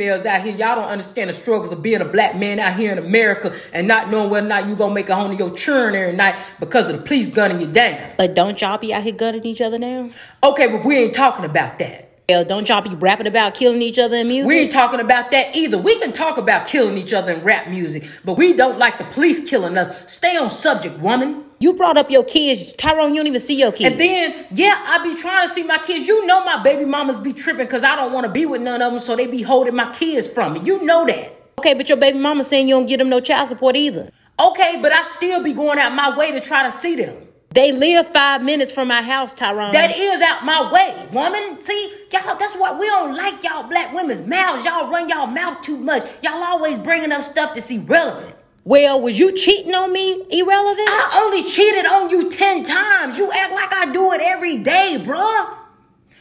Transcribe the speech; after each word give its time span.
females 0.00 0.24
out 0.24 0.42
here, 0.42 0.56
y'all 0.56 0.76
don't 0.76 0.88
understand 0.88 1.28
the 1.28 1.34
struggles 1.34 1.70
of 1.70 1.82
being 1.82 2.00
a 2.00 2.06
black 2.06 2.34
man 2.34 2.58
out 2.58 2.78
here 2.78 2.90
in 2.90 2.96
America 2.96 3.54
and 3.74 3.86
not 3.86 4.10
knowing 4.10 4.30
whether 4.30 4.46
or 4.46 4.48
not 4.48 4.66
you 4.66 4.74
gonna 4.74 4.94
make 4.94 5.10
a 5.10 5.14
home 5.14 5.30
to 5.30 5.36
your 5.36 5.54
children 5.54 5.94
every 5.94 6.16
night 6.16 6.36
because 6.58 6.88
of 6.88 6.96
the 6.96 7.02
police 7.02 7.28
gunning 7.28 7.60
you 7.60 7.66
down. 7.66 8.12
But 8.16 8.34
don't 8.34 8.58
y'all 8.58 8.78
be 8.78 8.94
out 8.94 9.02
here 9.02 9.12
gunning 9.12 9.44
each 9.44 9.60
other 9.60 9.78
now? 9.78 10.08
Okay, 10.42 10.68
but 10.68 10.86
we 10.86 10.96
ain't 10.96 11.14
talking 11.14 11.44
about 11.44 11.78
that. 11.80 12.06
Hell, 12.30 12.44
don't 12.44 12.66
y'all 12.66 12.80
be 12.80 12.94
rapping 12.94 13.26
about 13.26 13.54
killing 13.54 13.82
each 13.82 13.98
other 13.98 14.16
in 14.16 14.28
music? 14.28 14.48
We 14.48 14.60
ain't 14.60 14.72
talking 14.72 15.00
about 15.00 15.32
that 15.32 15.54
either. 15.54 15.76
We 15.76 15.98
can 15.98 16.12
talk 16.12 16.38
about 16.38 16.66
killing 16.66 16.96
each 16.96 17.12
other 17.12 17.32
in 17.32 17.44
rap 17.44 17.68
music, 17.68 18.04
but 18.24 18.38
we 18.38 18.54
don't 18.54 18.78
like 18.78 18.96
the 18.96 19.04
police 19.04 19.48
killing 19.50 19.76
us. 19.76 19.94
Stay 20.10 20.36
on 20.36 20.48
subject, 20.48 20.98
woman. 20.98 21.44
You 21.62 21.74
brought 21.74 21.98
up 21.98 22.10
your 22.10 22.24
kids. 22.24 22.72
Tyrone, 22.72 23.10
you 23.10 23.16
don't 23.16 23.26
even 23.26 23.38
see 23.38 23.54
your 23.54 23.70
kids. 23.70 23.92
And 23.92 24.00
then, 24.00 24.46
yeah, 24.50 24.82
I 24.86 25.04
be 25.04 25.14
trying 25.14 25.46
to 25.46 25.54
see 25.54 25.62
my 25.62 25.76
kids. 25.76 26.08
You 26.08 26.24
know 26.24 26.42
my 26.42 26.62
baby 26.62 26.86
mamas 26.86 27.18
be 27.18 27.34
tripping 27.34 27.66
because 27.66 27.84
I 27.84 27.96
don't 27.96 28.14
want 28.14 28.24
to 28.24 28.32
be 28.32 28.46
with 28.46 28.62
none 28.62 28.80
of 28.80 28.92
them, 28.92 28.98
so 28.98 29.14
they 29.14 29.26
be 29.26 29.42
holding 29.42 29.76
my 29.76 29.92
kids 29.92 30.26
from 30.26 30.54
me. 30.54 30.60
You 30.60 30.82
know 30.82 31.04
that. 31.04 31.36
Okay, 31.58 31.74
but 31.74 31.86
your 31.90 31.98
baby 31.98 32.18
mama 32.18 32.44
saying 32.44 32.66
you 32.66 32.76
don't 32.76 32.86
get 32.86 32.96
them 32.96 33.10
no 33.10 33.20
child 33.20 33.48
support 33.48 33.76
either. 33.76 34.10
Okay, 34.38 34.78
but 34.80 34.90
I 34.90 35.02
still 35.02 35.42
be 35.42 35.52
going 35.52 35.78
out 35.78 35.94
my 35.94 36.16
way 36.16 36.30
to 36.32 36.40
try 36.40 36.62
to 36.62 36.72
see 36.72 36.96
them. 36.96 37.28
They 37.50 37.72
live 37.72 38.08
five 38.08 38.42
minutes 38.42 38.72
from 38.72 38.88
my 38.88 39.02
house, 39.02 39.34
Tyrone. 39.34 39.72
That 39.72 39.94
is 39.94 40.22
out 40.22 40.46
my 40.46 40.72
way, 40.72 41.08
woman. 41.12 41.60
See, 41.60 41.94
y'all, 42.10 42.38
that's 42.38 42.56
what 42.56 42.78
we 42.78 42.86
don't 42.86 43.14
like 43.14 43.44
y'all 43.44 43.64
black 43.64 43.92
women's 43.92 44.26
mouths. 44.26 44.64
Y'all 44.64 44.88
run 44.88 45.10
y'all 45.10 45.26
mouth 45.26 45.60
too 45.60 45.76
much. 45.76 46.08
Y'all 46.22 46.42
always 46.42 46.78
bringing 46.78 47.12
up 47.12 47.22
stuff 47.22 47.52
that's 47.54 47.70
irrelevant. 47.70 48.36
Well, 48.70 49.00
was 49.00 49.18
you 49.18 49.32
cheating 49.32 49.74
on 49.74 49.92
me 49.92 50.24
irrelevant? 50.30 50.86
I 50.88 51.22
only 51.24 51.42
cheated 51.42 51.86
on 51.86 52.08
you 52.08 52.30
10 52.30 52.62
times. 52.62 53.18
You 53.18 53.32
act 53.32 53.52
like 53.52 53.74
I 53.74 53.92
do 53.92 54.12
it 54.12 54.20
every 54.20 54.58
day, 54.58 54.96
bruh. 55.04 55.58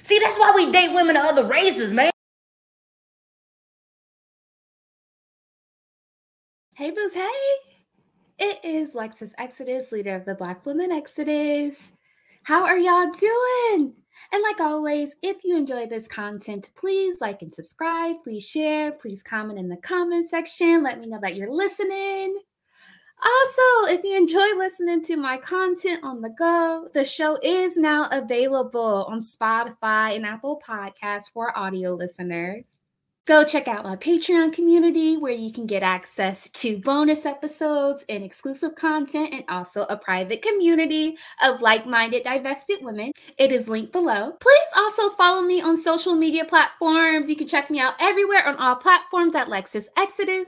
See, 0.01 0.17
that's 0.17 0.35
why 0.35 0.53
we 0.55 0.71
date 0.71 0.91
women 0.91 1.15
of 1.15 1.25
other 1.25 1.43
races, 1.43 1.93
man. 1.93 2.09
Hey, 6.73 6.89
Booze, 6.89 7.13
hey. 7.13 7.29
It 8.39 8.59
is 8.63 8.95
Lexus 8.95 9.33
Exodus, 9.37 9.91
leader 9.91 10.15
of 10.15 10.25
the 10.25 10.33
Black 10.33 10.65
Women 10.65 10.91
Exodus. 10.91 11.93
How 12.41 12.65
are 12.65 12.79
y'all 12.79 13.11
doing? 13.11 13.93
And 14.31 14.43
like 14.43 14.59
always, 14.59 15.15
if 15.21 15.43
you 15.43 15.57
enjoy 15.57 15.87
this 15.87 16.07
content, 16.07 16.69
please 16.75 17.19
like 17.19 17.41
and 17.41 17.53
subscribe. 17.53 18.17
Please 18.23 18.47
share. 18.47 18.91
Please 18.91 19.23
comment 19.23 19.59
in 19.59 19.69
the 19.69 19.77
comment 19.77 20.29
section. 20.29 20.83
Let 20.83 20.99
me 20.99 21.07
know 21.07 21.19
that 21.21 21.35
you're 21.35 21.51
listening. 21.51 22.39
Also, 23.21 23.93
if 23.93 24.03
you 24.03 24.15
enjoy 24.15 24.57
listening 24.57 25.03
to 25.03 25.17
my 25.17 25.37
content 25.37 26.01
on 26.03 26.21
the 26.21 26.29
go, 26.29 26.87
the 26.93 27.03
show 27.03 27.37
is 27.43 27.75
now 27.75 28.07
available 28.11 29.05
on 29.09 29.19
Spotify 29.21 30.15
and 30.15 30.25
Apple 30.25 30.61
Podcasts 30.65 31.29
for 31.33 31.57
audio 31.57 31.93
listeners. 31.95 32.78
Go 33.29 33.43
check 33.43 33.67
out 33.67 33.83
my 33.83 33.95
Patreon 33.95 34.53
community 34.53 35.15
where 35.15 35.31
you 35.31 35.53
can 35.53 35.67
get 35.67 35.83
access 35.83 36.49
to 36.49 36.79
bonus 36.79 37.27
episodes 37.27 38.03
and 38.09 38.23
exclusive 38.23 38.73
content, 38.73 39.31
and 39.31 39.43
also 39.49 39.83
a 39.83 39.97
private 39.97 40.41
community 40.41 41.15
of 41.43 41.61
like 41.61 41.85
minded, 41.85 42.23
divested 42.23 42.79
women. 42.81 43.11
It 43.37 43.51
is 43.51 43.69
linked 43.69 43.91
below. 43.91 44.31
Please 44.41 44.69
also 44.75 45.09
follow 45.09 45.43
me 45.43 45.61
on 45.61 45.79
social 45.79 46.15
media 46.15 46.43
platforms. 46.43 47.29
You 47.29 47.35
can 47.35 47.47
check 47.47 47.69
me 47.69 47.79
out 47.79 47.93
everywhere 47.99 48.47
on 48.47 48.55
all 48.55 48.75
platforms 48.77 49.35
at 49.35 49.45
Lexus 49.45 49.85
Exodus. 49.95 50.47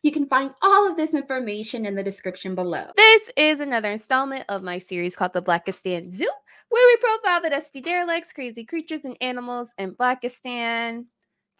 You 0.00 0.10
can 0.10 0.24
find 0.24 0.52
all 0.62 0.90
of 0.90 0.96
this 0.96 1.12
information 1.12 1.84
in 1.84 1.94
the 1.94 2.02
description 2.02 2.54
below. 2.54 2.86
This 2.96 3.28
is 3.36 3.60
another 3.60 3.90
installment 3.90 4.46
of 4.48 4.62
my 4.62 4.78
series 4.78 5.16
called 5.16 5.34
The 5.34 5.42
Blackistan 5.42 6.10
Zoo, 6.10 6.30
where 6.70 6.86
we 6.86 6.96
profile 6.96 7.42
the 7.42 7.50
dusty 7.50 7.82
derelicts, 7.82 8.32
crazy 8.32 8.64
creatures, 8.64 9.04
and 9.04 9.18
animals 9.20 9.68
in 9.76 9.92
Blackistan. 9.92 11.04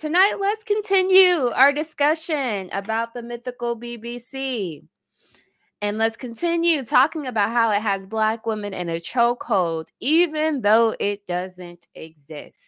Tonight, 0.02 0.34
let's 0.40 0.64
continue 0.64 1.50
our 1.54 1.72
discussion 1.72 2.68
about 2.72 3.14
the 3.14 3.22
mythical 3.22 3.78
BBC. 3.78 4.82
And 5.80 5.96
let's 5.96 6.16
continue 6.16 6.84
talking 6.84 7.28
about 7.28 7.50
how 7.50 7.70
it 7.70 7.80
has 7.80 8.08
Black 8.08 8.44
women 8.44 8.74
in 8.74 8.88
a 8.88 9.00
chokehold, 9.00 9.90
even 10.00 10.60
though 10.60 10.96
it 10.98 11.24
doesn't 11.28 11.86
exist. 11.94 12.58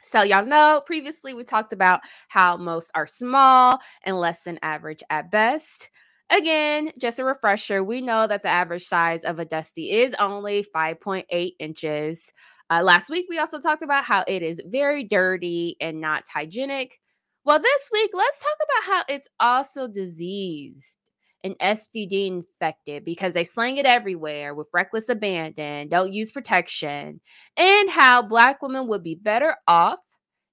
So, 0.00 0.22
y'all 0.22 0.44
know 0.44 0.82
previously 0.84 1.34
we 1.34 1.44
talked 1.44 1.72
about 1.72 2.00
how 2.26 2.56
most 2.56 2.90
are 2.96 3.06
small 3.06 3.78
and 4.02 4.16
less 4.16 4.40
than 4.40 4.58
average 4.60 5.04
at 5.10 5.30
best. 5.30 5.88
Again, 6.30 6.90
just 6.98 7.20
a 7.20 7.24
refresher, 7.24 7.84
we 7.84 8.00
know 8.00 8.26
that 8.26 8.42
the 8.42 8.48
average 8.48 8.84
size 8.84 9.22
of 9.22 9.38
a 9.38 9.44
dusty 9.44 9.92
is 9.92 10.16
only 10.18 10.66
5.8 10.74 11.52
inches. 11.60 12.32
Uh, 12.70 12.82
last 12.82 13.08
week, 13.08 13.26
we 13.28 13.38
also 13.38 13.60
talked 13.60 13.82
about 13.82 14.04
how 14.04 14.24
it 14.28 14.42
is 14.42 14.60
very 14.66 15.04
dirty 15.04 15.76
and 15.80 16.00
not 16.00 16.24
hygienic. 16.32 17.00
Well, 17.44 17.58
this 17.58 17.90
week, 17.92 18.10
let's 18.12 18.38
talk 18.38 18.56
about 18.64 18.92
how 18.92 19.14
it's 19.14 19.28
also 19.40 19.88
diseased 19.88 20.98
and 21.44 21.58
STD 21.60 22.26
infected 22.26 23.04
because 23.04 23.32
they 23.34 23.44
slang 23.44 23.76
it 23.78 23.86
everywhere 23.86 24.54
with 24.54 24.68
reckless 24.74 25.08
abandon, 25.08 25.88
don't 25.88 26.12
use 26.12 26.30
protection, 26.32 27.20
and 27.56 27.90
how 27.90 28.22
Black 28.22 28.60
women 28.60 28.88
would 28.88 29.02
be 29.02 29.14
better 29.14 29.56
off 29.66 30.00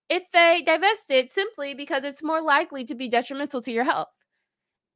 if 0.09 0.23
they 0.31 0.63
divested 0.65 1.29
simply 1.29 1.73
because 1.73 2.03
it's 2.03 2.23
more 2.23 2.41
likely 2.41 2.85
to 2.85 2.95
be 2.95 3.09
detrimental 3.09 3.61
to 3.61 3.71
your 3.71 3.83
health. 3.83 4.07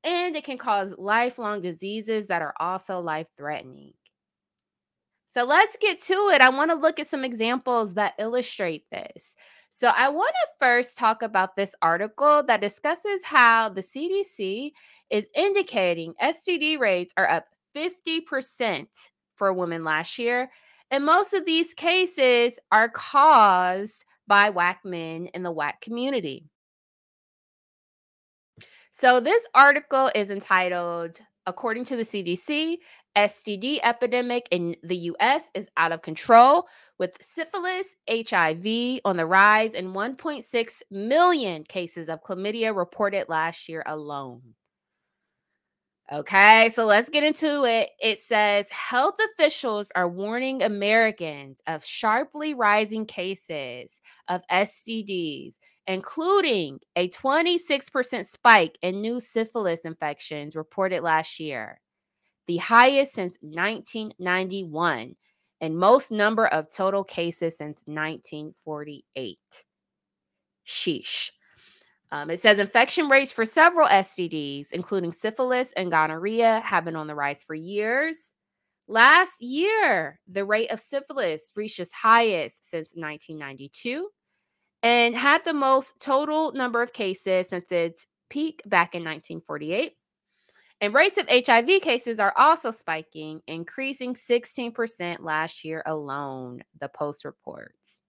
And 0.03 0.36
it 0.36 0.46
can 0.46 0.57
cause 0.57 0.96
lifelong 0.97 1.62
diseases 1.62 2.28
that 2.28 2.41
are 2.41 2.53
also 2.59 3.00
life 3.00 3.28
threatening. 3.38 3.94
So 5.29 5.44
let's 5.44 5.78
get 5.79 6.01
to 6.06 6.31
it. 6.34 6.41
I 6.41 6.50
want 6.50 6.72
to 6.72 6.75
look 6.75 7.00
at 7.00 7.07
some 7.07 7.23
examples 7.23 7.94
that 7.94 8.16
illustrate 8.17 8.90
this. 8.91 9.35
So 9.69 9.90
I 9.95 10.09
want 10.09 10.34
to 10.34 10.47
first 10.59 10.97
talk 10.97 11.22
about 11.22 11.56
this 11.56 11.75
article 11.84 12.41
that 12.47 12.62
discusses 12.62 13.23
how 13.23 13.69
the 13.69 13.84
CDC 13.84 14.72
is 15.12 15.28
indicating 15.35 16.16
STD 16.19 16.79
rates 16.79 17.13
are 17.16 17.29
up 17.29 17.45
50% 17.78 18.88
for 19.35 19.53
women 19.53 19.84
last 19.84 20.18
year. 20.18 20.50
And 20.89 21.06
most 21.06 21.35
of 21.35 21.45
these 21.45 21.75
cases 21.75 22.57
are 22.72 22.89
caused 22.89 24.06
by 24.25 24.50
whack 24.50 24.79
men 24.84 25.28
in 25.35 25.44
the 25.44 25.51
whack 25.51 25.79
community. 25.81 26.50
So 28.89 29.19
this 29.19 29.44
article 29.53 30.09
is 30.16 30.31
entitled 30.31 31.22
According 31.50 31.85
to 31.85 31.95
the 31.95 32.03
CDC, 32.03 32.78
STD 33.19 33.80
epidemic 33.84 34.47
in 34.50 34.78
the 34.81 34.96
US 35.12 35.50
is 35.53 35.68
out 35.75 35.91
of 35.91 36.02
control 36.02 36.69
with 36.98 37.21
syphilis, 37.21 37.98
HIV 38.10 39.01
on 39.04 39.18
the 39.18 39.25
rise 39.25 39.74
and 39.74 39.89
1.6 39.89 40.81
million 40.89 41.66
cases 41.66 42.07
of 42.07 42.24
chlamydia 42.24 42.74
reported 42.74 43.27
last 43.27 43.68
year 43.68 43.83
alone. 43.86 44.42
Okay, 46.12 46.71
so 46.74 46.86
let's 46.86 47.10
get 47.10 47.25
into 47.25 47.66
it. 47.66 47.89
It 48.00 48.19
says 48.19 48.69
health 48.69 49.16
officials 49.33 49.92
are 49.95 50.07
warning 50.07 50.63
Americans 50.63 51.62
of 51.68 51.83
sharply 51.83 52.54
rising 52.54 53.06
cases 53.06 54.00
of 54.30 54.42
STDs, 54.50 55.56
including 55.88 56.80
a 56.95 57.10
26% 57.10 58.25
spike 58.25 58.77
in 58.81 59.01
new 59.01 59.19
syphilis 59.19 59.81
infections 59.81 60.56
reported 60.56 61.01
last 61.01 61.38
year 61.38 61.81
the 62.50 62.57
highest 62.57 63.13
since 63.13 63.38
1991 63.42 65.16
and 65.62 65.78
most 65.78 66.12
number 66.12 66.48
of 66.48 66.66
total 66.74 67.04
cases 67.04 67.56
since 67.56 67.84
1948. 67.86 69.38
Sheesh. 70.66 71.30
Um, 72.12 72.31
it 72.31 72.40
says 72.40 72.57
infection 72.57 73.07
rates 73.07 73.31
for 73.31 73.46
several 73.46 73.88
STDs, 73.88 74.72
including 74.72 75.12
syphilis 75.12 75.72
and 75.78 75.92
gonorrhea, 75.92 76.62
have 76.66 76.86
been 76.86 76.96
on 76.96 77.06
the 77.06 77.13
rise 77.13 77.44
for 77.44 77.54
years. 77.54 78.18
Last 78.88 79.40
year, 79.40 80.19
the 80.28 80.44
rate 80.44 80.72
of 80.72 80.80
syphilis 80.80 81.52
reached 81.56 81.80
its 81.80 81.92
highest 81.94 82.68
since 82.68 82.94
1992 82.95 84.10
and 84.81 85.16
had 85.16 85.45
the 85.45 85.54
most 85.54 85.94
total 86.02 86.52
number 86.54 86.81
of 86.81 86.94
cases 86.94 87.50
since 87.50 87.72
its 87.72 88.07
peak 88.31 88.63
back 88.66 88.95
in 88.95 89.04
1948. 89.04 89.94
And 90.81 90.94
rates 90.94 91.18
of 91.18 91.28
HIV 91.30 91.81
cases 91.81 92.20
are 92.20 92.34
also 92.38 92.72
spiking, 92.72 93.42
increasing 93.48 94.14
16% 94.14 95.20
last 95.20 95.66
year 95.66 95.84
alone, 95.86 96.62
the 96.80 96.88
Post 96.88 97.26
reports. 97.26 98.00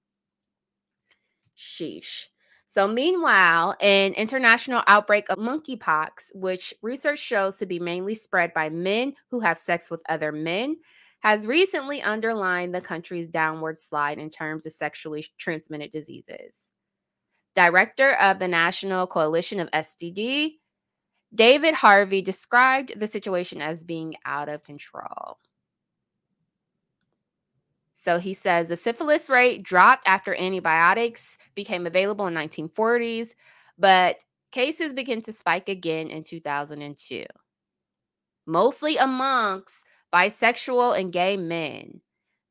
Sheesh. 1.59 2.27
So, 2.69 2.87
meanwhile, 2.87 3.75
an 3.81 4.13
international 4.13 4.85
outbreak 4.87 5.29
of 5.29 5.39
monkeypox, 5.39 6.35
which 6.35 6.73
research 6.83 7.19
shows 7.19 7.57
to 7.57 7.67
be 7.67 7.81
mainly 7.81 8.15
spread 8.15 8.55
by 8.55 8.69
men 8.69 9.15
who 9.29 9.41
have 9.41 9.59
sex 9.59 9.91
with 9.91 10.01
other 10.09 10.31
men, 10.31 10.77
has 11.19 11.49
recently 11.49 12.01
underlined 12.01 12.73
the 12.73 12.81
country's 12.81 13.27
downward 13.27 13.77
slide 13.77 14.19
in 14.19 14.31
terms 14.31 14.67
of 14.67 14.73
sexually 14.73 15.27
transmitted 15.37 15.91
diseases. 15.91 16.55
Director 17.57 18.15
of 18.15 18.39
the 18.39 18.47
National 18.47 19.09
Coalition 19.09 19.59
of 19.59 19.69
STD, 19.73 20.60
David 21.35 21.75
Harvey 21.75 22.23
described 22.23 22.99
the 22.99 23.07
situation 23.07 23.63
as 23.63 23.85
being 23.85 24.17
out 24.25 24.49
of 24.49 24.65
control. 24.65 25.39
So 27.95 28.19
he 28.19 28.33
says 28.33 28.69
the 28.69 28.77
syphilis 28.77 29.29
rate 29.29 29.63
dropped 29.63 30.09
after 30.09 30.35
antibiotics 30.35 31.37
became 31.55 31.87
available 31.87 32.27
in 32.27 32.35
1940s, 32.35 33.35
but 33.79 34.25
cases 34.53 34.93
began 34.93 35.21
to 35.23 35.33
spike 35.33 35.69
again 35.69 36.09
in 36.09 36.25
2002. 36.25 37.25
Mostly 38.47 38.97
amongst 38.97 39.85
bisexual 40.13 40.99
and 40.99 41.13
gay 41.13 41.37
men. 41.37 42.01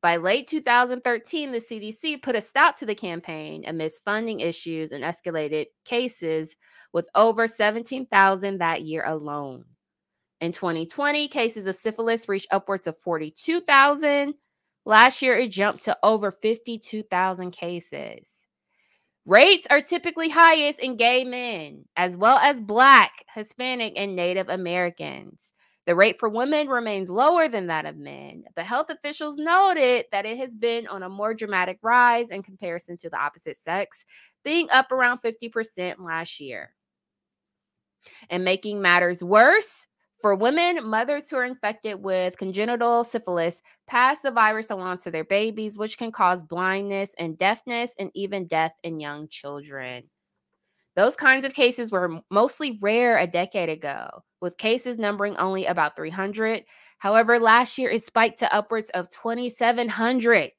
By 0.02 0.16
late 0.16 0.46
2013, 0.46 1.52
the 1.52 1.60
CDC 1.60 2.22
put 2.22 2.34
a 2.34 2.40
stop 2.40 2.76
to 2.76 2.86
the 2.86 2.94
campaign 2.94 3.64
amidst 3.66 4.02
funding 4.02 4.40
issues 4.40 4.92
and 4.92 5.04
escalated 5.04 5.66
cases 5.84 6.56
with 6.94 7.06
over 7.14 7.46
17,000 7.46 8.58
that 8.58 8.82
year 8.82 9.04
alone. 9.06 9.64
In 10.40 10.52
2020, 10.52 11.28
cases 11.28 11.66
of 11.66 11.76
syphilis 11.76 12.28
reached 12.30 12.48
upwards 12.50 12.86
of 12.86 12.96
42,000. 12.96 14.34
Last 14.86 15.20
year, 15.20 15.36
it 15.36 15.50
jumped 15.50 15.84
to 15.84 15.98
over 16.02 16.30
52,000 16.30 17.50
cases. 17.50 18.30
Rates 19.26 19.66
are 19.70 19.82
typically 19.82 20.30
highest 20.30 20.80
in 20.80 20.96
gay 20.96 21.24
men, 21.24 21.84
as 21.94 22.16
well 22.16 22.38
as 22.38 22.62
Black, 22.62 23.12
Hispanic, 23.34 23.92
and 23.96 24.16
Native 24.16 24.48
Americans. 24.48 25.49
The 25.86 25.94
rate 25.94 26.18
for 26.20 26.28
women 26.28 26.68
remains 26.68 27.10
lower 27.10 27.48
than 27.48 27.66
that 27.68 27.86
of 27.86 27.96
men, 27.96 28.44
but 28.54 28.66
health 28.66 28.90
officials 28.90 29.36
noted 29.36 30.06
that 30.12 30.26
it 30.26 30.38
has 30.38 30.54
been 30.54 30.86
on 30.86 31.02
a 31.02 31.08
more 31.08 31.34
dramatic 31.34 31.78
rise 31.82 32.30
in 32.30 32.42
comparison 32.42 32.96
to 32.98 33.10
the 33.10 33.18
opposite 33.18 33.60
sex, 33.60 34.04
being 34.44 34.68
up 34.70 34.92
around 34.92 35.20
50% 35.22 35.96
last 35.98 36.38
year. 36.38 36.74
And 38.28 38.44
making 38.44 38.80
matters 38.80 39.22
worse, 39.22 39.86
for 40.20 40.34
women, 40.34 40.86
mothers 40.86 41.30
who 41.30 41.36
are 41.36 41.44
infected 41.44 42.02
with 42.02 42.36
congenital 42.36 43.04
syphilis 43.04 43.62
pass 43.86 44.20
the 44.20 44.30
virus 44.30 44.70
along 44.70 44.98
to 44.98 45.10
their 45.10 45.24
babies, 45.24 45.78
which 45.78 45.96
can 45.96 46.12
cause 46.12 46.42
blindness 46.42 47.14
and 47.18 47.38
deafness 47.38 47.92
and 47.98 48.10
even 48.14 48.46
death 48.46 48.72
in 48.82 49.00
young 49.00 49.28
children. 49.28 50.10
Those 51.00 51.16
kinds 51.16 51.46
of 51.46 51.54
cases 51.54 51.90
were 51.90 52.20
mostly 52.30 52.78
rare 52.82 53.16
a 53.16 53.26
decade 53.26 53.70
ago, 53.70 54.22
with 54.42 54.58
cases 54.58 54.98
numbering 54.98 55.34
only 55.38 55.64
about 55.64 55.96
300. 55.96 56.62
However, 56.98 57.38
last 57.38 57.78
year 57.78 57.88
it 57.88 58.02
spiked 58.02 58.40
to 58.40 58.54
upwards 58.54 58.90
of 58.90 59.08
2,700. 59.08 60.52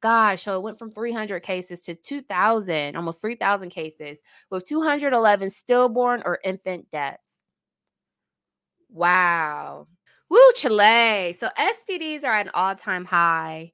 Gosh, 0.00 0.42
so 0.44 0.56
it 0.56 0.62
went 0.62 0.78
from 0.78 0.92
300 0.92 1.40
cases 1.42 1.80
to 1.82 1.96
2,000, 1.96 2.94
almost 2.94 3.20
3,000 3.20 3.70
cases, 3.70 4.22
with 4.48 4.64
211 4.64 5.50
stillborn 5.50 6.22
or 6.24 6.38
infant 6.44 6.88
deaths. 6.92 7.40
Wow. 8.90 9.86
Woo, 10.30 10.52
Chile. 10.54 11.32
So 11.38 11.48
STDs 11.58 12.24
are 12.24 12.32
at 12.34 12.46
an 12.46 12.52
all 12.54 12.74
time 12.76 13.04
high. 13.04 13.72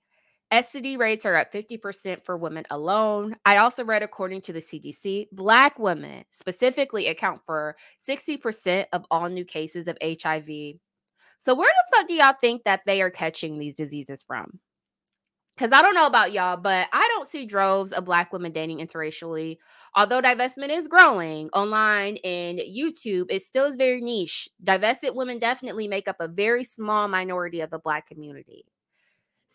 STD 0.55 0.99
rates 0.99 1.27
are 1.27 1.35
at 1.35 1.53
50% 1.53 2.25
for 2.25 2.37
women 2.37 2.65
alone. 2.71 3.35
I 3.45 3.57
also 3.57 3.85
read, 3.85 4.05
according 4.05 4.43
to 4.43 4.53
the 4.53 4.61
CDC, 4.61 5.27
Black 5.33 5.81
women 5.81 6.25
specifically 6.31 7.09
account 7.09 7.41
for 7.45 7.75
60% 8.07 8.87
of 8.93 9.05
all 9.11 9.29
new 9.29 9.45
cases 9.45 9.89
of 9.89 9.99
HIV. 10.01 10.77
So, 11.41 11.57
where 11.57 11.73
the 11.73 11.97
fuck 11.97 12.07
do 12.07 12.15
y'all 12.15 12.37
think 12.41 12.63
that 12.63 12.83
they 12.87 13.03
are 13.03 13.11
catching 13.11 13.59
these 13.59 13.75
diseases 13.75 14.23
from? 14.25 14.61
Because 15.57 15.73
I 15.73 15.83
don't 15.83 15.95
know 15.95 16.07
about 16.07 16.33
y'all, 16.33 16.57
but 16.57 16.87
I 16.93 17.09
don't 17.15 17.29
see 17.29 17.47
droves 17.47 17.93
of 17.93 18.05
Black 18.05 18.33
women 18.33 18.53
dating 18.53 18.79
interracially. 18.79 19.57
Although 19.97 20.23
divestment 20.23 20.71
is 20.71 20.87
growing 20.87 21.49
online 21.51 22.19
and 22.23 22.61
YouTube, 22.61 23.27
it 23.29 23.43
still 23.43 23.67
is 23.67 23.75
very 23.75 24.01
niche. 24.01 24.49
Divested 24.63 25.17
women 25.17 25.41
definitely 25.41 25.89
make 25.89 26.07
up 26.07 26.17
a 26.21 26.29
very 26.29 26.63
small 26.63 27.09
minority 27.09 27.61
of 27.61 27.71
the 27.71 27.81
Black 27.81 28.07
community. 28.07 28.65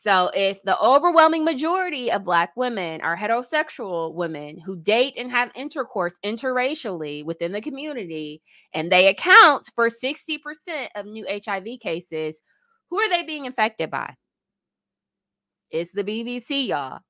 So, 0.01 0.31
if 0.33 0.63
the 0.63 0.79
overwhelming 0.79 1.43
majority 1.43 2.09
of 2.09 2.23
Black 2.23 2.55
women 2.55 3.01
are 3.01 3.17
heterosexual 3.17 4.13
women 4.13 4.57
who 4.57 4.77
date 4.77 5.17
and 5.17 5.29
have 5.29 5.51
intercourse 5.55 6.13
interracially 6.23 7.25
within 7.25 7.51
the 7.51 7.59
community, 7.59 8.41
and 8.73 8.89
they 8.89 9.09
account 9.09 9.69
for 9.75 9.89
60% 9.89 10.37
of 10.95 11.05
new 11.05 11.27
HIV 11.27 11.81
cases, 11.81 12.39
who 12.89 12.97
are 12.97 13.09
they 13.09 13.23
being 13.23 13.43
infected 13.43 13.91
by? 13.91 14.15
It's 15.69 15.91
the 15.91 16.05
BBC, 16.05 16.67
y'all. 16.67 17.01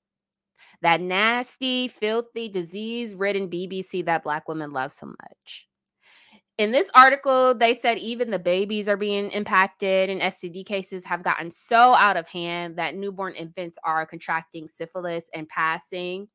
That 0.82 1.00
nasty, 1.00 1.90
filthy, 1.90 2.50
disease 2.50 3.14
ridden 3.14 3.52
BBC 3.52 4.04
that 4.06 4.24
Black 4.24 4.48
women 4.48 4.72
love 4.72 4.92
so 4.92 5.06
much. 5.06 5.69
In 6.60 6.72
this 6.72 6.92
article, 6.94 7.56
they 7.56 7.74
said 7.74 7.98
even 7.98 8.30
the 8.30 8.38
babies 8.38 8.88
are 8.88 8.98
being 8.98 9.32
impacted, 9.32 10.12
and 10.12 10.22
STD 10.22 10.66
cases 10.66 11.06
have 11.06 11.24
gotten 11.24 11.50
so 11.50 11.96
out 11.96 12.18
of 12.18 12.28
hand 12.28 12.76
that 12.78 12.96
newborn 12.96 13.34
infants 13.34 13.80
are 13.84 14.06
contracting 14.06 14.68
syphilis 14.68 15.26
and 15.34 15.50
passing 15.50 16.28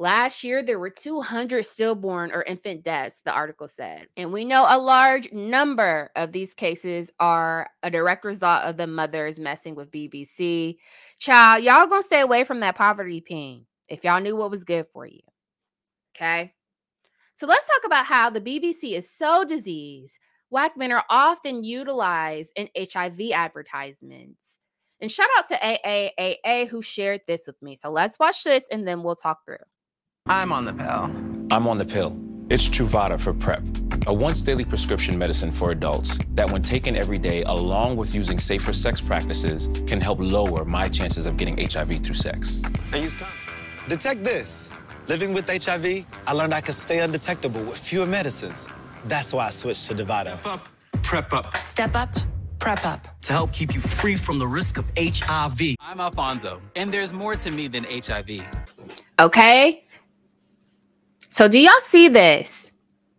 Last 0.00 0.44
year, 0.44 0.62
there 0.62 0.78
were 0.78 0.90
200 0.90 1.64
stillborn 1.64 2.30
or 2.32 2.44
infant 2.44 2.84
deaths, 2.84 3.20
the 3.24 3.32
article 3.32 3.66
said. 3.66 4.06
And 4.16 4.32
we 4.32 4.44
know 4.44 4.64
a 4.68 4.78
large 4.78 5.32
number 5.32 6.10
of 6.14 6.30
these 6.30 6.54
cases 6.54 7.10
are 7.18 7.68
a 7.82 7.90
direct 7.90 8.24
result 8.24 8.62
of 8.62 8.76
the 8.76 8.86
mothers 8.86 9.40
messing 9.40 9.74
with 9.74 9.90
BBC. 9.90 10.76
Child, 11.18 11.64
y'all 11.64 11.88
gonna 11.88 12.02
stay 12.04 12.20
away 12.20 12.44
from 12.44 12.60
that 12.60 12.76
poverty 12.76 13.20
ping 13.20 13.66
if 13.88 14.04
y'all 14.04 14.20
knew 14.20 14.36
what 14.36 14.52
was 14.52 14.62
good 14.62 14.86
for 14.92 15.04
you. 15.04 15.20
Okay. 16.16 16.52
So 17.38 17.46
let's 17.46 17.64
talk 17.66 17.86
about 17.86 18.04
how 18.04 18.30
the 18.30 18.40
BBC 18.40 18.94
is 18.98 19.08
so 19.08 19.44
diseased. 19.44 20.18
Black 20.50 20.76
men 20.76 20.90
are 20.90 21.04
often 21.08 21.62
utilized 21.62 22.50
in 22.56 22.68
HIV 22.76 23.30
advertisements. 23.32 24.58
And 25.00 25.08
shout 25.08 25.28
out 25.38 25.46
to 25.46 25.54
AAAA 25.54 26.66
who 26.66 26.82
shared 26.82 27.20
this 27.28 27.46
with 27.46 27.54
me. 27.62 27.76
So 27.76 27.90
let's 27.90 28.18
watch 28.18 28.42
this 28.42 28.66
and 28.72 28.88
then 28.88 29.04
we'll 29.04 29.14
talk 29.14 29.44
through. 29.44 29.58
I'm 30.26 30.52
on 30.52 30.64
the 30.64 30.74
pill. 30.74 31.04
I'm 31.52 31.68
on 31.68 31.78
the 31.78 31.84
pill. 31.84 32.18
It's 32.50 32.68
Truvada 32.68 33.20
for 33.20 33.32
PrEP, 33.32 33.62
a 34.08 34.12
once 34.12 34.42
daily 34.42 34.64
prescription 34.64 35.16
medicine 35.16 35.52
for 35.52 35.70
adults 35.70 36.18
that, 36.30 36.50
when 36.50 36.62
taken 36.62 36.96
every 36.96 37.18
day 37.18 37.44
along 37.44 37.98
with 37.98 38.16
using 38.16 38.40
safer 38.40 38.72
sex 38.72 39.00
practices, 39.00 39.68
can 39.86 40.00
help 40.00 40.18
lower 40.20 40.64
my 40.64 40.88
chances 40.88 41.24
of 41.24 41.36
getting 41.36 41.56
HIV 41.56 42.00
through 42.00 42.16
sex. 42.16 42.62
I 42.90 42.96
use 42.96 43.14
condom. 43.14 43.32
Detect 43.86 44.24
this. 44.24 44.70
Living 45.08 45.32
with 45.32 45.48
HIV, 45.48 46.04
I 46.26 46.32
learned 46.34 46.52
I 46.52 46.60
could 46.60 46.74
stay 46.74 47.00
undetectable 47.00 47.62
with 47.62 47.78
fewer 47.78 48.04
medicines. 48.04 48.68
That's 49.06 49.32
why 49.32 49.46
I 49.46 49.50
switched 49.50 49.86
to 49.86 49.94
Dovato. 49.94 50.38
Step 50.38 50.46
up, 50.46 50.68
prep 51.02 51.32
up. 51.32 51.56
Step 51.56 51.96
up, 51.96 52.10
prep 52.58 52.84
up. 52.84 53.08
To 53.22 53.32
help 53.32 53.54
keep 53.54 53.74
you 53.74 53.80
free 53.80 54.16
from 54.16 54.38
the 54.38 54.46
risk 54.46 54.76
of 54.76 54.84
HIV. 54.98 55.76
I'm 55.80 55.98
Alfonso, 55.98 56.60
and 56.76 56.92
there's 56.92 57.14
more 57.14 57.36
to 57.36 57.50
me 57.50 57.68
than 57.68 57.84
HIV. 57.84 58.42
Okay. 59.18 59.82
So, 61.30 61.48
do 61.48 61.58
y'all 61.58 61.72
see 61.86 62.08
this? 62.08 62.70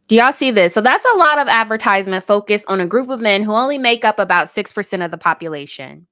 Do 0.07 0.15
y'all 0.15 0.31
see 0.31 0.51
this? 0.51 0.75
So, 0.75 0.81
that's 0.81 1.05
a 1.15 1.17
lot 1.17 1.39
of 1.39 1.47
advertisement 1.47 2.23
focused 2.23 2.65
on 2.67 2.79
a 2.79 2.85
group 2.85 3.09
of 3.09 3.19
men 3.19 3.41
who 3.41 3.53
only 3.53 3.79
make 3.79 4.05
up 4.05 4.19
about 4.19 4.45
6% 4.45 5.03
of 5.03 5.09
the 5.09 5.17
population. 5.17 6.05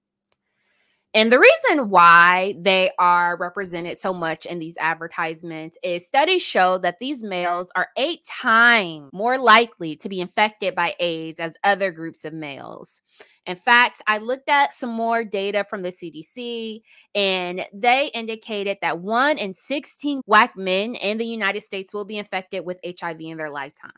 And 1.14 1.32
the 1.32 1.40
reason 1.40 1.90
why 1.90 2.56
they 2.60 2.92
are 3.00 3.38
represented 3.38 3.98
so 3.98 4.14
much 4.14 4.46
in 4.46 4.60
these 4.60 4.76
advertisements 4.80 5.78
is 5.82 6.08
studies 6.08 6.44
show 6.44 6.78
that 6.80 7.00
these 7.00 7.24
males 7.24 7.70
are 7.76 7.88
eight 7.98 8.26
times 8.26 9.10
more 9.14 9.38
likely 9.38 9.96
to 9.98 10.10
be 10.10 10.22
infected 10.22 10.76
by 10.76 10.96
AIDS 11.00 11.40
as 11.40 11.56
other 11.64 11.92
groups 11.92 12.26
of 12.26 12.34
males. 12.34 13.02
In 13.46 13.56
fact, 13.56 14.02
I 14.08 14.18
looked 14.18 14.50
at 14.50 14.74
some 14.74 14.90
more 14.90 15.24
data 15.24 15.66
from 15.70 15.82
the 15.82 15.92
CDC, 15.92 16.82
and 17.16 17.66
they 17.74 18.12
indicated 18.14 18.78
that 18.82 19.00
one 19.00 19.38
in 19.38 19.54
16 19.54 20.22
Black 20.28 20.58
men 20.58 20.96
in 20.96 21.18
the 21.18 21.26
United 21.26 21.62
States 21.62 21.94
will 21.94 22.06
be 22.06 22.18
infected 22.18 22.66
with 22.66 22.78
HIV 22.86 23.22
in 23.22 23.38
their 23.38 23.50
lifetime. 23.50 23.92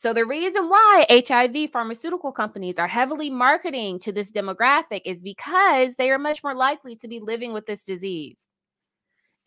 So, 0.00 0.12
the 0.12 0.24
reason 0.24 0.68
why 0.68 1.06
HIV 1.10 1.72
pharmaceutical 1.72 2.30
companies 2.30 2.78
are 2.78 2.86
heavily 2.86 3.30
marketing 3.30 3.98
to 3.98 4.12
this 4.12 4.30
demographic 4.30 5.00
is 5.04 5.20
because 5.20 5.96
they 5.96 6.12
are 6.12 6.20
much 6.20 6.44
more 6.44 6.54
likely 6.54 6.94
to 6.98 7.08
be 7.08 7.18
living 7.18 7.52
with 7.52 7.66
this 7.66 7.82
disease. 7.82 8.36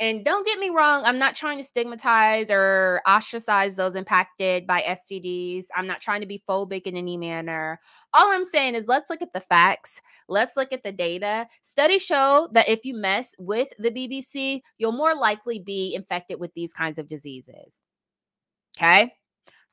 And 0.02 0.26
don't 0.26 0.46
get 0.46 0.60
me 0.60 0.70
wrong, 0.70 1.06
I'm 1.06 1.18
not 1.18 1.38
trying 1.38 1.58
to 1.60 1.64
stigmatize 1.64 2.52
or 2.52 3.02
ostracize 3.08 3.78
those 3.78 3.96
impacted 3.96 4.68
by 4.68 4.82
STDs. 4.82 5.68
I'm 5.74 5.88
not 5.88 6.02
trying 6.02 6.20
to 6.20 6.28
be 6.28 6.44
phobic 6.46 6.82
in 6.82 6.98
any 6.98 7.16
manner. 7.16 7.80
All 8.14 8.30
I'm 8.30 8.44
saying 8.44 8.76
is 8.76 8.88
let's 8.88 9.10
look 9.10 9.22
at 9.22 9.32
the 9.32 9.40
facts. 9.40 10.02
Let's 10.28 10.58
look 10.58 10.74
at 10.74 10.84
the 10.84 10.92
data. 10.92 11.48
Studies 11.62 12.04
show 12.04 12.50
that 12.52 12.68
if 12.68 12.84
you 12.84 12.94
mess 12.94 13.34
with 13.40 13.70
the 13.80 13.90
BBC, 13.90 14.64
you'll 14.78 14.92
more 14.92 15.16
likely 15.16 15.60
be 15.60 15.96
infected 15.96 16.42
with 16.42 16.54
these 16.56 16.74
kinds 16.74 17.00
of 17.00 17.08
diseases. 17.08 17.78
Okay. 18.78 19.14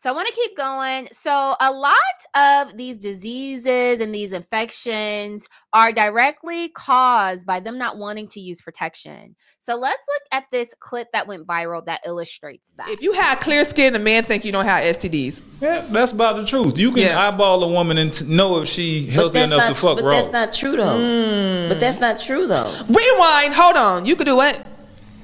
So 0.00 0.08
I 0.08 0.12
want 0.12 0.28
to 0.28 0.34
keep 0.34 0.56
going. 0.56 1.08
So 1.10 1.56
a 1.60 1.72
lot 1.72 1.98
of 2.36 2.76
these 2.76 2.98
diseases 2.98 3.98
and 3.98 4.14
these 4.14 4.32
infections 4.32 5.48
are 5.72 5.90
directly 5.90 6.68
caused 6.68 7.44
by 7.44 7.58
them 7.58 7.78
not 7.78 7.98
wanting 7.98 8.28
to 8.28 8.40
use 8.40 8.60
protection. 8.60 9.34
So 9.60 9.74
let's 9.74 10.00
look 10.06 10.22
at 10.30 10.44
this 10.52 10.72
clip 10.78 11.08
that 11.12 11.26
went 11.26 11.48
viral 11.48 11.84
that 11.86 12.02
illustrates 12.06 12.72
that. 12.76 12.88
If 12.88 13.02
you 13.02 13.12
have 13.14 13.40
clear 13.40 13.64
skin, 13.64 13.92
the 13.92 13.98
man 13.98 14.22
think 14.22 14.44
you 14.44 14.52
don't 14.52 14.66
have 14.66 14.84
STDs. 14.84 15.40
Yeah, 15.60 15.84
that's 15.90 16.12
about 16.12 16.36
the 16.36 16.46
truth. 16.46 16.78
You 16.78 16.92
can 16.92 17.00
Yeah. 17.00 17.28
eyeball 17.28 17.64
a 17.64 17.68
woman 17.68 17.98
and 17.98 18.14
t- 18.14 18.24
know 18.24 18.62
if 18.62 18.68
she 18.68 19.04
healthy 19.06 19.40
enough 19.40 19.58
not, 19.58 19.68
to 19.70 19.74
fuck 19.74 19.96
but 19.96 20.04
raw. 20.04 20.10
that's 20.12 20.30
not 20.30 20.54
true 20.54 20.76
though. 20.76 21.68
But 21.68 21.80
that's 21.80 21.96
hmm. 21.96 22.02
not 22.02 22.18
true 22.18 22.46
though. 22.46 22.72
Rewind. 22.86 23.52
Hold 23.52 23.76
on. 23.76 24.06
You 24.06 24.14
could 24.14 24.26
do 24.26 24.36
what? 24.36 24.64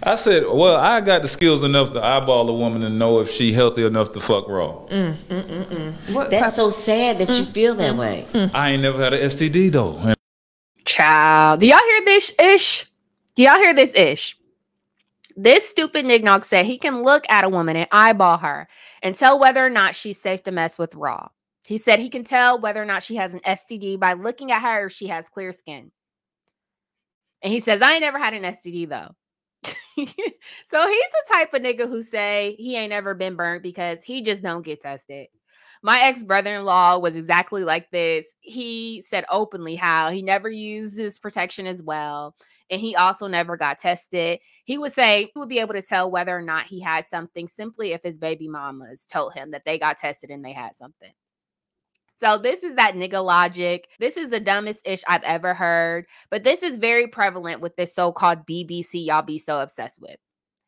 I 0.07 0.17
said, 0.17 0.45
well, 0.47 0.77
I 0.77 1.01
got 1.01 1.23
the 1.23 1.29
skills 1.29 1.65
enough 1.65 1.93
to 1.95 2.05
eyeball 2.05 2.49
a 2.51 2.55
woman 2.55 2.83
and 2.83 2.99
know 2.99 3.21
if 3.21 3.31
she 3.31 3.53
healthy 3.53 3.87
enough 3.87 4.13
to 4.13 4.21
fuck 4.21 4.47
raw. 4.49 4.85
Mm, 4.89 5.15
mm, 5.15 5.65
mm, 5.65 6.15
what 6.15 6.31
That's 6.31 6.47
type- 6.47 6.55
so 6.55 6.69
sad 6.69 7.19
that 7.19 7.31
you 7.31 7.45
feel 7.47 7.75
that 7.77 7.97
way. 7.97 8.27
I 8.53 8.71
ain't 8.73 8.83
never 8.83 9.03
had 9.03 9.15
an 9.15 9.21
STD 9.21 9.73
though. 9.73 10.15
Child. 10.85 11.61
Do 11.61 11.67
y'all 11.67 11.79
hear 11.79 12.05
this 12.05 12.33
ish? 12.39 12.91
Do 13.35 13.43
y'all 13.43 13.57
hear 13.57 13.75
this 13.75 13.95
ish? 13.95 14.37
This 15.37 15.69
stupid 15.69 16.05
nignog 16.05 16.45
said 16.45 16.67
he 16.67 16.79
can 16.79 17.03
look 17.03 17.25
at 17.29 17.45
a 17.45 17.49
woman 17.49 17.77
and 17.77 17.89
eyeball 17.91 18.37
her 18.39 18.69
and 19.03 19.15
tell 19.15 19.39
whether 19.39 19.65
or 19.65 19.71
not 19.71 19.95
she's 19.95 20.21
safe 20.21 20.43
to 20.45 20.53
mess 20.53 20.79
with 20.79 20.95
raw. 20.95 21.29
He 21.67 21.79
said 21.79 21.99
he 21.99 22.11
can 22.11 22.25
tell 22.25 22.61
whether 22.61 22.81
or 22.81 22.85
not 22.87 23.03
she 23.03 23.17
has 23.17 23.33
an 23.33 23.41
STD 23.41 23.99
by 23.99 24.13
looking 24.13 24.53
at 24.53 24.61
her 24.61 24.87
if 24.87 24.93
she 24.93 25.07
has 25.09 25.29
clear 25.31 25.51
skin. 25.51 25.91
And 27.43 27.53
he 27.53 27.59
says, 27.59 27.83
I 27.83 27.93
ain't 27.93 28.03
never 28.03 28.19
had 28.19 28.35
an 28.35 28.43
STD 28.43 28.89
though. 28.89 29.15
so 30.67 30.89
he's 30.89 31.11
the 31.13 31.33
type 31.33 31.55
of 31.55 31.63
nigga 31.63 31.89
who 31.89 32.03
say 32.03 32.57
he 32.59 32.77
ain't 32.77 32.93
ever 32.93 33.15
been 33.15 33.37
burnt 33.37 33.63
because 33.63 34.03
he 34.03 34.23
just 34.23 34.43
don't 34.43 34.65
get 34.65 34.83
tested. 34.83 35.29
My 35.83 36.01
ex 36.01 36.25
brother 36.25 36.57
in 36.57 36.65
law 36.65 36.99
was 36.99 37.15
exactly 37.15 37.63
like 37.63 37.91
this. 37.91 38.25
He 38.41 39.03
said 39.07 39.27
openly 39.31 39.75
how 39.77 40.11
he 40.11 40.23
never 40.23 40.49
uses 40.49 41.19
protection 41.19 41.67
as 41.67 41.83
well. 41.83 42.35
And 42.71 42.81
he 42.81 42.97
also 42.97 43.27
never 43.27 43.59
got 43.59 43.79
tested. 43.79 44.41
He 44.65 44.79
would 44.79 44.95
say 44.95 45.31
he 45.35 45.39
would 45.39 45.51
be 45.51 45.59
able 45.59 45.75
to 45.75 45.83
tell 45.83 46.11
whether 46.11 46.35
or 46.37 46.41
not 46.41 46.67
he 46.67 46.81
had 46.81 47.05
something 47.05 47.47
simply 47.47 47.93
if 47.93 48.03
his 48.03 48.17
baby 48.17 48.49
mamas 48.49 49.05
told 49.07 49.35
him 49.35 49.51
that 49.51 49.67
they 49.67 49.79
got 49.79 49.99
tested 49.99 50.31
and 50.31 50.43
they 50.43 50.53
had 50.55 50.75
something. 50.77 51.13
So 52.25 52.38
this 52.38 52.62
is 52.62 52.75
that 52.76 52.95
nigga 52.95 53.23
logic. 53.23 53.88
This 53.99 54.16
is 54.16 54.31
the 54.31 54.40
dumbest 54.40 54.81
ish 54.87 55.02
I've 55.07 55.23
ever 55.25 55.52
heard, 55.52 56.07
but 56.31 56.43
this 56.43 56.62
is 56.62 56.76
very 56.76 57.07
prevalent 57.07 57.61
with 57.61 57.76
this 57.76 57.95
so-called 57.95 58.47
BBC 58.47 59.04
y'all 59.04 59.21
be 59.21 59.37
so 59.37 59.61
obsessed 59.61 60.00
with. 60.00 60.16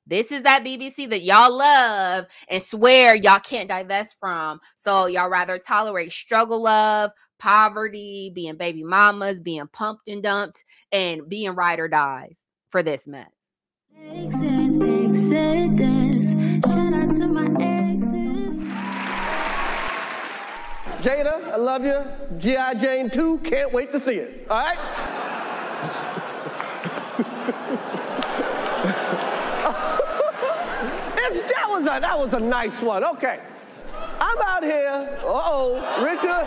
This 0.06 0.32
is 0.32 0.42
that 0.42 0.64
BBC 0.64 1.08
that 1.08 1.22
y'all 1.22 1.56
love 1.56 2.26
and 2.50 2.62
swear 2.62 3.14
y'all 3.14 3.40
can't 3.40 3.70
divest 3.70 4.18
from. 4.20 4.60
So 4.76 5.06
y'all 5.06 5.30
rather 5.30 5.58
tolerate 5.58 6.12
struggle 6.12 6.66
of 6.66 7.10
poverty, 7.38 8.32
being 8.34 8.56
baby 8.56 8.84
mamas, 8.84 9.40
being 9.40 9.66
pumped 9.72 10.08
and 10.08 10.22
dumped, 10.22 10.62
and 10.92 11.26
being 11.26 11.52
ride 11.52 11.80
or 11.80 11.88
dies 11.88 12.38
for 12.68 12.82
this 12.82 13.06
mess. 13.06 13.30
Jada, 21.06 21.52
I 21.52 21.56
love 21.56 21.84
you. 21.84 22.02
G.I. 22.36 22.74
Jane 22.74 23.08
2, 23.08 23.38
can't 23.38 23.72
wait 23.72 23.92
to 23.92 24.00
see 24.00 24.16
it. 24.16 24.44
All 24.50 24.56
right? 24.56 24.76
It's, 31.28 31.52
that, 31.52 31.66
was 31.68 31.82
a, 31.82 32.00
that 32.00 32.18
was 32.18 32.34
a 32.34 32.40
nice 32.40 32.80
one. 32.82 33.04
Okay. 33.04 33.40
I'm 34.20 34.38
out 34.42 34.62
here. 34.64 35.18
Uh-oh, 35.22 35.74
Richard. 36.04 36.46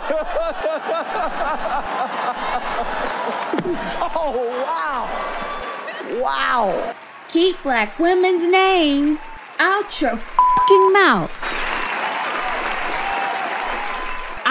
oh, 4.16 4.48
wow. 4.66 6.20
Wow. 6.22 6.94
Keep 7.28 7.62
black 7.62 7.98
women's 7.98 8.46
names 8.46 9.18
out 9.58 10.00
your 10.00 10.16
fucking 10.16 10.92
mouth. 10.92 11.39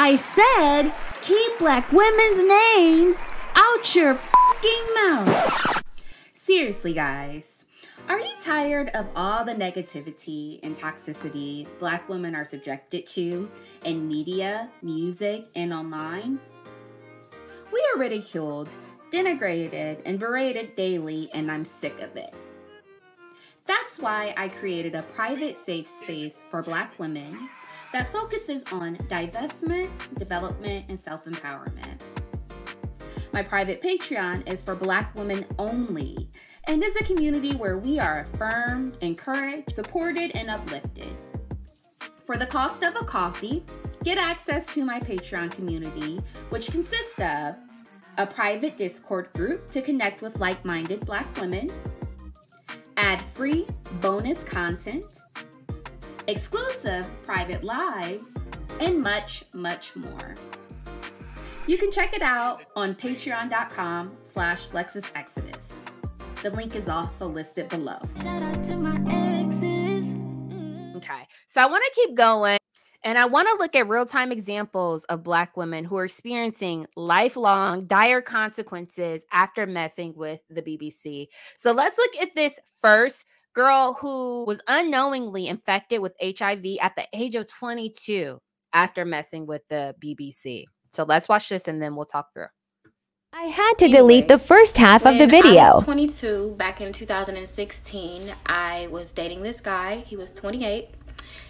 I 0.02 0.16
said, 0.16 0.94
keep 1.22 1.60
black 1.60 1.92
women's 1.92 2.38
names 2.38 3.18
out 3.54 3.94
your 3.94 4.16
fucking 4.16 4.94
mouth. 4.96 5.84
Seriously, 6.34 6.94
guys. 6.94 7.66
Are 8.08 8.18
you 8.18 8.32
tired 8.42 8.88
of 8.96 9.08
all 9.14 9.44
the 9.44 9.54
negativity 9.54 10.62
and 10.64 10.78
toxicity 10.78 11.68
black 11.80 12.08
women 12.08 12.34
are 12.34 12.46
subjected 12.46 13.08
to 13.08 13.52
in 13.84 14.08
media, 14.08 14.70
music, 14.82 15.48
and 15.54 15.74
online? 15.74 16.40
We 17.70 17.86
are 17.94 18.00
ridiculed, 18.00 18.74
denigrated, 19.12 20.00
and 20.06 20.18
berated 20.18 20.78
daily, 20.78 21.30
and 21.34 21.52
I'm 21.52 21.66
sick 21.66 22.00
of 22.00 22.16
it. 22.16 22.34
That's 23.66 24.00
why 24.00 24.34
I 24.38 24.48
created 24.48 24.96
a 24.96 25.04
private 25.04 25.58
safe 25.58 25.90
space 25.90 26.42
for 26.50 26.64
Black 26.64 26.98
women 26.98 27.50
that 27.94 28.12
focuses 28.12 28.64
on 28.72 28.98
divestment, 29.08 29.90
development, 30.16 30.86
and 30.90 31.00
self 31.00 31.26
empowerment. 31.26 32.02
My 33.32 33.44
private 33.44 33.82
Patreon 33.82 34.52
is 34.52 34.64
for 34.64 34.76
Black 34.76 35.14
women 35.16 35.46
only 35.58 36.30
and 36.66 36.84
is 36.84 36.96
a 36.96 37.04
community 37.04 37.56
where 37.56 37.78
we 37.78 38.00
are 38.00 38.22
affirmed, 38.22 38.98
encouraged, 39.02 39.72
supported, 39.72 40.32
and 40.36 40.50
uplifted. 40.50 41.10
For 42.26 42.38
the 42.38 42.46
cost 42.46 42.84
of 42.84 42.96
a 42.96 43.06
coffee, 43.06 43.64
get 44.04 44.18
access 44.18 44.74
to 44.76 44.86
my 44.86 45.00
Patreon 45.00 45.52
community, 45.52 46.20
which 46.50 46.72
consists 46.72 47.20
of 47.20 47.56
a 48.18 48.26
private 48.28 48.78
Discord 48.78 49.32
group 49.34 49.70
to 49.72 49.82
connect 49.82 50.22
with 50.22 50.40
like 50.40 50.64
minded 50.66 51.06
Black 51.06 51.26
women, 51.40 51.72
ad 52.98 53.22
free 53.34 53.66
bonus 54.02 54.44
content, 54.44 55.06
exclusive 56.30 57.08
private 57.26 57.64
lives, 57.64 58.24
and 58.80 59.02
much, 59.02 59.44
much 59.54 59.96
more. 59.96 60.36
You 61.66 61.78
can 61.78 61.92
check 61.92 62.14
it 62.14 62.22
out 62.22 62.66
on 62.76 62.96
patreon.com 62.96 64.16
slash 64.22 64.70
LexusExodus. 64.70 65.74
The 66.44 66.52
link 66.52 66.76
is 66.76 66.88
also 66.88 67.28
listed 67.28 67.68
below. 67.70 67.98
Shout 68.22 68.44
out 68.44 68.64
to 68.66 68.76
my 68.78 68.96
exes. 69.12 70.06
Okay. 70.98 71.28
So 71.48 71.62
I 71.62 71.66
want 71.66 71.84
to 71.84 71.92
keep 71.96 72.16
going. 72.16 72.58
And 73.04 73.18
I 73.18 73.26
want 73.26 73.48
to 73.48 73.56
look 73.56 73.76
at 73.76 73.88
real 73.88 74.06
time 74.06 74.32
examples 74.32 75.06
of 75.06 75.24
Black 75.24 75.56
women 75.56 75.86
who 75.86 75.98
are 75.98 76.06
experiencing 76.06 76.86
lifelong 76.98 77.86
dire 77.86 78.22
consequences 78.22 79.24
after 79.32 79.66
messing 79.66 80.14
with 80.16 80.42
the 80.50 80.62
BBC. 80.62 81.28
So 81.58 81.72
let's 81.72 81.98
look 81.98 82.22
at 82.22 82.36
this 82.36 82.60
first 82.82 83.26
girl 83.60 83.98
who 84.00 84.46
was 84.46 84.62
unknowingly 84.68 85.48
infected 85.48 86.00
with 86.00 86.14
HIV 86.24 86.66
at 86.82 86.96
the 86.96 87.06
age 87.14 87.36
of 87.36 87.46
22 87.48 88.40
after 88.72 89.04
messing 89.04 89.46
with 89.48 89.64
the 89.70 89.94
BBC. 90.02 90.64
So 90.92 91.04
let's 91.04 91.28
watch 91.28 91.50
this 91.50 91.68
and 91.68 91.82
then 91.84 91.94
we'll 91.94 92.06
talk 92.06 92.28
through. 92.34 92.46
I 93.34 93.44
had 93.44 93.74
to 93.80 93.90
delete 93.90 94.30
the 94.30 94.40
first 94.40 94.78
half 94.78 95.06
of 95.06 95.16
the 95.16 95.26
When 95.26 95.36
I 95.36 95.42
video. 95.42 95.62
was 95.76 95.84
22 95.84 96.56
back 96.58 96.80
in 96.80 96.94
2016. 96.94 98.34
I 98.46 98.88
was 98.92 99.12
dating 99.12 99.44
this 99.44 99.60
guy. 99.60 99.98
He 100.08 100.16
was 100.16 100.32
28. 100.32 100.88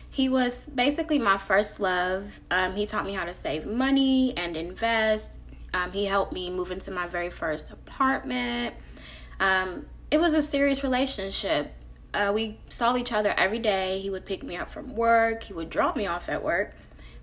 He 0.10 0.30
was 0.30 0.66
basically 0.66 1.20
my 1.20 1.38
first 1.38 1.80
love. 1.80 2.40
Um, 2.50 2.76
he 2.76 2.88
taught 2.88 3.06
me 3.06 3.14
how 3.14 3.26
to 3.26 3.36
save 3.36 3.68
money 3.68 4.36
and 4.36 4.58
invest. 4.58 5.32
Um, 5.76 5.92
he 5.92 6.06
helped 6.06 6.34
me 6.34 6.50
move 6.50 6.72
into 6.72 6.90
my 6.90 7.06
very 7.06 7.30
first 7.30 7.70
apartment. 7.70 8.74
Um, 9.40 9.86
it 10.10 10.20
was 10.20 10.34
a 10.34 10.42
serious 10.42 10.84
relationship. 10.84 11.76
Uh, 12.14 12.32
we 12.34 12.58
saw 12.70 12.96
each 12.96 13.12
other 13.12 13.34
every 13.38 13.60
day. 13.60 14.00
He 14.00 14.10
would 14.10 14.26
pick 14.26 14.44
me 14.44 14.58
up 14.58 14.72
from 14.72 14.96
work. 14.96 15.44
He 15.44 15.54
would 15.54 15.70
drop 15.70 15.96
me 15.96 16.08
off 16.08 16.30
at 16.30 16.44
work. 16.44 16.74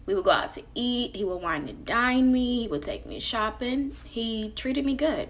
We 0.07 0.15
would 0.15 0.25
go 0.25 0.31
out 0.31 0.55
to 0.55 0.63
eat. 0.75 1.17
He 1.17 1.25
would 1.25 1.43
wine 1.43 1.69
and 1.69 1.85
dine 1.85 2.33
me. 2.33 2.63
He 2.63 2.69
would 2.69 2.83
take 2.83 3.07
me 3.07 3.19
shopping. 3.19 3.97
He 4.05 4.53
treated 4.55 4.87
me 4.87 4.95
good. 4.95 5.29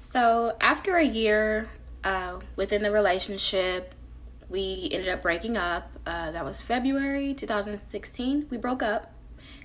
So 0.00 0.56
after 0.60 0.96
a 0.96 1.04
year 1.04 1.68
uh, 2.04 2.40
within 2.56 2.82
the 2.82 2.90
relationship, 2.90 3.94
we 4.50 4.90
ended 4.92 5.08
up 5.08 5.22
breaking 5.22 5.56
up. 5.56 5.90
Uh, 6.06 6.30
that 6.32 6.44
was 6.44 6.60
February 6.60 7.32
2016. 7.32 8.46
We 8.50 8.58
broke 8.58 8.82
up 8.82 9.14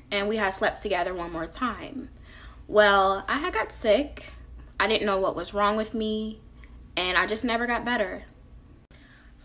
and 0.10 0.30
we 0.30 0.38
had 0.38 0.52
slept 0.52 0.82
together 0.82 1.14
one 1.14 1.34
more 1.34 1.46
time. 1.46 2.10
Well, 2.68 3.26
I 3.28 3.40
had 3.40 3.54
got 3.54 3.74
sick. 3.74 4.26
I 4.80 4.88
didn't 4.88 5.06
know 5.06 5.20
what 5.20 5.36
was 5.36 5.54
wrong 5.54 5.76
with 5.76 5.94
me 5.94 6.40
and 6.96 7.18
I 7.18 7.26
just 7.26 7.44
never 7.44 7.68
got 7.68 7.84
better. 7.84 8.24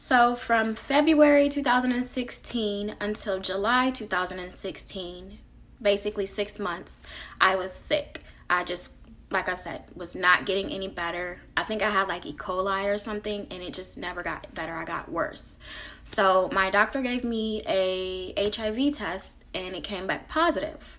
So 0.07 0.37
from 0.37 0.75
February 0.75 1.49
2016 1.49 2.95
until 3.01 3.41
July 3.41 3.91
2016, 3.91 5.39
basically 5.81 6.27
six 6.27 6.59
months, 6.59 7.01
I 7.41 7.57
was 7.57 7.73
sick. 7.73 8.21
I 8.51 8.65
just 8.65 8.91
like 9.31 9.49
I 9.49 9.57
said, 9.57 9.85
was 9.97 10.15
not 10.15 10.45
getting 10.45 10.71
any 10.71 10.89
better. 10.89 11.41
I 11.57 11.63
think 11.63 11.81
I 11.81 11.89
had 11.89 12.07
like 12.07 12.27
E. 12.27 12.35
coli 12.35 12.85
or 12.85 12.99
something, 12.99 13.47
and 13.51 13.63
it 13.63 13.73
just 13.73 13.97
never 13.97 14.23
got 14.23 14.53
better. 14.53 14.75
I 14.75 14.85
got 14.85 15.11
worse. 15.11 15.57
So 16.05 16.51
my 16.53 16.69
doctor 16.69 17.01
gave 17.01 17.25
me 17.25 17.63
a 17.67 18.51
HIV 18.51 18.97
test, 18.97 19.43
and 19.55 19.75
it 19.75 19.85
came 19.85 20.07
back 20.07 20.29
positive. 20.29 20.99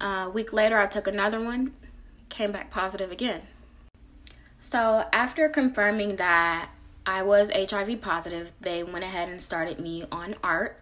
a 0.00 0.30
week 0.30 0.50
later, 0.54 0.78
I 0.78 0.86
took 0.86 1.06
another 1.06 1.42
one, 1.42 1.74
came 2.30 2.52
back 2.52 2.70
positive 2.70 3.12
again. 3.12 3.42
So 4.62 5.04
after 5.12 5.46
confirming 5.50 6.16
that 6.16 6.70
I 7.06 7.22
was 7.22 7.50
HIV 7.50 8.00
positive, 8.00 8.52
they 8.60 8.82
went 8.82 9.04
ahead 9.04 9.28
and 9.28 9.42
started 9.42 9.78
me 9.78 10.04
on 10.10 10.36
ART. 10.42 10.80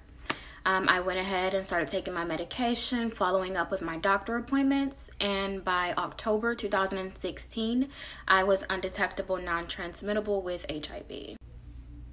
Um, 0.64 0.88
I 0.88 1.00
went 1.00 1.18
ahead 1.18 1.54
and 1.54 1.66
started 1.66 1.88
taking 1.88 2.14
my 2.14 2.24
medication, 2.24 3.10
following 3.10 3.56
up 3.56 3.72
with 3.72 3.82
my 3.82 3.96
doctor 3.98 4.36
appointments, 4.36 5.10
and 5.18 5.64
by 5.64 5.92
October 5.98 6.54
2016, 6.54 7.88
I 8.28 8.44
was 8.44 8.64
undetectable, 8.70 9.38
non 9.38 9.66
transmittable 9.66 10.40
with 10.40 10.64
HIV. 10.70 11.36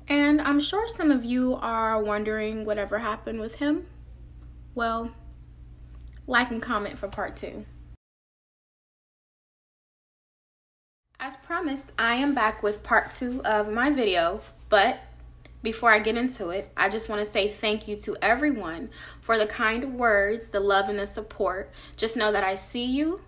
And 0.08 0.42
I'm 0.42 0.60
sure 0.60 0.88
some 0.88 1.12
of 1.12 1.24
you 1.24 1.54
are 1.54 2.01
wondering 2.01 2.66
whatever 2.66 2.98
happened 2.98 3.39
with 3.39 3.60
him. 3.60 3.86
Well, 4.74 5.12
like 6.25 6.50
and 6.50 6.62
comment 6.62 6.98
for 6.98 7.08
part 7.08 7.38
two. 7.38 7.66
As 11.22 11.36
promised, 11.36 11.92
I 12.00 12.16
am 12.16 12.34
back 12.34 12.64
with 12.64 12.82
part 12.82 13.12
two 13.12 13.44
of 13.44 13.70
my 13.70 13.90
video, 13.90 14.40
but 14.70 15.00
before 15.62 15.92
I 15.92 16.00
get 16.00 16.16
into 16.16 16.50
it, 16.52 16.72
I 16.78 16.88
just 16.88 17.10
want 17.10 17.26
to 17.26 17.30
say 17.30 17.50
thank 17.50 17.90
you 17.90 17.98
to 17.98 18.16
everyone 18.22 18.90
for 19.20 19.38
the 19.38 19.46
kind 19.46 20.00
words, 20.00 20.48
the 20.48 20.62
love, 20.62 20.88
and 20.88 20.98
the 20.98 21.06
support. 21.06 21.72
Just 21.98 22.16
know 22.16 22.32
that 22.32 22.46
I 22.46 22.56
see 22.56 22.86
you, 22.86 23.20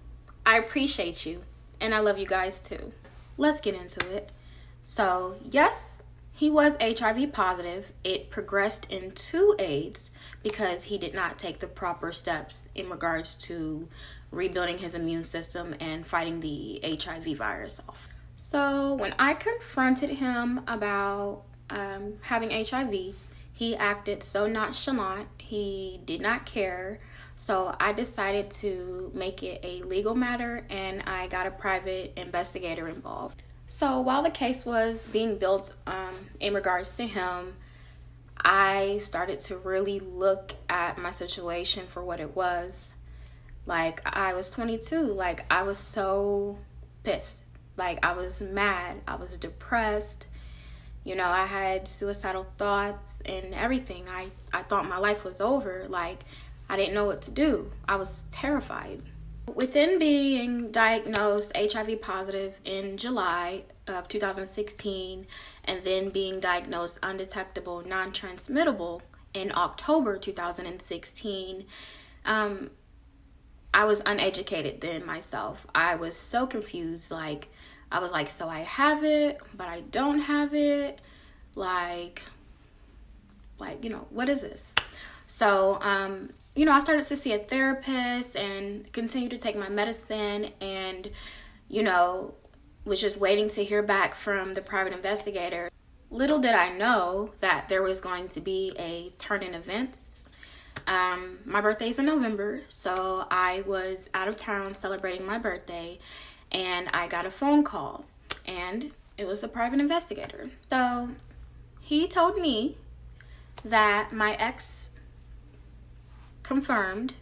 I 0.45 0.57
appreciate 0.57 1.25
you, 1.25 1.41
and 1.81 1.93
I 1.93 1.99
love 1.99 2.17
you 2.17 2.25
guys 2.25 2.59
too. 2.59 2.93
Let's 3.35 3.59
get 3.59 3.75
into 3.75 4.09
it. 4.09 4.29
So, 4.83 5.35
yes, 5.43 6.01
he 6.31 6.49
was 6.49 6.77
HIV 6.81 7.33
positive. 7.33 7.91
It 8.05 8.29
progressed 8.29 8.89
into 8.89 9.53
AIDS 9.59 10.11
because 10.43 10.85
he 10.85 10.97
did 10.97 11.13
not 11.13 11.37
take 11.37 11.59
the 11.59 11.67
proper 11.67 12.13
steps 12.13 12.61
in 12.73 12.89
regards 12.89 13.35
to 13.35 13.89
rebuilding 14.31 14.77
his 14.77 14.95
immune 14.95 15.23
system 15.23 15.75
and 15.79 16.05
fighting 16.07 16.39
the 16.39 16.79
HIV 16.83 17.37
virus 17.37 17.81
off. 17.87 18.07
So, 18.37 18.95
when 18.95 19.13
I 19.19 19.33
confronted 19.35 20.09
him 20.09 20.61
about 20.67 21.43
um, 21.69 22.15
having 22.21 22.49
HIV, 22.49 23.15
he 23.53 23.75
acted 23.75 24.23
so 24.23 24.47
nonchalant. 24.47 25.27
He 25.37 26.01
did 26.05 26.21
not 26.21 26.45
care. 26.45 26.99
So, 27.35 27.75
I 27.79 27.93
decided 27.93 28.49
to 28.51 29.11
make 29.13 29.43
it 29.43 29.59
a 29.63 29.83
legal 29.83 30.15
matter 30.15 30.65
and 30.69 31.03
I 31.03 31.27
got 31.27 31.45
a 31.45 31.51
private 31.51 32.13
investigator 32.17 32.87
involved. 32.87 33.43
So, 33.67 34.01
while 34.01 34.23
the 34.23 34.31
case 34.31 34.65
was 34.65 35.01
being 35.13 35.37
built 35.37 35.75
um, 35.87 36.15
in 36.39 36.53
regards 36.53 36.89
to 36.95 37.07
him, 37.07 37.55
I 38.37 38.97
started 38.97 39.39
to 39.41 39.57
really 39.57 39.99
look 39.99 40.53
at 40.67 40.97
my 40.97 41.11
situation 41.11 41.85
for 41.87 42.03
what 42.03 42.19
it 42.19 42.35
was. 42.35 42.93
Like 43.65 44.01
I 44.05 44.33
was 44.33 44.49
22, 44.49 45.01
like 45.01 45.45
I 45.51 45.63
was 45.63 45.77
so 45.77 46.57
pissed. 47.03 47.43
Like 47.77 48.03
I 48.03 48.13
was 48.13 48.41
mad, 48.41 49.01
I 49.07 49.15
was 49.15 49.37
depressed. 49.37 50.27
You 51.03 51.15
know, 51.15 51.27
I 51.27 51.45
had 51.45 51.87
suicidal 51.87 52.45
thoughts 52.57 53.21
and 53.25 53.53
everything. 53.53 54.07
I 54.09 54.27
I 54.53 54.63
thought 54.63 54.87
my 54.87 54.97
life 54.97 55.23
was 55.23 55.41
over. 55.41 55.85
Like 55.87 56.23
I 56.69 56.77
didn't 56.77 56.93
know 56.93 57.05
what 57.05 57.21
to 57.23 57.31
do. 57.31 57.71
I 57.87 57.95
was 57.95 58.23
terrified. 58.31 59.01
Within 59.53 59.99
being 59.99 60.71
diagnosed 60.71 61.51
HIV 61.55 62.01
positive 62.01 62.59
in 62.63 62.97
July 62.97 63.63
of 63.87 64.07
2016 64.07 65.27
and 65.65 65.83
then 65.83 66.09
being 66.09 66.39
diagnosed 66.39 66.99
undetectable 67.03 67.81
non-transmittable 67.81 69.01
in 69.33 69.51
October 69.55 70.17
2016, 70.17 71.65
um, 72.25 72.69
I 73.73 73.85
was 73.85 74.01
uneducated 74.05 74.81
then 74.81 75.05
myself. 75.05 75.65
I 75.73 75.95
was 75.95 76.17
so 76.17 76.45
confused. 76.45 77.11
Like, 77.11 77.47
I 77.91 77.99
was 77.99 78.11
like, 78.11 78.29
so 78.29 78.47
I 78.49 78.59
have 78.59 79.03
it, 79.03 79.39
but 79.53 79.67
I 79.67 79.81
don't 79.81 80.19
have 80.19 80.53
it. 80.53 80.99
Like, 81.55 82.21
like, 83.59 83.83
you 83.83 83.89
know, 83.89 84.07
what 84.09 84.29
is 84.29 84.41
this? 84.41 84.73
So, 85.25 85.79
um, 85.81 86.31
you 86.55 86.65
know, 86.65 86.73
I 86.73 86.79
started 86.79 87.05
to 87.07 87.15
see 87.15 87.33
a 87.33 87.39
therapist 87.39 88.35
and 88.35 88.91
continue 88.91 89.29
to 89.29 89.37
take 89.37 89.55
my 89.55 89.69
medicine 89.69 90.49
and, 90.59 91.09
you 91.69 91.83
know, 91.83 92.33
was 92.83 92.99
just 92.99 93.17
waiting 93.17 93.49
to 93.51 93.63
hear 93.63 93.83
back 93.83 94.15
from 94.15 94.53
the 94.53 94.61
private 94.61 94.91
investigator. 94.91 95.69
Little 96.09 96.39
did 96.39 96.55
I 96.55 96.75
know 96.77 97.31
that 97.39 97.69
there 97.69 97.81
was 97.81 98.01
going 98.01 98.27
to 98.29 98.41
be 98.41 98.73
a 98.77 99.11
turn 99.17 99.43
in 99.43 99.53
events 99.53 100.10
um, 100.87 101.39
my 101.45 101.61
birthday 101.61 101.89
is 101.89 101.99
in 101.99 102.05
November, 102.05 102.61
so 102.69 103.25
I 103.29 103.63
was 103.65 104.09
out 104.13 104.27
of 104.27 104.37
town 104.37 104.73
celebrating 104.73 105.25
my 105.25 105.37
birthday, 105.37 105.99
and 106.51 106.89
I 106.93 107.07
got 107.07 107.25
a 107.25 107.31
phone 107.31 107.63
call, 107.63 108.05
and 108.45 108.91
it 109.17 109.27
was 109.27 109.43
a 109.43 109.47
private 109.47 109.79
investigator. 109.79 110.49
So 110.69 111.09
he 111.79 112.07
told 112.07 112.37
me 112.37 112.77
that 113.63 114.11
my 114.11 114.35
ex 114.35 114.89
confirmed 116.43 117.13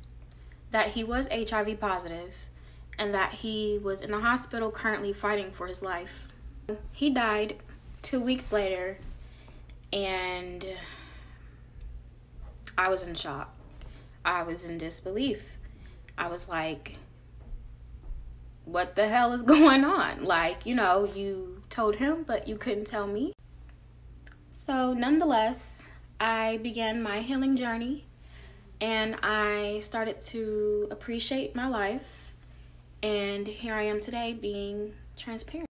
that 0.72 0.88
he 0.90 1.04
was 1.04 1.28
HIV 1.32 1.80
positive 1.80 2.34
and 2.98 3.14
that 3.14 3.32
he 3.32 3.80
was 3.82 4.02
in 4.02 4.12
the 4.12 4.20
hospital 4.20 4.72
currently 4.72 5.14
fighting 5.14 5.52
for 5.52 5.68
his 5.68 5.82
life. 5.82 6.28
He 6.92 7.10
died 7.10 7.58
two 8.02 8.20
weeks 8.22 8.52
later, 8.52 8.98
and 9.92 10.66
I 12.80 12.88
was 12.88 13.04
in 13.04 13.14
shock. 13.14 13.54
I 14.24 14.44
was 14.44 14.64
in 14.64 14.78
disbelief. 14.78 15.42
I 16.18 16.30
was 16.30 16.48
like, 16.48 16.96
what 18.64 18.96
the 18.96 19.06
hell 19.06 19.34
is 19.34 19.42
going 19.56 19.84
on? 19.84 20.24
Like, 20.24 20.66
you 20.66 20.76
know, 20.76 21.04
you 21.14 21.62
told 21.70 21.98
him, 21.98 22.24
but 22.26 22.48
you 22.48 22.56
couldn't 22.56 22.88
tell 22.88 23.06
me. 23.06 23.34
So, 24.54 24.94
nonetheless, 24.94 25.90
I 26.22 26.60
began 26.64 27.04
my 27.04 27.20
healing 27.20 27.58
journey 27.58 28.06
and 28.80 29.18
I 29.24 29.80
started 29.82 30.22
to 30.32 30.88
appreciate 30.90 31.54
my 31.54 31.68
life. 31.68 32.32
And 33.04 33.46
here 33.46 33.74
I 33.74 33.84
am 33.84 34.00
today 34.00 34.32
being 34.32 34.94
transparent. 35.18 35.68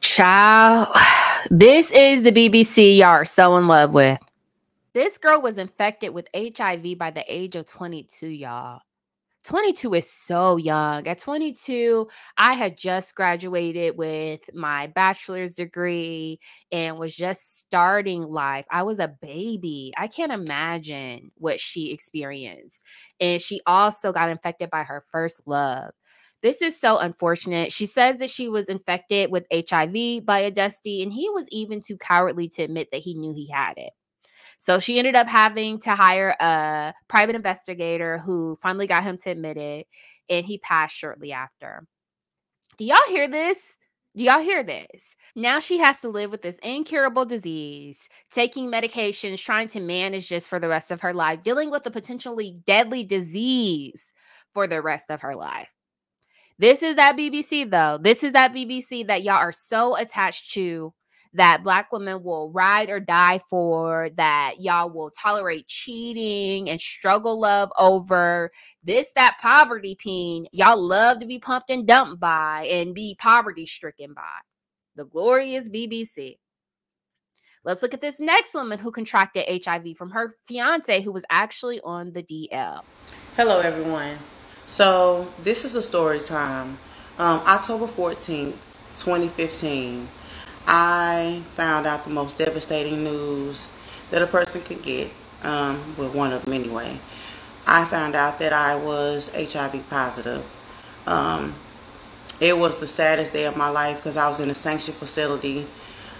Child, 0.00 0.96
this 1.50 1.90
is 1.90 2.22
the 2.22 2.32
BBC 2.32 2.98
y'all 2.98 3.08
are 3.08 3.24
so 3.24 3.56
in 3.56 3.66
love 3.66 3.92
with. 3.92 4.18
This 4.92 5.16
girl 5.18 5.40
was 5.40 5.58
infected 5.58 6.12
with 6.12 6.28
HIV 6.34 6.98
by 6.98 7.10
the 7.10 7.24
age 7.26 7.56
of 7.56 7.66
22, 7.66 8.28
y'all. 8.28 8.80
22 9.44 9.94
is 9.94 10.08
so 10.08 10.56
young. 10.56 11.06
At 11.06 11.18
22, 11.18 12.06
I 12.36 12.52
had 12.52 12.76
just 12.76 13.14
graduated 13.16 13.96
with 13.96 14.54
my 14.54 14.86
bachelor's 14.88 15.54
degree 15.54 16.38
and 16.70 16.96
was 16.96 17.14
just 17.14 17.58
starting 17.58 18.22
life. 18.22 18.66
I 18.70 18.84
was 18.84 19.00
a 19.00 19.08
baby. 19.08 19.92
I 19.96 20.06
can't 20.06 20.30
imagine 20.30 21.32
what 21.38 21.58
she 21.58 21.90
experienced. 21.92 22.84
And 23.18 23.40
she 23.40 23.60
also 23.66 24.12
got 24.12 24.30
infected 24.30 24.70
by 24.70 24.84
her 24.84 25.04
first 25.10 25.42
love. 25.46 25.90
This 26.42 26.60
is 26.60 26.78
so 26.78 26.98
unfortunate. 26.98 27.72
She 27.72 27.86
says 27.86 28.16
that 28.16 28.30
she 28.30 28.48
was 28.48 28.66
infected 28.66 29.30
with 29.30 29.46
HIV 29.52 30.26
by 30.26 30.40
a 30.40 30.50
Dusty, 30.50 31.02
and 31.02 31.12
he 31.12 31.30
was 31.30 31.46
even 31.50 31.80
too 31.80 31.96
cowardly 31.96 32.48
to 32.50 32.64
admit 32.64 32.88
that 32.90 33.00
he 33.00 33.14
knew 33.14 33.32
he 33.32 33.48
had 33.48 33.74
it. 33.76 33.92
So 34.58 34.78
she 34.78 34.98
ended 34.98 35.14
up 35.14 35.28
having 35.28 35.78
to 35.80 35.94
hire 35.94 36.36
a 36.40 36.94
private 37.08 37.36
investigator 37.36 38.18
who 38.18 38.56
finally 38.62 38.86
got 38.86 39.04
him 39.04 39.18
to 39.18 39.30
admit 39.30 39.56
it, 39.56 39.86
and 40.28 40.44
he 40.44 40.58
passed 40.58 40.96
shortly 40.96 41.32
after. 41.32 41.86
Do 42.76 42.84
y'all 42.84 42.98
hear 43.08 43.28
this? 43.28 43.76
Do 44.14 44.24
y'all 44.24 44.40
hear 44.40 44.62
this? 44.62 45.16
Now 45.34 45.58
she 45.58 45.78
has 45.78 46.00
to 46.00 46.08
live 46.08 46.30
with 46.30 46.42
this 46.42 46.58
incurable 46.62 47.24
disease, 47.24 47.98
taking 48.30 48.66
medications, 48.70 49.42
trying 49.42 49.68
to 49.68 49.80
manage 49.80 50.28
this 50.28 50.46
for 50.46 50.58
the 50.60 50.68
rest 50.68 50.90
of 50.90 51.00
her 51.00 51.14
life, 51.14 51.42
dealing 51.42 51.70
with 51.70 51.86
a 51.86 51.90
potentially 51.90 52.60
deadly 52.66 53.04
disease 53.04 54.12
for 54.52 54.66
the 54.66 54.82
rest 54.82 55.10
of 55.10 55.22
her 55.22 55.34
life. 55.34 55.71
This 56.58 56.82
is 56.82 56.96
that 56.96 57.16
BBC, 57.16 57.70
though. 57.70 57.98
This 58.00 58.22
is 58.22 58.32
that 58.32 58.52
BBC 58.52 59.06
that 59.06 59.22
y'all 59.22 59.34
are 59.34 59.52
so 59.52 59.96
attached 59.96 60.52
to 60.52 60.92
that 61.34 61.62
black 61.62 61.90
women 61.92 62.22
will 62.22 62.50
ride 62.50 62.90
or 62.90 63.00
die 63.00 63.40
for, 63.48 64.10
that 64.16 64.54
y'all 64.58 64.90
will 64.90 65.10
tolerate 65.10 65.66
cheating 65.66 66.68
and 66.68 66.80
struggle 66.80 67.40
love 67.40 67.70
over 67.78 68.50
this, 68.84 69.12
that 69.16 69.38
poverty 69.40 69.96
peen 69.98 70.46
y'all 70.52 70.80
love 70.80 71.18
to 71.20 71.26
be 71.26 71.38
pumped 71.38 71.70
and 71.70 71.86
dumped 71.86 72.20
by 72.20 72.68
and 72.70 72.94
be 72.94 73.16
poverty 73.18 73.66
stricken 73.66 74.12
by. 74.12 74.22
The 74.96 75.06
glorious 75.06 75.68
BBC. 75.68 76.36
Let's 77.64 77.80
look 77.80 77.94
at 77.94 78.00
this 78.00 78.20
next 78.20 78.54
woman 78.54 78.78
who 78.78 78.90
contracted 78.90 79.64
HIV 79.64 79.96
from 79.96 80.10
her 80.10 80.36
fiance 80.44 81.00
who 81.00 81.12
was 81.12 81.24
actually 81.30 81.80
on 81.80 82.12
the 82.12 82.22
DL. 82.22 82.82
Hello, 83.36 83.60
everyone. 83.60 84.16
So, 84.66 85.28
this 85.42 85.64
is 85.64 85.74
a 85.74 85.82
story 85.82 86.20
time. 86.20 86.78
Um, 87.18 87.40
October 87.46 87.86
14th, 87.86 88.54
2015, 88.96 90.08
I 90.66 91.42
found 91.54 91.86
out 91.86 92.04
the 92.04 92.10
most 92.10 92.38
devastating 92.38 93.04
news 93.04 93.68
that 94.10 94.22
a 94.22 94.26
person 94.26 94.62
could 94.62 94.82
get, 94.82 95.10
um, 95.42 95.76
with 95.98 96.14
one 96.14 96.32
of 96.32 96.44
them 96.44 96.54
anyway. 96.54 96.98
I 97.66 97.84
found 97.84 98.14
out 98.14 98.38
that 98.38 98.52
I 98.52 98.76
was 98.76 99.30
HIV 99.34 99.88
positive. 99.90 100.44
Um, 101.06 101.54
it 102.40 102.56
was 102.56 102.80
the 102.80 102.86
saddest 102.86 103.32
day 103.32 103.44
of 103.44 103.56
my 103.56 103.68
life 103.68 103.96
because 103.98 104.16
I 104.16 104.28
was 104.28 104.40
in 104.40 104.50
a 104.50 104.54
sanctioned 104.54 104.96
facility. 104.96 105.66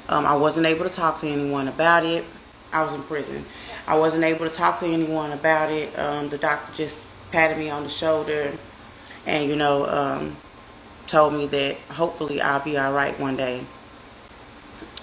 Um, 0.09 0.27
I 0.27 0.37
wasn't 0.37 0.67
able 0.67 0.85
to 0.85 0.91
talk 0.91 1.21
to 1.21 1.27
anyone 1.27 1.69
about 1.69 2.05
it. 2.05 2.25
I 2.73 2.83
was 2.83 2.95
in 2.95 3.03
prison. 3.03 3.45
I 3.87 3.99
wasn't 3.99 4.25
able 4.25 4.49
to 4.49 4.55
talk 4.55 4.79
to 4.81 4.87
anyone 4.87 5.33
about 5.33 5.71
it. 5.71 5.97
Um, 5.99 6.29
the 6.29 6.39
doctor 6.39 6.73
just 6.73 7.07
patted 7.33 7.59
me 7.59 7.71
on 7.71 7.83
the 7.83 7.89
shoulder 7.89 8.53
and, 9.27 9.49
you 9.49 9.57
know, 9.57 9.87
um, 9.87 10.37
told 11.07 11.35
me 11.35 11.47
that 11.47 11.77
hopefully 11.91 12.41
I'll 12.41 12.63
be 12.63 12.79
all 12.79 12.93
right 12.93 13.19
one 13.19 13.37
day. 13.37 13.61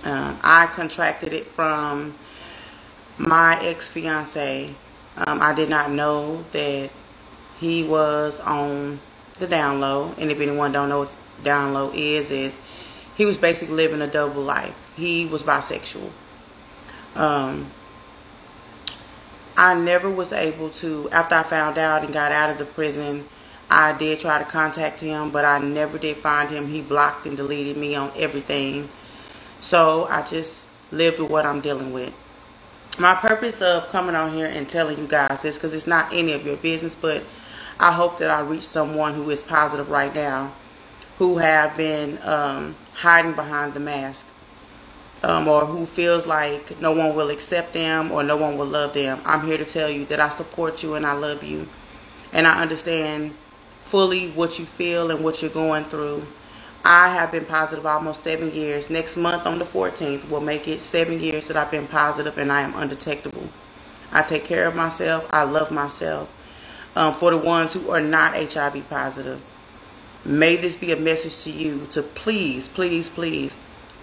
Um, 0.03 0.39
I 0.43 0.67
contracted 0.67 1.33
it 1.33 1.47
from 1.47 2.15
my 3.17 3.59
ex-fiance. 3.61 4.73
Um, 5.17 5.41
I 5.41 5.53
did 5.53 5.69
not 5.69 5.91
know 5.91 6.43
that 6.53 6.89
he 7.59 7.83
was 7.83 8.39
on 8.39 8.99
the 9.39 9.47
down 9.47 9.79
low. 9.81 10.13
And 10.17 10.31
if 10.31 10.39
anyone 10.39 10.71
don't 10.71 10.89
know 10.89 10.99
what 10.99 11.11
down 11.43 11.73
low 11.73 11.91
is, 11.93 12.31
is 12.31 12.59
he 13.17 13.25
was 13.25 13.37
basically 13.37 13.75
living 13.75 14.01
a 14.01 14.07
double 14.07 14.43
life. 14.43 14.75
He 14.95 15.25
was 15.25 15.43
bisexual. 15.43 16.09
Um, 17.15 17.69
I 19.59 19.75
never 19.75 20.09
was 20.09 20.31
able 20.31 20.69
to, 20.69 21.09
after 21.09 21.35
I 21.35 21.43
found 21.43 21.77
out 21.77 22.05
and 22.05 22.13
got 22.13 22.31
out 22.31 22.49
of 22.49 22.59
the 22.59 22.63
prison, 22.63 23.25
I 23.69 23.91
did 23.91 24.21
try 24.21 24.39
to 24.39 24.45
contact 24.45 25.01
him, 25.01 25.31
but 25.31 25.43
I 25.43 25.59
never 25.59 25.97
did 25.97 26.15
find 26.15 26.49
him. 26.49 26.67
He 26.67 26.81
blocked 26.81 27.25
and 27.25 27.35
deleted 27.35 27.75
me 27.75 27.93
on 27.93 28.09
everything. 28.15 28.87
So 29.59 30.05
I 30.05 30.21
just 30.21 30.65
lived 30.93 31.19
with 31.19 31.29
what 31.29 31.45
I'm 31.45 31.59
dealing 31.59 31.91
with. 31.91 32.13
My 32.99 33.15
purpose 33.15 33.61
of 33.61 33.89
coming 33.89 34.15
on 34.15 34.31
here 34.31 34.47
and 34.47 34.67
telling 34.69 34.97
you 34.97 35.07
guys 35.07 35.41
this, 35.41 35.57
because 35.57 35.73
it's 35.73 35.87
not 35.87 36.13
any 36.13 36.31
of 36.31 36.45
your 36.45 36.55
business, 36.55 36.95
but 36.95 37.21
I 37.81 37.91
hope 37.91 38.17
that 38.19 38.31
I 38.31 38.39
reach 38.39 38.63
someone 38.63 39.13
who 39.13 39.29
is 39.29 39.43
positive 39.43 39.89
right 39.89 40.15
now, 40.15 40.53
who 41.17 41.37
have 41.39 41.75
been 41.75 42.17
um, 42.23 42.77
hiding 42.93 43.33
behind 43.33 43.73
the 43.73 43.81
mask 43.81 44.25
um, 45.23 45.47
or 45.47 45.65
who 45.65 45.85
feels 45.85 46.25
like 46.25 46.79
no 46.79 46.91
one 46.91 47.15
will 47.15 47.29
accept 47.29 47.73
them 47.73 48.11
or 48.11 48.23
no 48.23 48.37
one 48.37 48.57
will 48.57 48.65
love 48.65 48.93
them, 48.93 49.19
I'm 49.25 49.45
here 49.45 49.57
to 49.57 49.65
tell 49.65 49.89
you 49.89 50.05
that 50.05 50.19
I 50.19 50.29
support 50.29 50.81
you 50.81 50.95
and 50.95 51.05
I 51.05 51.13
love 51.13 51.43
you. 51.43 51.67
And 52.31 52.47
I 52.47 52.61
understand 52.61 53.33
fully 53.83 54.29
what 54.29 54.59
you 54.59 54.65
feel 54.65 55.11
and 55.11 55.23
what 55.23 55.41
you're 55.41 55.51
going 55.51 55.83
through. 55.85 56.25
I 56.85 57.13
have 57.13 57.31
been 57.31 57.45
positive 57.45 57.85
almost 57.85 58.23
seven 58.23 58.51
years. 58.53 58.89
Next 58.89 59.17
month 59.17 59.45
on 59.45 59.59
the 59.59 59.65
14th 59.65 60.29
will 60.29 60.41
make 60.41 60.67
it 60.67 60.79
seven 60.79 61.19
years 61.19 61.49
that 61.49 61.57
I've 61.57 61.71
been 61.71 61.87
positive 61.87 62.37
and 62.37 62.51
I 62.51 62.61
am 62.61 62.73
undetectable. 62.75 63.49
I 64.11 64.21
take 64.21 64.45
care 64.45 64.67
of 64.67 64.75
myself. 64.75 65.27
I 65.31 65.43
love 65.43 65.71
myself. 65.71 66.35
Um, 66.95 67.13
for 67.13 67.31
the 67.31 67.37
ones 67.37 67.73
who 67.73 67.91
are 67.91 68.01
not 68.01 68.35
HIV 68.35 68.89
positive, 68.89 69.41
may 70.25 70.55
this 70.55 70.75
be 70.75 70.91
a 70.91 70.97
message 70.97 71.43
to 71.43 71.51
you 71.51 71.85
to 71.91 72.01
please, 72.01 72.67
please, 72.67 73.09
please 73.09 73.57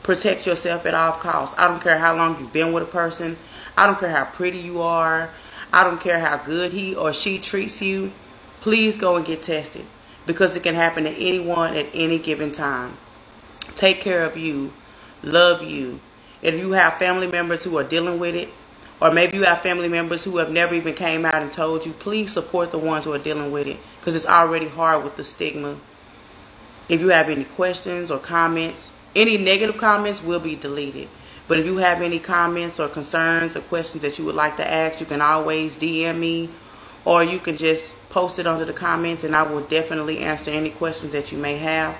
protect 0.06 0.46
yourself 0.46 0.86
at 0.86 0.94
all 0.94 1.12
costs. 1.12 1.58
I 1.58 1.66
don't 1.66 1.82
care 1.82 1.98
how 1.98 2.16
long 2.16 2.38
you've 2.38 2.52
been 2.52 2.72
with 2.72 2.84
a 2.84 2.86
person. 2.86 3.36
I 3.76 3.86
don't 3.86 3.98
care 3.98 4.08
how 4.08 4.24
pretty 4.24 4.58
you 4.58 4.80
are. 4.80 5.30
I 5.72 5.82
don't 5.82 6.00
care 6.00 6.20
how 6.20 6.36
good 6.38 6.72
he 6.72 6.94
or 6.94 7.12
she 7.12 7.38
treats 7.38 7.82
you. 7.82 8.12
Please 8.60 8.96
go 8.96 9.16
and 9.16 9.26
get 9.26 9.42
tested 9.42 9.84
because 10.24 10.56
it 10.56 10.62
can 10.62 10.76
happen 10.76 11.04
to 11.04 11.10
anyone 11.10 11.74
at 11.76 11.86
any 11.92 12.20
given 12.20 12.52
time. 12.52 12.96
Take 13.74 14.00
care 14.00 14.24
of 14.24 14.36
you. 14.36 14.72
Love 15.24 15.62
you. 15.62 15.98
If 16.40 16.54
you 16.54 16.72
have 16.72 16.94
family 16.94 17.26
members 17.26 17.64
who 17.64 17.76
are 17.76 17.84
dealing 17.84 18.20
with 18.20 18.36
it, 18.36 18.48
or 19.00 19.12
maybe 19.12 19.36
you 19.36 19.42
have 19.42 19.60
family 19.60 19.88
members 19.88 20.22
who 20.22 20.36
have 20.38 20.52
never 20.52 20.74
even 20.74 20.94
came 20.94 21.26
out 21.26 21.42
and 21.42 21.50
told 21.50 21.84
you, 21.84 21.92
please 21.92 22.32
support 22.32 22.70
the 22.70 22.78
ones 22.78 23.04
who 23.04 23.12
are 23.12 23.18
dealing 23.18 23.50
with 23.50 23.66
it 23.66 23.76
because 23.98 24.14
it's 24.14 24.24
already 24.24 24.68
hard 24.68 25.02
with 25.02 25.16
the 25.16 25.24
stigma. 25.24 25.76
If 26.88 27.00
you 27.00 27.08
have 27.08 27.28
any 27.28 27.44
questions 27.44 28.10
or 28.10 28.18
comments, 28.18 28.92
any 29.16 29.38
negative 29.38 29.78
comments 29.78 30.22
will 30.22 30.38
be 30.38 30.54
deleted. 30.54 31.08
But 31.48 31.58
if 31.58 31.66
you 31.66 31.78
have 31.78 32.02
any 32.02 32.18
comments 32.18 32.78
or 32.78 32.88
concerns 32.88 33.56
or 33.56 33.60
questions 33.60 34.02
that 34.02 34.18
you 34.18 34.24
would 34.26 34.34
like 34.34 34.56
to 34.58 34.70
ask, 34.70 35.00
you 35.00 35.06
can 35.06 35.22
always 35.22 35.78
DM 35.78 36.18
me 36.18 36.50
or 37.04 37.24
you 37.24 37.38
can 37.38 37.56
just 37.56 37.96
post 38.10 38.38
it 38.38 38.46
under 38.46 38.64
the 38.64 38.72
comments 38.72 39.24
and 39.24 39.34
I 39.34 39.42
will 39.42 39.62
definitely 39.62 40.18
answer 40.18 40.50
any 40.50 40.70
questions 40.70 41.12
that 41.12 41.32
you 41.32 41.38
may 41.38 41.56
have. 41.56 41.96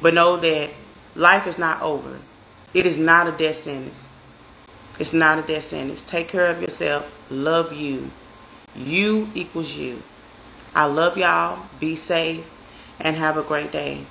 But 0.00 0.14
know 0.14 0.36
that 0.36 0.70
life 1.14 1.46
is 1.46 1.58
not 1.58 1.82
over. 1.82 2.18
It 2.72 2.86
is 2.86 2.98
not 2.98 3.26
a 3.26 3.32
death 3.32 3.56
sentence. 3.56 4.10
It's 4.98 5.12
not 5.12 5.38
a 5.38 5.42
death 5.42 5.64
sentence. 5.64 6.02
Take 6.02 6.28
care 6.28 6.46
of 6.46 6.62
yourself. 6.62 7.30
Love 7.30 7.72
you. 7.72 8.10
You 8.74 9.28
equals 9.34 9.76
you. 9.76 10.02
I 10.74 10.86
love 10.86 11.18
y'all. 11.18 11.66
Be 11.80 11.96
safe 11.96 12.48
and 13.00 13.16
have 13.16 13.36
a 13.36 13.42
great 13.42 13.72
day. 13.72 14.04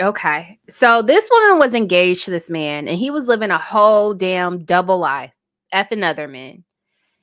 Okay. 0.00 0.58
So 0.68 1.00
this 1.00 1.28
woman 1.30 1.58
was 1.58 1.74
engaged 1.74 2.26
to 2.26 2.30
this 2.30 2.50
man 2.50 2.86
and 2.86 2.98
he 2.98 3.10
was 3.10 3.28
living 3.28 3.50
a 3.50 3.58
whole 3.58 4.12
damn 4.12 4.64
double 4.64 4.98
life, 4.98 5.32
effing 5.72 6.04
other 6.04 6.28
men. 6.28 6.64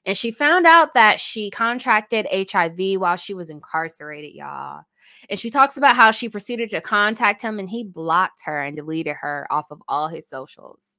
And 0.06 0.18
she 0.18 0.32
found 0.32 0.66
out 0.66 0.96
that 0.96 1.20
she 1.20 1.50
contracted 1.50 2.28
HIV 2.32 3.00
while 3.00 3.16
she 3.16 3.34
was 3.34 3.50
incarcerated, 3.50 4.34
y'all. 4.34 4.84
And 5.30 5.40
she 5.40 5.50
talks 5.50 5.78
about 5.78 5.96
how 5.96 6.12
she 6.12 6.28
proceeded 6.28 6.70
to 6.72 6.82
contact 6.82 7.42
him 7.42 7.60
and 7.60 7.70
he 7.70 7.84
blocked 7.84 8.42
her 8.46 8.62
and 8.62 8.76
deleted 8.76 9.16
her 9.22 9.48
off 9.52 9.72
of 9.72 9.82
all 9.88 10.08
his 10.08 10.28
socials. 10.28 10.98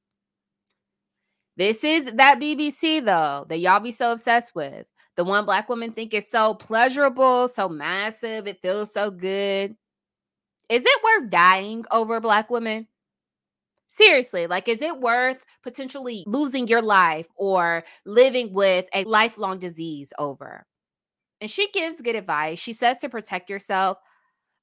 This 1.56 1.84
is 1.84 2.06
that 2.14 2.40
BBC 2.40 3.04
though 3.04 3.46
that 3.48 3.58
y'all 3.58 3.80
be 3.80 3.90
so 3.90 4.12
obsessed 4.12 4.54
with. 4.54 4.86
The 5.16 5.24
one 5.24 5.44
black 5.44 5.68
woman 5.68 5.92
think 5.92 6.12
it's 6.12 6.30
so 6.30 6.54
pleasurable, 6.54 7.48
so 7.48 7.68
massive, 7.68 8.46
it 8.46 8.60
feels 8.60 8.92
so 8.92 9.10
good. 9.10 9.76
Is 10.68 10.82
it 10.84 11.02
worth 11.04 11.30
dying 11.30 11.84
over 11.90 12.16
a 12.16 12.20
black 12.20 12.50
women? 12.50 12.86
Seriously, 13.86 14.46
like, 14.46 14.66
is 14.66 14.82
it 14.82 14.98
worth 15.00 15.44
potentially 15.62 16.24
losing 16.26 16.66
your 16.66 16.82
life 16.82 17.26
or 17.36 17.84
living 18.04 18.52
with 18.52 18.86
a 18.92 19.04
lifelong 19.04 19.58
disease 19.58 20.12
over? 20.18 20.66
And 21.40 21.50
she 21.50 21.70
gives 21.70 22.00
good 22.00 22.16
advice. 22.16 22.58
She 22.58 22.72
says 22.72 22.98
to 23.00 23.08
protect 23.08 23.50
yourself. 23.50 23.98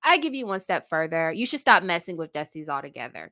I 0.03 0.17
give 0.17 0.33
you 0.33 0.47
one 0.47 0.59
step 0.59 0.89
further. 0.89 1.31
You 1.31 1.45
should 1.45 1.59
stop 1.59 1.83
messing 1.83 2.17
with 2.17 2.33
Dusties 2.33 2.69
altogether. 2.69 3.31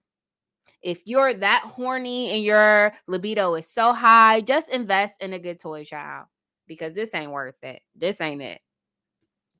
If 0.81 1.01
you're 1.05 1.33
that 1.33 1.63
horny 1.65 2.31
and 2.31 2.43
your 2.43 2.93
libido 3.07 3.55
is 3.55 3.69
so 3.69 3.91
high, 3.91 4.41
just 4.41 4.69
invest 4.69 5.21
in 5.21 5.33
a 5.33 5.39
good 5.39 5.59
toy 5.59 5.83
child 5.83 6.27
because 6.67 6.93
this 6.93 7.13
ain't 7.13 7.31
worth 7.31 7.61
it. 7.63 7.81
This 7.95 8.21
ain't 8.21 8.41
it. 8.41 8.61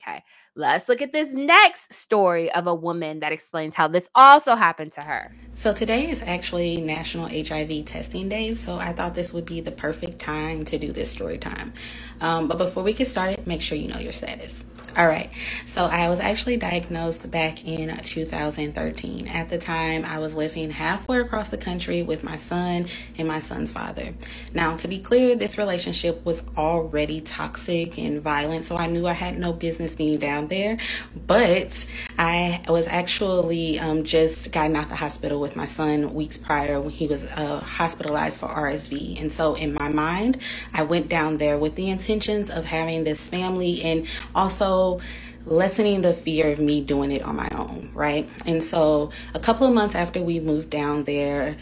Okay, 0.01 0.23
let's 0.55 0.87
look 0.87 1.01
at 1.01 1.11
this 1.11 1.33
next 1.33 1.93
story 1.93 2.51
of 2.53 2.67
a 2.67 2.75
woman 2.75 3.19
that 3.19 3.33
explains 3.33 3.75
how 3.75 3.87
this 3.87 4.09
also 4.15 4.55
happened 4.55 4.93
to 4.93 5.01
her. 5.01 5.35
So, 5.59 5.73
today 5.73 6.09
is 6.09 6.21
actually 6.21 6.77
National 6.77 7.27
HIV 7.27 7.83
Testing 7.83 8.29
Day, 8.29 8.53
so 8.53 8.77
I 8.77 8.93
thought 8.93 9.13
this 9.13 9.33
would 9.33 9.45
be 9.45 9.59
the 9.59 9.73
perfect 9.73 10.19
time 10.19 10.63
to 10.63 10.77
do 10.77 10.93
this 10.93 11.11
story 11.11 11.37
time. 11.37 11.73
Um, 12.21 12.47
but 12.47 12.57
before 12.57 12.81
we 12.81 12.93
get 12.93 13.09
started, 13.09 13.45
make 13.45 13.61
sure 13.61 13.77
you 13.77 13.89
know 13.89 13.99
your 13.99 14.13
status. 14.13 14.63
All 14.97 15.07
right. 15.07 15.29
So 15.65 15.85
I 15.85 16.09
was 16.09 16.19
actually 16.19 16.57
diagnosed 16.57 17.29
back 17.29 17.65
in 17.65 17.95
2013. 17.95 19.27
At 19.27 19.49
the 19.49 19.57
time, 19.57 20.03
I 20.03 20.19
was 20.19 20.35
living 20.35 20.71
halfway 20.71 21.19
across 21.19 21.49
the 21.49 21.57
country 21.57 22.01
with 22.01 22.23
my 22.23 22.37
son 22.37 22.87
and 23.17 23.27
my 23.27 23.39
son's 23.39 23.71
father. 23.71 24.13
Now, 24.53 24.77
to 24.77 24.87
be 24.87 24.99
clear, 24.99 25.35
this 25.35 25.57
relationship 25.57 26.25
was 26.25 26.43
already 26.57 27.21
toxic 27.21 27.97
and 27.97 28.21
violent, 28.21 28.65
so 28.65 28.77
I 28.77 28.87
knew 28.87 29.05
I 29.05 29.13
had 29.13 29.37
no 29.37 29.53
business 29.53 29.95
being 29.95 30.19
down 30.19 30.47
there. 30.47 30.77
But 31.27 31.85
I 32.17 32.61
was 32.67 32.87
actually 32.87 33.79
um, 33.79 34.03
just 34.03 34.51
gotten 34.51 34.75
out 34.75 34.89
the 34.89 34.95
hospital 34.95 35.39
with 35.39 35.48
my 35.55 35.65
son 35.65 36.13
weeks 36.13 36.37
prior 36.37 36.79
when 36.79 36.91
he 36.91 37.07
was 37.07 37.31
uh, 37.31 37.59
hospitalized 37.59 38.39
for 38.39 38.47
RSV. 38.47 39.21
And 39.21 39.31
so, 39.31 39.55
in 39.55 39.73
my 39.73 39.89
mind, 39.89 40.37
I 40.73 40.83
went 40.83 41.09
down 41.09 41.37
there 41.37 41.57
with 41.57 41.75
the 41.75 41.89
intentions 41.89 42.49
of 42.49 42.65
having 42.65 43.03
this 43.03 43.27
family 43.27 43.81
and 43.83 44.07
also 44.35 45.01
lessening 45.45 46.01
the 46.01 46.13
fear 46.13 46.51
of 46.51 46.59
me 46.59 46.81
doing 46.81 47.11
it 47.11 47.23
on 47.23 47.35
my 47.35 47.49
own, 47.55 47.91
right? 47.93 48.29
And 48.45 48.63
so 48.63 49.11
a 49.33 49.39
couple 49.39 49.65
of 49.67 49.73
months 49.73 49.95
after 49.95 50.21
we 50.21 50.39
moved 50.39 50.69
down 50.69 51.05
there, 51.05 51.57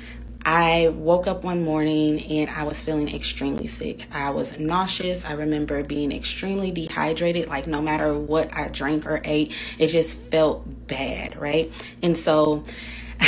I 0.50 0.94
woke 0.94 1.28
up 1.28 1.44
one 1.44 1.64
morning 1.64 2.22
and 2.22 2.50
I 2.50 2.64
was 2.64 2.82
feeling 2.82 3.14
extremely 3.14 3.68
sick. 3.68 4.08
I 4.14 4.30
was 4.30 4.58
nauseous. 4.58 5.26
I 5.26 5.34
remember 5.34 5.84
being 5.84 6.14
extremely 6.14 6.72
dehydrated, 6.72 7.48
like 7.48 7.68
no 7.68 7.82
matter 7.82 8.18
what 8.18 8.56
I 8.56 8.70
drank 8.70 9.06
or 9.06 9.20
ate, 9.26 9.54
it 9.78 9.88
just 9.88 10.18
felt 10.18 10.88
bad, 10.88 11.36
right? 11.36 11.70
And 12.02 12.16
so 12.16 12.64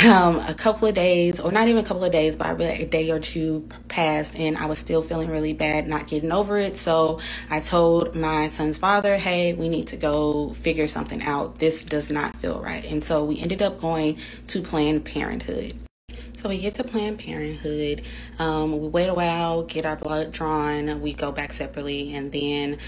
um, 0.04 0.38
a 0.38 0.54
couple 0.54 0.88
of 0.88 0.94
days, 0.94 1.40
or 1.40 1.52
not 1.52 1.68
even 1.68 1.84
a 1.84 1.86
couple 1.86 2.04
of 2.04 2.12
days, 2.12 2.36
but 2.36 2.60
a 2.60 2.86
day 2.86 3.10
or 3.10 3.20
two 3.20 3.68
passed, 3.88 4.38
and 4.38 4.56
I 4.56 4.66
was 4.66 4.78
still 4.78 5.02
feeling 5.02 5.28
really 5.28 5.52
bad, 5.52 5.88
not 5.88 6.06
getting 6.06 6.32
over 6.32 6.56
it. 6.58 6.76
So 6.76 7.20
I 7.50 7.60
told 7.60 8.14
my 8.14 8.48
son's 8.48 8.78
father, 8.78 9.16
hey, 9.16 9.52
we 9.52 9.68
need 9.68 9.88
to 9.88 9.96
go 9.96 10.50
figure 10.54 10.88
something 10.88 11.22
out. 11.22 11.58
This 11.58 11.82
does 11.82 12.10
not 12.10 12.34
feel 12.36 12.60
right. 12.60 12.84
And 12.84 13.02
so 13.02 13.24
we 13.24 13.40
ended 13.40 13.62
up 13.62 13.78
going 13.78 14.18
to 14.48 14.62
Planned 14.62 15.04
Parenthood. 15.04 15.74
So 16.32 16.48
we 16.48 16.56
get 16.56 16.76
to 16.76 16.84
Planned 16.84 17.18
Parenthood. 17.18 18.00
Um, 18.38 18.80
we 18.80 18.88
wait 18.88 19.08
a 19.08 19.14
while, 19.14 19.62
get 19.64 19.84
our 19.84 19.96
blood 19.96 20.32
drawn. 20.32 21.02
We 21.02 21.12
go 21.12 21.32
back 21.32 21.52
separately, 21.52 22.14
and 22.14 22.32
then 22.32 22.78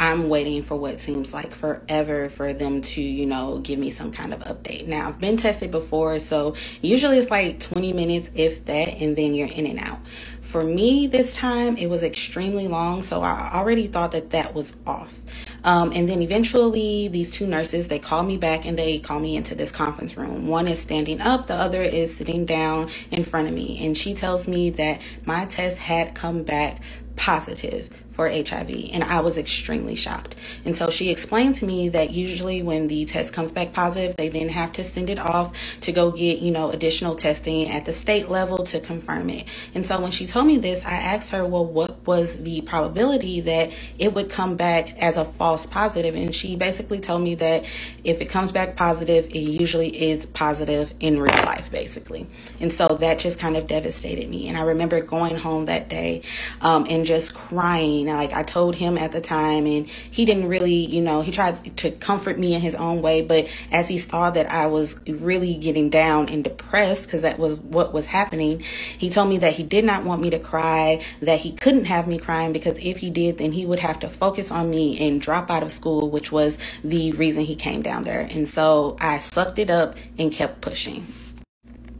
I'm 0.00 0.30
waiting 0.30 0.62
for 0.62 0.76
what 0.76 0.98
seems 0.98 1.34
like 1.34 1.52
forever 1.52 2.30
for 2.30 2.54
them 2.54 2.80
to, 2.80 3.02
you 3.02 3.26
know, 3.26 3.58
give 3.58 3.78
me 3.78 3.90
some 3.90 4.10
kind 4.10 4.32
of 4.32 4.40
update. 4.40 4.86
Now, 4.86 5.08
I've 5.08 5.20
been 5.20 5.36
tested 5.36 5.70
before, 5.70 6.18
so 6.20 6.54
usually 6.80 7.18
it's 7.18 7.30
like 7.30 7.60
20 7.60 7.92
minutes, 7.92 8.30
if 8.34 8.64
that, 8.64 8.88
and 8.88 9.14
then 9.14 9.34
you're 9.34 9.52
in 9.52 9.66
and 9.66 9.78
out. 9.78 9.98
For 10.40 10.64
me, 10.64 11.06
this 11.06 11.34
time 11.34 11.76
it 11.76 11.88
was 11.88 12.02
extremely 12.02 12.66
long, 12.66 13.02
so 13.02 13.20
I 13.20 13.50
already 13.52 13.88
thought 13.88 14.12
that 14.12 14.30
that 14.30 14.54
was 14.54 14.74
off. 14.86 15.20
Um, 15.64 15.92
and 15.92 16.08
then 16.08 16.22
eventually, 16.22 17.08
these 17.08 17.30
two 17.30 17.46
nurses 17.46 17.88
they 17.88 17.98
call 17.98 18.22
me 18.22 18.38
back 18.38 18.64
and 18.64 18.78
they 18.78 18.98
call 18.98 19.20
me 19.20 19.36
into 19.36 19.54
this 19.54 19.70
conference 19.70 20.16
room. 20.16 20.48
One 20.48 20.66
is 20.66 20.80
standing 20.80 21.20
up, 21.20 21.46
the 21.46 21.54
other 21.54 21.82
is 21.82 22.16
sitting 22.16 22.46
down 22.46 22.88
in 23.10 23.22
front 23.22 23.48
of 23.48 23.54
me, 23.54 23.84
and 23.84 23.96
she 23.96 24.14
tells 24.14 24.48
me 24.48 24.70
that 24.70 25.02
my 25.26 25.44
test 25.44 25.76
had 25.76 26.14
come 26.14 26.42
back 26.42 26.78
positive 27.20 27.90
for 28.12 28.28
HIV, 28.28 28.90
and 28.92 29.04
I 29.04 29.20
was 29.20 29.38
extremely 29.38 29.94
shocked. 29.94 30.34
And 30.64 30.74
so 30.74 30.90
she 30.90 31.10
explained 31.10 31.54
to 31.56 31.66
me 31.66 31.90
that 31.90 32.10
usually 32.10 32.62
when 32.62 32.88
the 32.88 33.04
test 33.04 33.32
comes 33.32 33.52
back 33.52 33.72
positive, 33.72 34.16
they 34.16 34.28
then 34.28 34.48
have 34.48 34.72
to 34.74 34.84
send 34.84 35.10
it 35.10 35.18
off 35.18 35.54
to 35.82 35.92
go 35.92 36.10
get, 36.10 36.40
you 36.40 36.50
know, 36.50 36.70
additional 36.70 37.14
testing 37.14 37.68
at 37.70 37.84
the 37.84 37.92
state 37.92 38.28
level 38.28 38.64
to 38.64 38.80
confirm 38.80 39.30
it. 39.30 39.46
And 39.74 39.86
so 39.86 40.00
when 40.00 40.10
she 40.10 40.26
told 40.26 40.46
me 40.46 40.58
this, 40.58 40.84
I 40.84 40.94
asked 40.96 41.30
her, 41.30 41.46
well, 41.46 41.64
what 41.64 42.06
was 42.06 42.42
the 42.42 42.62
probability 42.62 43.42
that 43.42 43.70
it 43.98 44.12
would 44.14 44.28
come 44.28 44.56
back 44.56 44.98
as 45.00 45.16
a 45.16 45.24
false 45.24 45.66
positive? 45.66 46.14
And 46.14 46.34
she 46.34 46.56
basically 46.56 47.00
told 47.00 47.22
me 47.22 47.36
that 47.36 47.64
if 48.02 48.20
it 48.20 48.26
comes 48.26 48.50
back 48.50 48.76
positive, 48.76 49.26
it 49.26 49.38
usually 49.38 49.88
is 49.88 50.26
positive 50.26 50.92
in 51.00 51.20
real 51.20 51.44
life, 51.44 51.70
basically. 51.70 52.26
And 52.60 52.72
so 52.72 52.88
that 52.88 53.18
just 53.18 53.38
kind 53.38 53.56
of 53.56 53.66
devastated 53.66 54.28
me. 54.28 54.48
And 54.48 54.56
I 54.58 54.62
remember 54.62 55.00
going 55.00 55.36
home 55.36 55.66
that 55.66 55.88
day 55.88 56.22
um, 56.60 56.86
and 56.90 57.06
just 57.10 57.34
crying 57.34 58.06
like 58.06 58.32
I 58.32 58.44
told 58.44 58.76
him 58.76 58.96
at 58.96 59.10
the 59.10 59.20
time, 59.20 59.66
and 59.66 59.88
he 59.88 60.24
didn't 60.24 60.46
really, 60.46 60.72
you 60.72 61.02
know, 61.02 61.22
he 61.22 61.32
tried 61.32 61.76
to 61.78 61.90
comfort 61.90 62.38
me 62.38 62.54
in 62.54 62.60
his 62.60 62.76
own 62.76 63.02
way. 63.02 63.20
But 63.20 63.48
as 63.72 63.88
he 63.88 63.98
saw 63.98 64.30
that 64.30 64.48
I 64.48 64.68
was 64.68 65.00
really 65.08 65.56
getting 65.56 65.90
down 65.90 66.28
and 66.28 66.44
depressed 66.44 67.08
because 67.08 67.22
that 67.22 67.36
was 67.36 67.58
what 67.58 67.92
was 67.92 68.06
happening, 68.06 68.60
he 68.60 69.10
told 69.10 69.28
me 69.28 69.38
that 69.38 69.54
he 69.54 69.64
did 69.64 69.84
not 69.84 70.04
want 70.04 70.22
me 70.22 70.30
to 70.30 70.38
cry, 70.38 71.02
that 71.20 71.40
he 71.40 71.50
couldn't 71.50 71.86
have 71.86 72.06
me 72.06 72.16
crying 72.16 72.52
because 72.52 72.78
if 72.78 72.98
he 72.98 73.10
did, 73.10 73.38
then 73.38 73.50
he 73.50 73.66
would 73.66 73.80
have 73.80 73.98
to 74.00 74.08
focus 74.08 74.52
on 74.52 74.70
me 74.70 74.96
and 75.04 75.20
drop 75.20 75.50
out 75.50 75.64
of 75.64 75.72
school, 75.72 76.08
which 76.08 76.30
was 76.30 76.58
the 76.84 77.10
reason 77.12 77.42
he 77.42 77.56
came 77.56 77.82
down 77.82 78.04
there. 78.04 78.20
And 78.20 78.48
so 78.48 78.96
I 79.00 79.18
sucked 79.18 79.58
it 79.58 79.68
up 79.68 79.96
and 80.16 80.30
kept 80.30 80.60
pushing. 80.60 81.08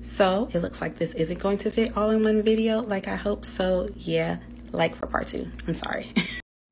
So 0.02 0.48
it 0.52 0.60
looks 0.60 0.80
like 0.80 0.96
this 0.96 1.14
isn't 1.14 1.40
going 1.40 1.58
to 1.58 1.70
fit 1.70 1.96
all 1.96 2.10
in 2.10 2.22
one 2.22 2.42
video 2.42 2.82
like 2.82 3.08
I 3.08 3.16
hope. 3.16 3.44
So 3.44 3.88
yeah, 3.96 4.38
like 4.72 4.94
for 4.94 5.06
part 5.06 5.28
two. 5.28 5.48
I'm 5.66 5.74
sorry. 5.74 6.12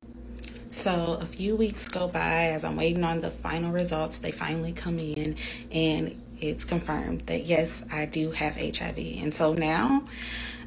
so 0.71 1.17
a 1.19 1.25
few 1.25 1.55
weeks 1.55 1.87
go 1.87 2.07
by 2.07 2.47
as 2.47 2.63
I'm 2.63 2.75
waiting 2.75 3.03
on 3.03 3.19
the 3.19 3.31
final 3.31 3.71
results. 3.71 4.19
They 4.19 4.31
finally 4.31 4.71
come 4.71 4.99
in 4.99 5.35
and 5.71 6.21
it's 6.39 6.63
confirmed 6.63 7.21
that 7.21 7.45
yes, 7.45 7.85
I 7.91 8.05
do 8.05 8.31
have 8.31 8.55
HIV. 8.55 8.97
And 8.97 9.33
so 9.33 9.53
now 9.53 10.05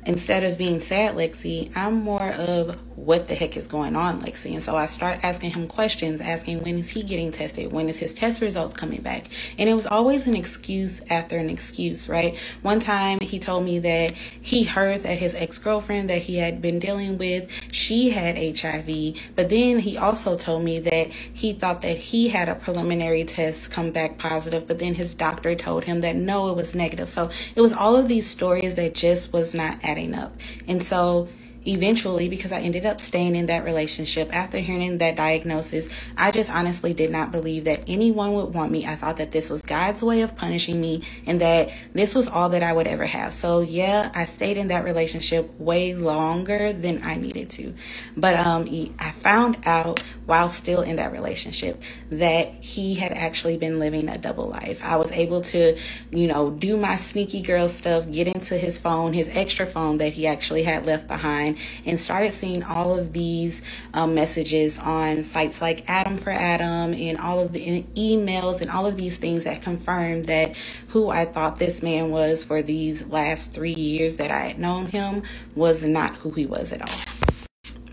instead 0.05 0.43
of 0.45 0.59
being 0.59 0.81
sad, 0.81 1.15
Lexi, 1.15 1.71
I'm 1.77 2.03
more 2.03 2.31
of 2.33 2.77
what 2.97 3.29
the 3.29 3.35
heck 3.35 3.57
is 3.57 3.67
going 3.67 3.97
on, 3.97 4.23
Lexi. 4.23 4.53
And 4.53 4.63
so 4.63 4.77
I 4.77 4.87
start 4.87 5.25
asking 5.25 5.53
him 5.53 5.67
questions, 5.67 6.21
asking 6.21 6.63
when 6.63 6.79
is 6.79 6.91
he 6.91 7.03
getting 7.03 7.33
tested? 7.33 7.73
When 7.73 7.89
is 7.89 7.99
his 7.99 8.15
test 8.15 8.41
results 8.41 8.75
coming 8.75 9.03
back? 9.03 9.27
And 9.59 9.69
it 9.69 9.75
was 9.75 9.87
always 9.87 10.27
an 10.27 10.37
excuse 10.37 11.01
after 11.11 11.37
an 11.37 11.51
excuse, 11.51 12.09
right? 12.09 12.37
One 12.63 12.81
time 12.81 13.19
he 13.21 13.39
told 13.39 13.65
me 13.65 13.79
that 13.81 14.13
he 14.13 14.65
heard 14.65 15.03
that 15.03 15.19
his 15.19 15.35
ex 15.35 15.59
girlfriend 15.59 16.11
that 16.11 16.23
he 16.23 16.37
had 16.37 16.61
been 16.61 16.79
dealing 16.79 17.19
with, 17.19 17.51
she 17.73 18.11
had 18.11 18.37
HIV. 18.37 19.17
But 19.35 19.49
then 19.49 19.81
he 19.81 19.99
also 19.99 20.37
told 20.37 20.63
me 20.63 20.79
that 20.79 21.09
he 21.11 21.55
thought 21.55 21.81
that 21.83 21.97
he 21.97 22.29
had 22.29 22.49
a 22.49 22.55
preliminary 22.55 23.25
test 23.25 23.71
come 23.71 23.91
back 23.91 24.19
positive, 24.19 24.69
but 24.69 24.79
then 24.79 24.95
his 24.95 25.15
doctor 25.15 25.55
told 25.55 25.85
him 25.85 26.03
that 26.03 26.15
no, 26.15 26.51
it 26.51 26.57
was 26.57 26.77
negative. 26.77 27.09
So 27.09 27.31
it 27.57 27.61
was 27.61 27.73
all 27.73 27.97
of 27.97 28.07
these 28.09 28.27
stories 28.27 28.77
that 28.77 28.95
just 28.95 29.33
was 29.33 29.55
not 29.55 29.79
adding 29.83 30.15
up. 30.15 30.37
And 30.69 30.83
so 30.83 31.29
eventually 31.67 32.29
because 32.29 32.53
I 32.53 32.61
ended 32.61 32.87
up 32.87 33.01
staying 33.01 33.37
in 33.37 33.47
that 33.47 33.65
relationship 33.65 34.35
after 34.35 34.59
hearing 34.59 34.99
that 34.99 35.17
diagnosis. 35.17 35.89
I 36.17 36.31
just 36.31 36.51
honestly 36.51 36.93
did 36.95 37.11
not 37.11 37.33
believe 37.33 37.65
that 37.65 37.83
anyone 37.87 38.35
would 38.35 38.55
want 38.55 38.73
me. 38.73 38.87
I 38.87 38.95
thought 38.95 39.19
that 39.19 39.33
this 39.33 39.51
was 39.51 39.63
God's 39.63 40.03
way 40.03 40.23
of 40.23 40.37
punishing 40.37 40.81
me 40.81 41.03
and 41.27 41.41
that 41.41 41.71
this 41.93 42.15
was 42.15 42.29
all 42.29 42.51
that 42.51 42.63
I 42.63 42.73
would 42.73 42.87
ever 42.87 43.07
have. 43.07 43.33
So 43.33 43.61
yeah, 43.61 44.11
I 44.15 44.25
stayed 44.25 44.57
in 44.57 44.69
that 44.69 44.85
relationship 44.85 45.59
way 45.59 45.95
longer 45.95 46.73
than 46.73 47.03
I 47.03 47.17
needed 47.17 47.51
to. 47.51 47.75
But 48.17 48.35
um 48.35 48.63
I 48.99 49.11
found 49.11 49.59
out 49.65 50.03
while 50.27 50.49
still 50.49 50.83
in 50.83 50.97
that 50.97 51.13
relationship 51.13 51.83
that 52.11 52.55
he 52.61 52.95
had 52.95 53.13
actually 53.13 53.57
been 53.57 53.79
living 53.79 54.09
a 54.09 54.19
double 54.19 54.47
life. 54.47 54.83
I 54.85 54.97
was 54.97 55.11
able 55.13 55.41
to, 55.43 55.77
you 56.11 56.29
know, 56.29 56.51
do 56.51 56.77
my 56.77 56.97
sneaky 56.97 57.43
girl 57.43 57.69
stuff, 57.69 58.11
get 58.11 58.29
into 58.29 58.57
his 58.57 58.79
phone, 58.79 59.13
his 59.13 59.29
extra 59.35 59.67
phone 59.67 59.99
that 59.99 60.13
he 60.13 60.27
actually 60.27 60.63
had 60.63 60.87
left 60.87 61.07
behind 61.07 61.52
and 61.85 61.99
started 61.99 62.33
seeing 62.33 62.63
all 62.63 62.99
of 62.99 63.13
these 63.13 63.63
um, 63.95 64.15
messages 64.15 64.79
on 64.79 65.25
sites 65.25 65.61
like 65.61 65.87
Adam4Adam 65.87 66.99
and 66.99 67.19
all 67.19 67.41
of 67.41 67.53
the 67.53 67.83
emails 67.95 68.61
and 68.61 68.71
all 68.71 68.87
of 68.87 68.97
these 68.97 69.19
things 69.19 69.45
that 69.45 69.63
confirmed 69.63 70.27
that 70.27 70.55
who 70.89 71.11
I 71.11 71.25
thought 71.25 71.59
this 71.59 71.83
man 71.83 72.11
was 72.11 72.45
for 72.45 72.63
these 72.63 73.07
last 73.07 73.53
three 73.53 73.75
years 73.75 74.17
that 74.17 74.31
I 74.31 74.47
had 74.47 74.59
known 74.59 74.87
him 74.87 75.23
was 75.55 75.87
not 75.87 76.17
who 76.17 76.31
he 76.31 76.47
was 76.47 76.73
at 76.73 76.83
all. 76.83 77.13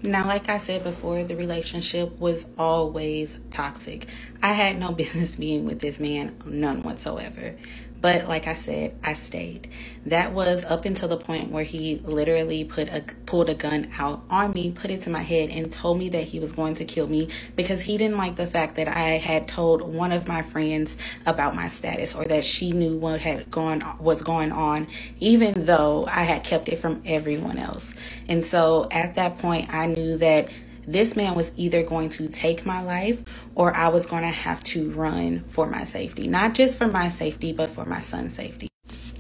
Now, 0.02 0.26
like 0.26 0.48
I 0.48 0.60
said 0.60 0.84
before, 0.84 1.26
the 1.26 1.36
relationship 1.36 2.18
was 2.20 2.48
always 2.58 3.38
toxic. 3.50 4.08
I 4.42 4.54
had 4.54 4.80
no 4.80 4.92
business 4.94 5.36
being 5.36 5.66
with 5.66 5.80
this 5.80 6.00
man, 6.00 6.36
none 6.46 6.84
whatsoever. 6.84 7.56
But 8.02 8.28
like 8.30 8.48
I 8.48 8.54
said, 8.54 8.96
I 9.04 9.14
stayed. 9.14 9.70
That 10.06 10.32
was 10.34 10.64
up 10.64 10.86
until 10.86 11.10
the 11.10 11.18
point 11.18 11.52
where 11.52 11.66
he 11.66 12.02
literally 12.06 12.64
put 12.64 12.88
a 12.90 13.04
pulled 13.26 13.50
a 13.50 13.56
gun 13.56 13.90
out 13.98 14.24
on 14.30 14.54
me, 14.54 14.72
put 14.72 14.90
it 14.90 15.02
to 15.02 15.10
my 15.10 15.22
head, 15.22 15.50
and 15.50 15.72
told 15.72 16.00
me 16.00 16.08
that 16.10 16.24
he 16.24 16.40
was 16.40 16.54
going 16.54 16.76
to 16.76 16.86
kill 16.86 17.08
me 17.08 17.28
because 17.56 17.82
he 17.82 17.98
didn't 17.98 18.18
like 18.18 18.38
the 18.38 18.48
fact 18.48 18.76
that 18.76 18.88
I 18.88 19.18
had 19.18 19.48
told 19.48 19.82
one 19.82 20.14
of 20.14 20.28
my 20.28 20.42
friends 20.42 20.98
about 21.26 21.56
my 21.56 21.68
status 21.68 22.16
or 22.16 22.24
that 22.26 22.46
she 22.46 22.72
knew 22.72 22.98
what 22.98 23.20
had 23.20 23.52
gone 23.52 23.84
was 24.00 24.22
going 24.22 24.54
on, 24.54 24.88
even 25.20 25.66
though 25.66 26.06
I 26.06 26.24
had 26.24 26.44
kept 26.44 26.70
it 26.70 26.80
from 26.80 27.02
everyone 27.06 27.58
else. 27.58 27.94
And 28.30 28.46
so 28.46 28.88
at 28.92 29.16
that 29.16 29.40
point, 29.40 29.74
I 29.74 29.88
knew 29.88 30.18
that 30.18 30.50
this 30.92 31.16
man 31.16 31.36
was 31.36 31.52
either 31.56 31.84
going 31.84 32.10
to 32.10 32.28
take 32.28 32.66
my 32.66 32.82
life 32.82 33.24
or 33.56 33.76
I 33.76 33.90
was 33.90 34.06
going 34.06 34.24
to 34.24 34.30
have 34.30 34.64
to 34.66 34.92
run 34.92 35.42
for 35.42 35.68
my 35.68 35.84
safety. 35.84 36.28
Not 36.28 36.56
just 36.56 36.78
for 36.78 36.88
my 36.88 37.10
safety, 37.10 37.54
but 37.54 37.70
for 37.70 37.86
my 37.86 38.02
son's 38.02 38.34
safety. 38.34 38.70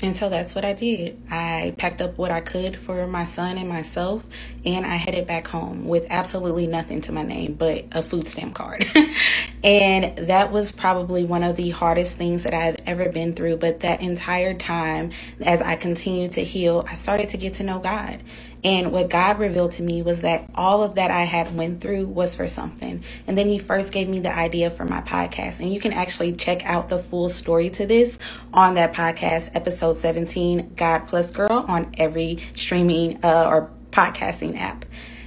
And 0.01 0.15
so 0.15 0.29
that's 0.29 0.55
what 0.55 0.63
I 0.63 0.73
did. 0.73 1.21
I 1.29 1.73
packed 1.77 2.01
up 2.01 2.17
what 2.17 2.31
I 2.31 2.39
could 2.39 2.77
for 2.77 3.05
my 3.05 3.25
son 3.25 3.57
and 3.57 3.67
myself, 3.67 4.25
and 4.65 4.85
I 4.85 4.95
headed 4.95 5.27
back 5.27 5.47
home 5.47 5.87
with 5.87 6.07
absolutely 6.09 6.67
nothing 6.67 7.01
to 7.01 7.11
my 7.11 7.23
name 7.23 7.53
but 7.53 7.85
a 7.91 8.01
food 8.01 8.27
stamp 8.27 8.55
card. 8.55 8.85
and 9.63 10.17
that 10.27 10.51
was 10.51 10.71
probably 10.71 11.25
one 11.25 11.43
of 11.43 11.57
the 11.57 11.71
hardest 11.71 12.17
things 12.17 12.43
that 12.43 12.53
I've 12.53 12.77
ever 12.85 13.09
been 13.09 13.33
through. 13.33 13.57
But 13.57 13.81
that 13.81 14.01
entire 14.01 14.53
time, 14.53 15.11
as 15.41 15.61
I 15.61 15.75
continued 15.75 16.33
to 16.33 16.43
heal, 16.43 16.85
I 16.87 16.93
started 16.93 17.29
to 17.29 17.37
get 17.37 17.55
to 17.55 17.63
know 17.63 17.79
God. 17.79 18.19
And 18.63 18.91
what 18.91 19.09
God 19.09 19.39
revealed 19.39 19.71
to 19.73 19.83
me 19.83 20.01
was 20.01 20.21
that 20.21 20.49
all 20.55 20.83
of 20.83 20.95
that 20.95 21.11
I 21.11 21.23
had 21.23 21.55
went 21.55 21.81
through 21.81 22.07
was 22.07 22.35
for 22.35 22.47
something. 22.47 23.03
And 23.25 23.37
then 23.37 23.47
he 23.47 23.57
first 23.57 23.93
gave 23.93 24.09
me 24.09 24.19
the 24.19 24.35
idea 24.35 24.69
for 24.69 24.85
my 24.85 25.01
podcast. 25.01 25.59
And 25.59 25.71
you 25.73 25.79
can 25.79 25.93
actually 25.93 26.33
check 26.33 26.65
out 26.65 26.89
the 26.89 26.99
full 26.99 27.29
story 27.29 27.69
to 27.71 27.85
this 27.85 28.19
on 28.53 28.75
that 28.75 28.93
podcast, 28.93 29.55
episode 29.55 29.97
17, 29.97 30.73
God 30.75 31.07
Plus 31.07 31.31
Girl, 31.31 31.65
on 31.67 31.93
every 31.97 32.37
streaming 32.55 33.23
uh, 33.23 33.47
or 33.47 33.71
podcasting 33.91 34.57
app. 34.59 34.85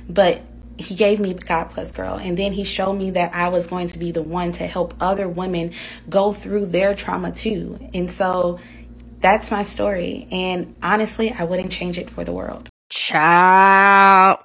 But 0.08 0.42
he 0.76 0.94
gave 0.94 1.20
me 1.20 1.32
God 1.32 1.70
Plus 1.70 1.92
Girl. 1.92 2.16
And 2.16 2.36
then 2.36 2.52
he 2.52 2.64
showed 2.64 2.94
me 2.94 3.12
that 3.12 3.34
I 3.34 3.48
was 3.48 3.66
going 3.66 3.86
to 3.88 3.98
be 3.98 4.12
the 4.12 4.22
one 4.22 4.52
to 4.52 4.66
help 4.66 4.94
other 5.00 5.28
women 5.28 5.72
go 6.08 6.32
through 6.32 6.66
their 6.66 6.94
trauma 6.94 7.32
too. 7.32 7.78
And 7.94 8.10
so 8.10 8.58
that's 9.20 9.50
my 9.50 9.62
story. 9.62 10.26
And 10.30 10.74
honestly, 10.82 11.32
I 11.32 11.44
wouldn't 11.44 11.72
change 11.72 11.98
it 11.98 12.10
for 12.10 12.24
the 12.24 12.32
world. 12.32 12.68
Child. 12.92 14.38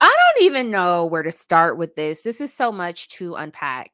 I 0.00 0.06
don't 0.34 0.44
even 0.44 0.72
know 0.72 1.06
where 1.06 1.22
to 1.22 1.30
start 1.30 1.78
with 1.78 1.94
this. 1.94 2.22
This 2.22 2.40
is 2.40 2.52
so 2.52 2.72
much 2.72 3.08
to 3.10 3.36
unpack. 3.36 3.92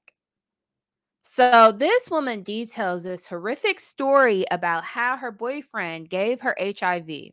So 1.20 1.72
this 1.72 2.10
woman 2.10 2.42
details 2.42 3.04
this 3.04 3.26
horrific 3.26 3.78
story 3.80 4.46
about 4.50 4.82
how 4.82 5.18
her 5.18 5.30
boyfriend 5.30 6.08
gave 6.08 6.40
her 6.40 6.56
HIV. 6.58 7.32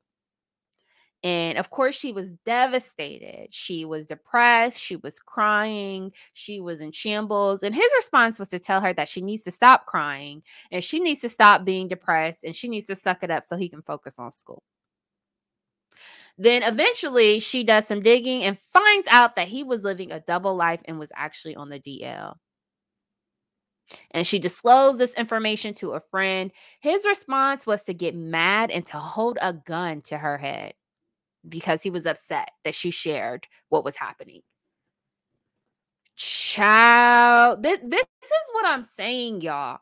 And 1.24 1.58
of 1.58 1.70
course, 1.70 1.96
she 1.96 2.12
was 2.12 2.32
devastated. 2.46 3.54
She 3.54 3.86
was 3.86 4.08
depressed. 4.08 4.82
She 4.82 4.98
was 4.98 5.18
crying. 5.20 6.12
She 6.34 6.60
was 6.60 6.82
in 6.82 6.92
shambles. 6.92 7.64
And 7.64 7.74
his 7.74 7.90
response 7.96 8.38
was 8.38 8.50
to 8.50 8.60
tell 8.60 8.82
her 8.82 8.94
that 8.96 9.08
she 9.08 9.22
needs 9.22 9.44
to 9.44 9.52
stop 9.52 9.86
crying 9.86 10.44
and 10.74 10.84
she 10.84 11.00
needs 11.00 11.22
to 11.22 11.30
stop 11.30 11.64
being 11.64 11.88
depressed 11.88 12.44
and 12.44 12.54
she 12.54 12.68
needs 12.68 12.88
to 12.88 12.98
suck 12.98 13.24
it 13.24 13.32
up 13.32 13.46
so 13.46 13.56
he 13.56 13.70
can 13.70 13.82
focus 13.82 14.20
on 14.20 14.34
school. 14.34 14.62
Then 16.38 16.64
eventually, 16.64 17.40
she 17.40 17.64
does 17.64 17.88
some 17.88 18.02
digging 18.02 18.44
and 18.44 18.58
finds 18.74 19.08
out 19.10 19.36
that 19.36 19.48
he 19.48 19.64
was 19.64 19.84
living 19.84 20.12
a 20.12 20.20
double 20.20 20.56
life 20.56 20.82
and 20.86 21.00
was 21.00 21.12
actually 21.16 21.56
on 21.56 21.70
the 21.70 21.80
DL. 21.80 22.36
And 24.12 24.26
she 24.26 24.40
disclosed 24.40 25.00
this 25.00 25.14
information 25.16 25.74
to 25.76 25.92
a 25.92 26.00
friend. 26.00 26.52
His 26.80 27.06
response 27.06 27.68
was 27.68 27.84
to 27.84 27.94
get 27.94 28.16
mad 28.16 28.72
and 28.72 28.86
to 28.88 28.98
hold 28.98 29.38
a 29.42 29.54
gun 29.54 30.02
to 30.02 30.18
her 30.18 30.38
head 30.38 30.74
because 31.48 31.82
he 31.84 31.90
was 31.90 32.06
upset 32.06 32.52
that 32.64 32.76
she 32.76 32.92
shared 32.92 33.48
what 33.70 33.84
was 33.84 33.96
happening. 33.96 34.42
Child, 36.16 37.64
this, 37.64 37.80
this 37.84 38.04
is 38.04 38.50
what 38.54 38.66
I'm 38.66 38.84
saying, 38.84 39.42
y'all. 39.42 39.80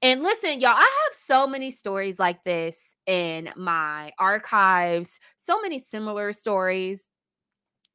And 0.00 0.22
listen, 0.22 0.60
y'all, 0.60 0.76
I 0.76 0.80
have 0.82 1.14
so 1.14 1.46
many 1.46 1.70
stories 1.70 2.18
like 2.18 2.44
this 2.44 2.94
in 3.06 3.50
my 3.56 4.12
archives, 4.18 5.18
so 5.36 5.60
many 5.60 5.78
similar 5.78 6.32
stories. 6.32 7.02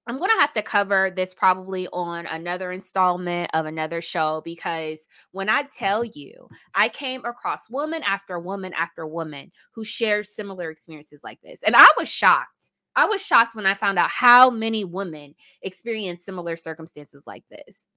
I'm 0.05 0.17
going 0.17 0.31
to 0.31 0.41
have 0.41 0.51
to 0.53 0.61
cover 0.61 1.11
this 1.15 1.33
probably 1.33 1.87
on 1.93 2.25
another 2.25 2.73
installment 2.73 3.49
of 3.53 3.65
another 3.65 4.01
show 4.01 4.41
because 4.43 5.07
when 5.31 5.47
I 5.47 5.63
tell 5.77 6.03
mm-hmm. 6.03 6.19
you, 6.19 6.49
I 6.75 6.89
came 6.89 7.23
across 7.23 7.69
woman 7.69 8.03
after 8.03 8.37
woman 8.37 8.73
after 8.73 9.07
woman 9.07 9.51
who 9.71 9.85
shared 9.85 10.25
similar 10.25 10.69
experiences 10.69 11.21
like 11.23 11.39
this. 11.41 11.59
And 11.65 11.73
I 11.73 11.87
was 11.97 12.09
shocked. 12.09 12.71
I 12.97 13.05
was 13.05 13.25
shocked 13.25 13.55
when 13.55 13.65
I 13.65 13.75
found 13.75 13.97
out 13.97 14.09
how 14.09 14.49
many 14.49 14.83
women 14.83 15.35
experience 15.61 16.25
similar 16.25 16.57
circumstances 16.57 17.23
like 17.25 17.45
this. 17.49 17.87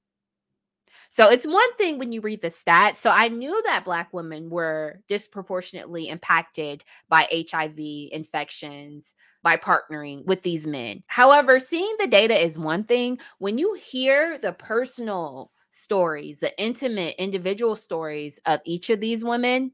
So 1.11 1.31
it's 1.31 1.47
one 1.47 1.75
thing 1.77 1.99
when 1.99 2.13
you 2.13 2.21
read 2.21 2.43
the 2.43 2.49
stats. 2.49 2.97
So 2.97 3.11
I 3.11 3.29
knew 3.29 3.63
that 3.65 3.85
Black 3.85 4.13
women 4.13 4.51
were 4.51 5.01
disproportionately 5.09 6.09
impacted 6.09 6.85
by 7.09 7.29
HIV 7.51 7.79
infections 8.13 9.15
by 9.43 9.57
partnering 9.57 10.25
with 10.25 10.43
these 10.43 10.67
men. 10.67 11.03
However, 11.07 11.59
seeing 11.59 11.95
the 11.99 12.07
data 12.07 12.41
is 12.41 12.59
one 12.59 12.85
thing. 12.85 13.19
When 13.39 13.59
you 13.59 13.75
hear 13.75 14.39
the 14.39 14.53
personal 14.53 15.53
stories, 15.71 16.41
the 16.41 16.59
intimate 16.61 17.15
individual 17.19 17.77
stories 17.77 18.41
of 18.47 18.61
each 18.65 18.91
of 18.91 19.01
these 19.01 19.25
women, 19.25 19.73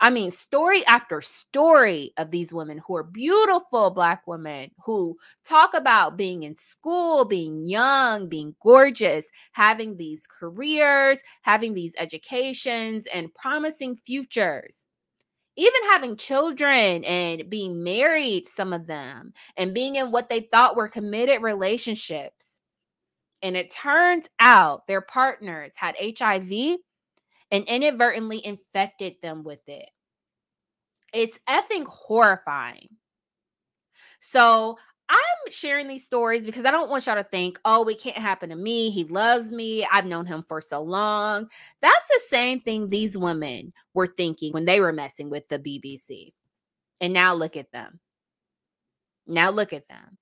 I 0.00 0.10
mean, 0.10 0.30
story 0.30 0.84
after 0.86 1.20
story 1.20 2.12
of 2.16 2.30
these 2.30 2.52
women 2.52 2.78
who 2.86 2.96
are 2.96 3.02
beautiful 3.02 3.90
Black 3.90 4.26
women 4.26 4.70
who 4.84 5.16
talk 5.44 5.74
about 5.74 6.16
being 6.16 6.42
in 6.44 6.54
school, 6.54 7.24
being 7.24 7.66
young, 7.66 8.28
being 8.28 8.54
gorgeous, 8.62 9.28
having 9.52 9.96
these 9.96 10.26
careers, 10.26 11.20
having 11.42 11.74
these 11.74 11.94
educations, 11.98 13.06
and 13.12 13.34
promising 13.34 13.96
futures. 14.06 14.88
Even 15.56 15.82
having 15.90 16.16
children 16.16 17.04
and 17.04 17.50
being 17.50 17.82
married, 17.82 18.46
some 18.46 18.72
of 18.72 18.86
them, 18.86 19.32
and 19.56 19.74
being 19.74 19.96
in 19.96 20.10
what 20.10 20.28
they 20.28 20.48
thought 20.52 20.76
were 20.76 20.88
committed 20.88 21.42
relationships. 21.42 22.60
And 23.42 23.56
it 23.56 23.72
turns 23.72 24.26
out 24.38 24.86
their 24.86 25.00
partners 25.00 25.72
had 25.76 25.96
HIV 25.98 26.78
and 27.50 27.64
inadvertently 27.64 28.44
infected 28.44 29.16
them 29.22 29.42
with 29.42 29.66
it. 29.68 29.88
It's 31.12 31.38
effing 31.48 31.86
horrifying. 31.86 32.88
So 34.20 34.78
I'm 35.08 35.50
sharing 35.50 35.88
these 35.88 36.04
stories 36.04 36.46
because 36.46 36.64
I 36.64 36.70
don't 36.70 36.88
want 36.88 37.06
y'all 37.06 37.16
to 37.16 37.24
think, 37.24 37.58
oh, 37.64 37.84
it 37.88 38.00
can't 38.00 38.16
happen 38.16 38.50
to 38.50 38.56
me. 38.56 38.90
He 38.90 39.04
loves 39.04 39.50
me. 39.50 39.84
I've 39.90 40.06
known 40.06 40.24
him 40.24 40.44
for 40.44 40.60
so 40.60 40.80
long. 40.82 41.48
That's 41.82 42.08
the 42.08 42.20
same 42.28 42.60
thing 42.60 42.88
these 42.88 43.18
women 43.18 43.72
were 43.92 44.06
thinking 44.06 44.52
when 44.52 44.66
they 44.66 44.80
were 44.80 44.92
messing 44.92 45.28
with 45.28 45.48
the 45.48 45.58
BBC. 45.58 46.32
And 47.00 47.12
now 47.12 47.34
look 47.34 47.56
at 47.56 47.72
them. 47.72 47.98
Now 49.26 49.50
look 49.50 49.72
at 49.72 49.88
them. 49.88 50.18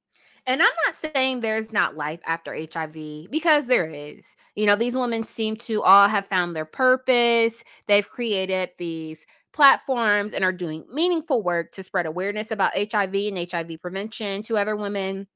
And 0.48 0.62
I'm 0.62 0.72
not 0.86 0.94
saying 0.94 1.40
there's 1.40 1.74
not 1.74 1.94
life 1.94 2.20
after 2.24 2.54
HIV 2.54 3.30
because 3.30 3.66
there 3.66 3.84
is. 3.86 4.24
You 4.54 4.64
know, 4.64 4.76
these 4.76 4.96
women 4.96 5.22
seem 5.22 5.56
to 5.56 5.82
all 5.82 6.08
have 6.08 6.24
found 6.24 6.56
their 6.56 6.64
purpose. 6.64 7.62
They've 7.86 8.08
created 8.08 8.70
these 8.78 9.26
platforms 9.52 10.32
and 10.32 10.42
are 10.42 10.52
doing 10.52 10.86
meaningful 10.90 11.42
work 11.42 11.72
to 11.72 11.82
spread 11.82 12.06
awareness 12.06 12.50
about 12.50 12.72
HIV 12.74 13.14
and 13.14 13.52
HIV 13.52 13.82
prevention 13.82 14.42
to 14.44 14.56
other 14.56 14.74
women. 14.74 15.26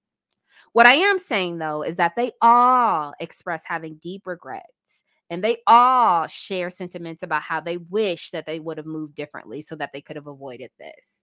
What 0.72 0.86
I 0.86 0.94
am 0.94 1.18
saying 1.18 1.58
though 1.58 1.82
is 1.82 1.96
that 1.96 2.16
they 2.16 2.32
all 2.40 3.12
express 3.20 3.64
having 3.66 4.00
deep 4.02 4.26
regrets 4.26 5.02
and 5.28 5.44
they 5.44 5.58
all 5.66 6.26
share 6.26 6.70
sentiments 6.70 7.22
about 7.22 7.42
how 7.42 7.60
they 7.60 7.76
wish 7.76 8.30
that 8.30 8.46
they 8.46 8.60
would 8.60 8.78
have 8.78 8.86
moved 8.86 9.14
differently 9.16 9.60
so 9.60 9.76
that 9.76 9.90
they 9.92 10.00
could 10.00 10.16
have 10.16 10.26
avoided 10.26 10.70
this. 10.78 11.22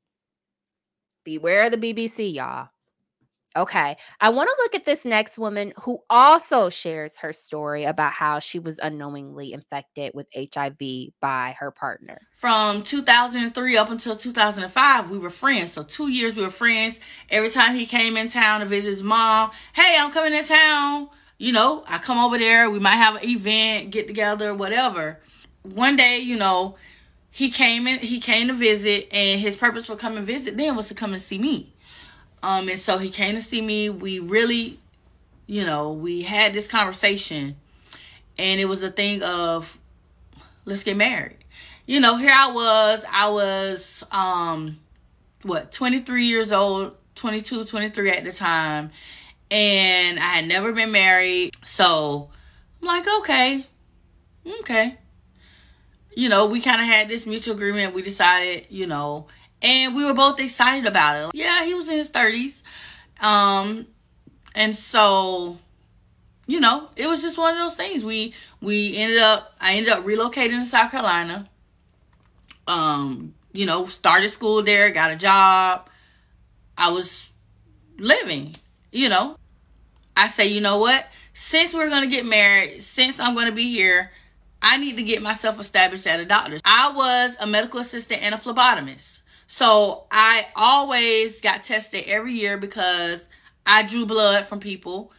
Beware 1.23 1.71
the 1.71 1.77
BBC, 1.77 2.35
y'all. 2.35 2.69
Okay. 3.55 3.97
I 4.21 4.29
want 4.29 4.47
to 4.47 4.55
look 4.59 4.75
at 4.75 4.85
this 4.85 5.05
next 5.05 5.37
woman 5.37 5.73
who 5.81 5.99
also 6.09 6.69
shares 6.69 7.17
her 7.17 7.33
story 7.33 7.83
about 7.83 8.11
how 8.11 8.37
she 8.39 8.59
was 8.59 8.79
unknowingly 8.79 9.53
infected 9.53 10.11
with 10.13 10.27
HIV 10.35 10.77
by 11.19 11.55
her 11.59 11.71
partner. 11.71 12.19
From 12.33 12.83
2003 12.83 13.77
up 13.77 13.89
until 13.89 14.15
2005, 14.15 15.09
we 15.09 15.17
were 15.17 15.31
friends. 15.31 15.71
So, 15.71 15.81
two 15.81 16.09
years 16.09 16.35
we 16.35 16.43
were 16.43 16.51
friends. 16.51 16.99
Every 17.31 17.49
time 17.49 17.75
he 17.75 17.87
came 17.87 18.17
in 18.17 18.29
town 18.29 18.59
to 18.59 18.67
visit 18.67 18.89
his 18.89 19.03
mom, 19.03 19.51
hey, 19.73 19.95
I'm 19.97 20.11
coming 20.11 20.33
in 20.33 20.45
town. 20.45 21.09
You 21.39 21.51
know, 21.51 21.83
I 21.87 21.97
come 21.97 22.19
over 22.19 22.37
there. 22.37 22.69
We 22.69 22.79
might 22.79 22.97
have 22.97 23.15
an 23.15 23.27
event, 23.27 23.89
get 23.89 24.07
together, 24.07 24.53
whatever. 24.53 25.19
One 25.63 25.95
day, 25.95 26.19
you 26.19 26.35
know, 26.35 26.75
he 27.31 27.49
came 27.49 27.87
in, 27.87 27.99
he 27.99 28.19
came 28.19 28.47
to 28.47 28.53
visit, 28.53 29.07
and 29.11 29.39
his 29.39 29.55
purpose 29.55 29.87
for 29.87 29.95
coming 29.95 30.23
visit 30.23 30.55
then 30.57 30.75
was 30.75 30.89
to 30.89 30.93
come 30.93 31.13
and 31.13 31.21
see 31.21 31.39
me. 31.39 31.73
Um, 32.41 32.69
and 32.69 32.79
so 32.79 32.97
he 32.97 33.09
came 33.09 33.35
to 33.35 33.41
see 33.41 33.61
me. 33.61 33.89
We 33.89 34.19
really, 34.19 34.79
you 35.47 35.65
know, 35.65 35.91
we 35.91 36.21
had 36.21 36.53
this 36.53 36.67
conversation, 36.67 37.57
and 38.37 38.59
it 38.59 38.65
was 38.65 38.83
a 38.83 38.91
thing 38.91 39.21
of 39.23 39.77
let's 40.65 40.83
get 40.83 40.97
married. 40.97 41.37
You 41.85 41.99
know, 41.99 42.15
here 42.17 42.33
I 42.33 42.51
was, 42.51 43.05
I 43.11 43.29
was 43.29 44.05
um 44.11 44.79
what, 45.43 45.71
23 45.71 46.25
years 46.25 46.51
old, 46.51 46.95
22, 47.15 47.65
23 47.65 48.11
at 48.11 48.23
the 48.23 48.31
time, 48.31 48.91
and 49.49 50.19
I 50.19 50.23
had 50.23 50.47
never 50.47 50.71
been 50.71 50.91
married. 50.91 51.55
So 51.65 52.29
I'm 52.81 52.87
like, 52.87 53.07
okay, 53.19 53.65
okay. 54.61 54.97
You 56.15 56.27
know, 56.27 56.47
we 56.47 56.59
kind 56.61 56.81
of 56.81 56.87
had 56.87 57.07
this 57.07 57.25
mutual 57.25 57.55
agreement. 57.55 57.93
We 57.93 58.01
decided, 58.01 58.67
you 58.69 58.85
know, 58.87 59.27
and 59.61 59.95
we 59.95 60.05
were 60.05 60.13
both 60.13 60.39
excited 60.39 60.85
about 60.85 61.17
it. 61.17 61.31
Yeah, 61.33 61.65
he 61.65 61.73
was 61.73 61.89
in 61.89 61.97
his 61.97 62.11
30s. 62.11 62.63
Um 63.21 63.87
and 64.55 64.75
so 64.75 65.57
you 66.49 66.59
know, 66.59 66.89
it 66.95 67.05
was 67.05 67.21
just 67.21 67.37
one 67.37 67.53
of 67.53 67.59
those 67.59 67.75
things. 67.75 68.03
We 68.03 68.33
we 68.59 68.97
ended 68.97 69.19
up 69.19 69.53
I 69.61 69.75
ended 69.75 69.93
up 69.93 70.03
relocating 70.03 70.57
to 70.57 70.65
South 70.65 70.89
Carolina. 70.89 71.47
Um, 72.67 73.35
you 73.53 73.67
know, 73.67 73.85
started 73.85 74.29
school 74.29 74.63
there, 74.63 74.89
got 74.89 75.11
a 75.11 75.15
job. 75.15 75.87
I 76.75 76.91
was 76.91 77.29
living, 77.97 78.55
you 78.91 79.09
know. 79.09 79.37
I 80.17 80.27
say, 80.27 80.47
you 80.47 80.59
know 80.59 80.79
what? 80.79 81.05
Since 81.33 81.73
we're 81.73 81.89
going 81.89 82.09
to 82.09 82.15
get 82.15 82.25
married, 82.25 82.81
since 82.81 83.19
I'm 83.19 83.33
going 83.33 83.45
to 83.45 83.51
be 83.51 83.69
here, 83.71 84.11
I 84.61 84.77
need 84.77 84.97
to 84.97 85.03
get 85.03 85.21
myself 85.21 85.59
established 85.59 86.07
at 86.07 86.19
a 86.19 86.25
doctor's. 86.25 86.61
I 86.65 86.91
was 86.91 87.37
a 87.39 87.47
medical 87.47 87.79
assistant 87.79 88.23
and 88.23 88.33
a 88.33 88.37
phlebotomist. 88.37 89.18
So 89.51 90.03
I 90.11 90.45
always 90.55 91.41
got 91.41 91.63
tested 91.63 92.03
every 92.05 92.33
year 92.33 92.55
because 92.55 93.29
I 93.65 93.81
drew 93.81 94.05
blood 94.05 94.45
from 94.45 94.59
people. 94.59 95.11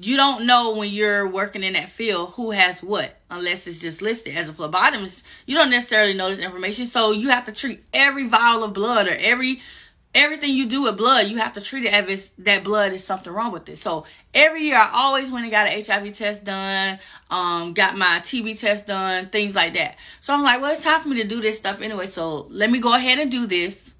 You 0.00 0.16
don't 0.16 0.46
know 0.46 0.76
when 0.76 0.90
you're 0.90 1.26
working 1.28 1.64
in 1.64 1.72
that 1.72 1.88
field 1.88 2.34
who 2.34 2.52
has 2.52 2.84
what 2.84 3.18
unless 3.28 3.66
it's 3.66 3.80
just 3.80 4.00
listed 4.00 4.36
as 4.36 4.48
a 4.48 4.52
phlebotomist. 4.52 5.24
You 5.44 5.56
don't 5.56 5.70
necessarily 5.70 6.14
know 6.14 6.28
this 6.28 6.38
information, 6.38 6.86
so 6.86 7.10
you 7.10 7.30
have 7.30 7.46
to 7.46 7.52
treat 7.52 7.82
every 7.92 8.28
vial 8.28 8.62
of 8.62 8.74
blood 8.74 9.08
or 9.08 9.16
every 9.18 9.60
everything 10.18 10.52
you 10.52 10.66
do 10.66 10.82
with 10.82 10.96
blood, 10.96 11.28
you 11.28 11.38
have 11.38 11.52
to 11.52 11.60
treat 11.60 11.84
it 11.84 11.92
as 11.92 12.08
if 12.08 12.36
that 12.44 12.64
blood 12.64 12.92
is 12.92 13.04
something 13.04 13.32
wrong 13.32 13.52
with 13.52 13.68
it. 13.68 13.78
So 13.78 14.04
every 14.34 14.62
year, 14.62 14.76
I 14.76 14.90
always 14.92 15.30
went 15.30 15.44
and 15.44 15.52
got 15.52 15.68
an 15.68 15.84
HIV 15.84 16.12
test 16.12 16.44
done, 16.44 16.98
um, 17.30 17.72
got 17.72 17.96
my 17.96 18.20
TB 18.22 18.58
test 18.60 18.88
done, 18.88 19.28
things 19.28 19.54
like 19.54 19.74
that. 19.74 19.96
So 20.20 20.34
I'm 20.34 20.42
like, 20.42 20.60
well, 20.60 20.72
it's 20.72 20.82
time 20.82 21.00
for 21.00 21.08
me 21.08 21.22
to 21.22 21.28
do 21.28 21.40
this 21.40 21.58
stuff 21.58 21.80
anyway. 21.80 22.06
So 22.06 22.46
let 22.50 22.68
me 22.68 22.80
go 22.80 22.94
ahead 22.94 23.20
and 23.20 23.30
do 23.30 23.46
this, 23.46 23.94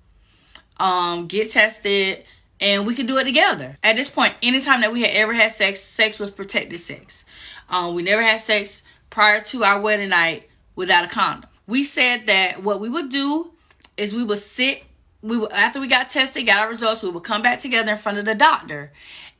um, 0.79 1.29
get 1.29 1.53
tested, 1.53 2.25
and 2.61 2.85
we 2.85 2.97
can 2.97 3.07
do 3.07 3.19
it 3.19 3.25
together. 3.25 3.79
At 3.85 3.95
this 3.95 4.09
point, 4.09 4.35
anytime 4.43 4.81
that 4.81 4.93
we 4.93 5.03
had 5.03 5.13
ever 5.13 5.33
had 5.33 5.53
sex, 5.53 5.81
sex 5.81 6.19
was 6.19 6.33
protected 6.33 6.81
sex. 6.81 7.25
Um, 7.71 7.95
we 7.95 8.03
never 8.03 8.23
had 8.23 8.41
sex 8.41 8.83
prior 9.09 9.41
to 9.41 9.63
our 9.63 9.81
wedding 9.81 10.09
night 10.09 10.49
without 10.75 11.05
a 11.05 11.09
condom. 11.09 11.49
We 11.69 11.85
said 11.85 12.27
that 12.27 12.65
what 12.65 12.81
we 12.81 12.89
would 12.89 13.09
do 13.09 13.53
is 13.97 14.15
we 14.15 14.25
would 14.25 14.39
sit 14.39 14.83
we 15.23 15.45
after 15.49 15.81
we 15.81 15.89
got 15.89 16.09
tested, 16.09 16.47
got 16.47 16.61
our 16.61 16.69
results, 16.69 17.03
we 17.03 17.11
would 17.11 17.25
come 17.25 17.43
back 17.43 17.59
together 17.59 17.93
in 17.93 17.99
front 17.99 18.19
of 18.19 18.25
the 18.25 18.35
doctor. 18.35 18.93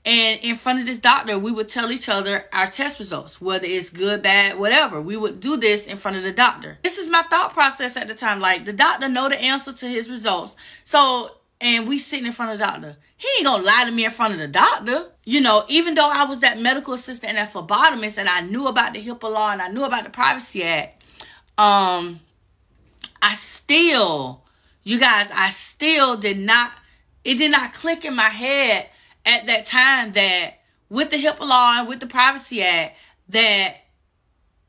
And 0.05 0.41
in 0.41 0.57
front 0.57 0.81
of 0.81 0.87
this 0.87 0.99
doctor, 1.01 1.39
we 1.39 1.53
would 1.53 1.69
tell 1.69 1.93
each 1.93 2.09
other 2.09 2.45
our 2.53 2.67
test 2.67 2.99
results, 2.99 3.41
whether 3.41 3.67
it's 3.67 3.91
good, 3.91 4.23
bad, 4.23 4.59
whatever. 4.59 5.03
We 5.03 5.17
would 5.17 5.41
do 5.41 5.57
this 5.57 5.87
in 5.87 5.99
front 5.99 6.17
of 6.17 6.23
the 6.23 6.33
doctor. 6.33 6.79
This 6.83 6.99
is 6.99 7.11
my 7.11 7.23
thought 7.25 7.53
process 7.53 7.97
at 7.97 8.09
the 8.09 8.15
time. 8.15 8.41
Like 8.41 8.65
the 8.65 8.73
doctor 8.73 9.09
know 9.09 9.29
the 9.29 9.41
answer 9.41 9.73
to 9.73 9.87
his 9.87 10.11
results. 10.11 10.57
So, 10.85 11.27
and 11.61 11.87
we 11.87 11.99
sitting 11.99 12.27
in 12.27 12.33
front 12.33 12.53
of 12.53 12.59
the 12.59 12.65
doctor. 12.65 12.97
He 13.17 13.29
ain't 13.37 13.47
gonna 13.47 13.65
lie 13.65 13.85
to 13.85 13.91
me 13.91 14.05
in 14.05 14.11
front 14.13 14.33
of 14.33 14.39
the 14.39 14.49
doctor. 14.49 15.11
You 15.25 15.41
know, 15.41 15.65
even 15.69 15.95
though 15.95 16.11
I 16.11 16.25
was 16.25 16.41
that 16.41 16.59
medical 16.59 16.95
assistant 16.95 17.35
and 17.35 17.39
that 17.39 17.53
phlebotomist 17.53 18.17
and 18.17 18.29
I 18.29 18.41
knew 18.43 18.69
about 18.69 18.95
the 18.95 19.05
HIPAA 19.05 19.31
law 19.31 19.51
and 19.51 19.61
I 19.61 19.69
knew 19.69 19.85
about 19.85 20.05
the 20.05 20.11
Privacy 20.11 20.63
Act, 20.63 21.05
um, 21.59 22.21
I 23.21 23.35
still 23.35 24.45
you 24.89 24.99
guys, 24.99 25.31
I 25.35 25.51
still 25.51 26.17
did 26.17 26.39
not, 26.39 26.73
it 27.23 27.35
did 27.35 27.51
not 27.51 27.75
click 27.75 28.07
in 28.07 28.17
my 28.17 28.31
head 28.31 28.89
at 29.27 29.47
that 29.47 29.67
time 29.67 30.13
that 30.13 30.61
with 30.89 31.11
the 31.11 31.19
HIPAA 31.19 31.41
law 31.41 31.75
and 31.81 31.89
with 31.89 32.01
the 32.01 32.07
Privacy 32.07 32.63
Act, 32.63 32.97
that 33.29 33.77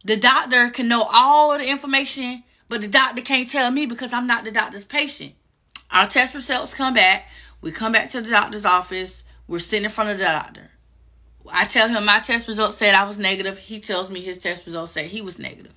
the 0.03 0.17
doctor 0.17 0.69
can 0.71 0.89
know 0.89 1.07
all 1.09 1.57
the 1.57 1.65
information, 1.65 2.43
but 2.67 2.81
the 2.81 2.89
doctor 2.89 3.21
can't 3.21 3.49
tell 3.49 3.71
me 3.71 3.85
because 3.85 4.11
I'm 4.11 4.27
not 4.27 4.43
the 4.43 4.51
doctor's 4.51 4.83
patient. 4.83 5.35
Our 5.89 6.05
test 6.05 6.35
results 6.35 6.73
come 6.73 6.93
back. 6.93 7.29
We 7.61 7.71
come 7.71 7.93
back 7.93 8.09
to 8.09 8.19
the 8.19 8.29
doctor's 8.29 8.65
office. 8.65 9.23
We're 9.47 9.59
sitting 9.59 9.85
in 9.85 9.91
front 9.91 10.09
of 10.09 10.17
the 10.17 10.25
doctor. 10.25 10.65
I 11.49 11.63
tell 11.63 11.87
him 11.87 12.03
my 12.03 12.19
test 12.19 12.49
results 12.49 12.75
said 12.75 12.93
I 12.93 13.05
was 13.05 13.17
negative. 13.17 13.57
He 13.57 13.79
tells 13.79 14.11
me 14.11 14.19
his 14.19 14.37
test 14.37 14.65
results 14.65 14.91
said 14.91 15.05
he 15.05 15.21
was 15.21 15.39
negative. 15.39 15.73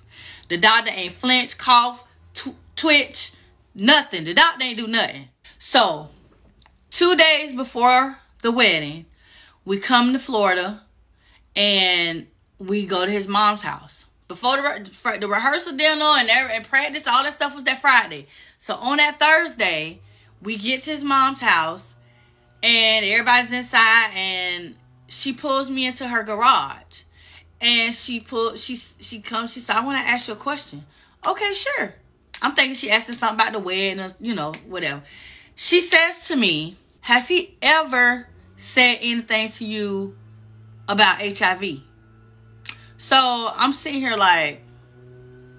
The 0.49 0.57
doctor 0.57 0.91
ain't 0.93 1.13
flinch, 1.13 1.57
cough, 1.57 2.05
tw- 2.33 2.57
twitch, 2.75 3.31
Nothing. 3.75 4.23
The 4.23 4.33
doctor 4.33 4.63
ain't 4.63 4.77
do 4.77 4.87
nothing. 4.87 5.29
So, 5.57 6.09
two 6.91 7.15
days 7.15 7.53
before 7.53 8.17
the 8.41 8.51
wedding, 8.51 9.05
we 9.65 9.79
come 9.79 10.13
to 10.13 10.19
Florida 10.19 10.81
and 11.55 12.27
we 12.59 12.85
go 12.85 13.05
to 13.05 13.11
his 13.11 13.27
mom's 13.27 13.63
house. 13.63 14.05
Before 14.27 14.57
the, 14.57 15.17
the 15.19 15.27
rehearsal 15.27 15.75
dinner 15.75 16.05
and, 16.05 16.29
and 16.29 16.65
practice, 16.65 17.07
all 17.07 17.23
that 17.23 17.33
stuff 17.33 17.55
was 17.55 17.63
that 17.65 17.81
Friday. 17.81 18.27
So 18.57 18.75
on 18.75 18.97
that 18.97 19.19
Thursday, 19.19 19.99
we 20.41 20.57
get 20.57 20.81
to 20.83 20.91
his 20.91 21.03
mom's 21.03 21.41
house 21.41 21.95
and 22.61 23.05
everybody's 23.05 23.51
inside 23.51 24.11
and 24.15 24.75
she 25.07 25.33
pulls 25.33 25.69
me 25.69 25.85
into 25.85 26.07
her 26.07 26.23
garage. 26.23 27.03
And 27.61 27.93
she 27.93 28.19
pull 28.19 28.55
she 28.55 28.75
she 28.75 29.21
comes, 29.21 29.53
she 29.53 29.61
said, 29.61 29.77
I 29.77 29.85
want 29.85 29.97
to 29.97 30.09
ask 30.09 30.27
you 30.27 30.33
a 30.33 30.37
question. 30.37 30.85
Okay, 31.25 31.53
sure. 31.53 31.95
I'm 32.43 32.51
thinking 32.51 32.75
she 32.75 32.91
asking 32.91 33.15
something 33.15 33.39
about 33.39 33.53
the 33.53 33.59
wedding 33.59 34.01
or, 34.01 34.09
you 34.19 34.35
know, 34.35 34.51
whatever. 34.67 35.01
She 35.55 35.79
says 35.79 36.27
to 36.27 36.35
me, 36.35 36.77
Has 37.01 37.29
he 37.29 37.55
ever 37.61 38.27
said 38.57 38.97
anything 39.01 39.49
to 39.49 39.65
you 39.65 40.15
about 40.87 41.19
HIV? 41.19 41.81
So 42.97 43.49
I'm 43.55 43.73
sitting 43.73 44.01
here 44.01 44.15
like, 44.15 44.61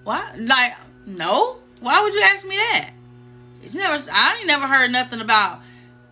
what? 0.03 0.39
Like, 0.39 0.73
no? 1.05 1.57
Why 1.81 2.01
would 2.01 2.13
you 2.13 2.21
ask 2.21 2.47
me 2.47 2.55
that? 2.55 2.91
It's 3.63 3.73
never 3.73 3.97
I 4.11 4.37
ain't 4.37 4.47
never 4.47 4.67
heard 4.67 4.91
nothing 4.91 5.21
about 5.21 5.59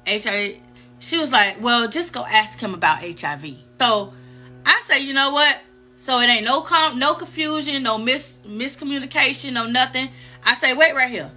HIV. 0.08 0.58
She 1.00 1.20
was 1.20 1.32
like, 1.32 1.62
Well, 1.62 1.88
just 1.88 2.14
go 2.14 2.26
ask 2.26 2.60
him 2.60 2.74
about 2.74 3.00
HIV. 3.00 3.58
So 3.80 4.14
I 4.66 4.82
say, 4.86 5.02
you 5.02 5.14
know 5.14 5.32
what? 5.32 5.62
So 5.98 6.20
it 6.20 6.26
ain't 6.28 6.46
no 6.46 6.62
com- 6.62 7.00
no 7.00 7.14
confusion, 7.14 7.84
no 7.84 7.98
mis 7.98 8.38
miscommunication, 8.46 9.54
no 9.54 9.66
nothing. 9.68 10.10
I 10.46 10.54
say, 10.56 10.74
wait 10.74 10.94
right 10.96 11.10
here. 11.10 11.32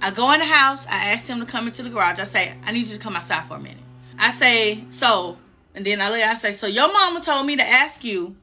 I 0.00 0.10
go 0.10 0.32
in 0.32 0.40
the 0.40 0.46
house. 0.46 0.86
I 0.86 1.12
ask 1.12 1.26
him 1.26 1.40
to 1.40 1.46
come 1.46 1.66
into 1.66 1.82
the 1.82 1.90
garage. 1.90 2.18
I 2.18 2.24
say, 2.24 2.54
I 2.64 2.72
need 2.72 2.86
you 2.86 2.94
to 2.94 3.00
come 3.00 3.16
outside 3.16 3.44
for 3.46 3.56
a 3.56 3.60
minute. 3.60 3.78
I 4.18 4.30
say, 4.30 4.84
so, 4.90 5.38
and 5.74 5.84
then 5.84 6.00
I, 6.00 6.10
I 6.22 6.34
say, 6.34 6.52
so 6.52 6.66
your 6.66 6.92
mama 6.92 7.20
told 7.20 7.46
me 7.46 7.56
to 7.56 7.62
ask 7.62 8.04
you 8.04 8.36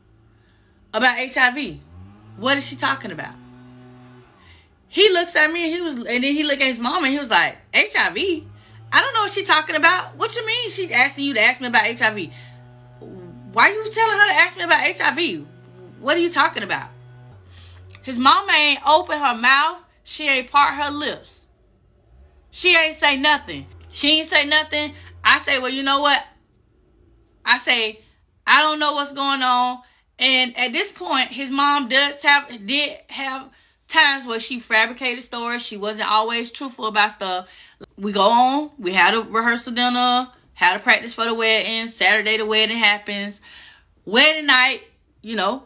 about 0.94 1.18
HIV. 1.18 1.80
What 2.38 2.58
is 2.58 2.68
she 2.68 2.76
talking 2.76 3.12
about? 3.12 3.34
He 4.88 5.10
looks 5.12 5.36
at 5.36 5.52
me 5.52 5.66
and 5.66 5.74
he 5.74 5.82
was, 5.82 5.96
and 5.96 6.06
then 6.06 6.24
he 6.24 6.44
looked 6.44 6.62
at 6.62 6.68
his 6.68 6.80
mom 6.80 7.04
and 7.04 7.14
he 7.14 7.20
was 7.20 7.30
like, 7.30 7.58
HIV? 7.74 8.18
I 8.94 9.02
don't 9.02 9.14
know 9.14 9.22
what 9.22 9.32
she's 9.32 9.48
talking 9.48 9.76
about. 9.76 10.16
What 10.16 10.36
you 10.36 10.46
mean 10.46 10.70
she's 10.70 10.92
asking 10.92 11.26
you 11.26 11.34
to 11.34 11.42
ask 11.42 11.60
me 11.60 11.68
about 11.68 11.86
HIV? 11.86 12.30
Why 13.52 13.70
you 13.70 13.90
telling 13.92 14.18
her 14.18 14.28
to 14.28 14.34
ask 14.34 14.58
me 14.58 14.64
about 14.64 14.98
HIV? 14.98 15.46
What 16.00 16.16
are 16.18 16.20
you 16.20 16.30
talking 16.30 16.64
about? 16.64 16.90
His 18.04 18.18
mama 18.18 18.52
ain't 18.54 18.80
open 18.88 19.18
her 19.18 19.36
mouth 19.36 19.85
she 20.06 20.30
ain't 20.30 20.52
part 20.52 20.76
her 20.76 20.92
lips. 20.92 21.48
She 22.52 22.76
ain't 22.78 22.96
say 22.96 23.18
nothing. 23.18 23.66
She 23.90 24.20
ain't 24.20 24.28
say 24.28 24.46
nothing. 24.46 24.94
I 25.24 25.40
say, 25.40 25.58
well, 25.58 25.72
you 25.72 25.82
know 25.82 26.00
what? 26.00 26.24
I 27.44 27.58
say, 27.58 28.00
I 28.46 28.62
don't 28.62 28.78
know 28.78 28.94
what's 28.94 29.14
going 29.14 29.42
on. 29.42 29.80
And 30.20 30.56
at 30.58 30.72
this 30.72 30.92
point, 30.92 31.30
his 31.30 31.50
mom 31.50 31.90
does 31.90 32.22
have 32.22 32.66
did 32.68 33.00
have 33.10 33.50
times 33.88 34.28
where 34.28 34.40
she 34.40 34.60
fabricated 34.60 35.24
stories. 35.24 35.64
She 35.64 35.76
wasn't 35.76 36.10
always 36.10 36.52
truthful 36.52 36.86
about 36.86 37.12
stuff. 37.12 37.50
We 37.98 38.12
go 38.12 38.22
on. 38.22 38.72
We 38.78 38.94
had 38.94 39.16
a 39.16 39.22
rehearsal 39.22 39.74
dinner. 39.74 40.28
Had 40.54 40.80
a 40.80 40.84
practice 40.84 41.16
for 41.16 41.26
the 41.26 41.34
wedding. 41.34 41.88
Saturday 41.88 42.38
the 42.38 42.46
wedding 42.46 42.78
happens. 42.78 43.42
Wedding 44.06 44.46
night, 44.46 44.82
you 45.24 45.36
know, 45.36 45.64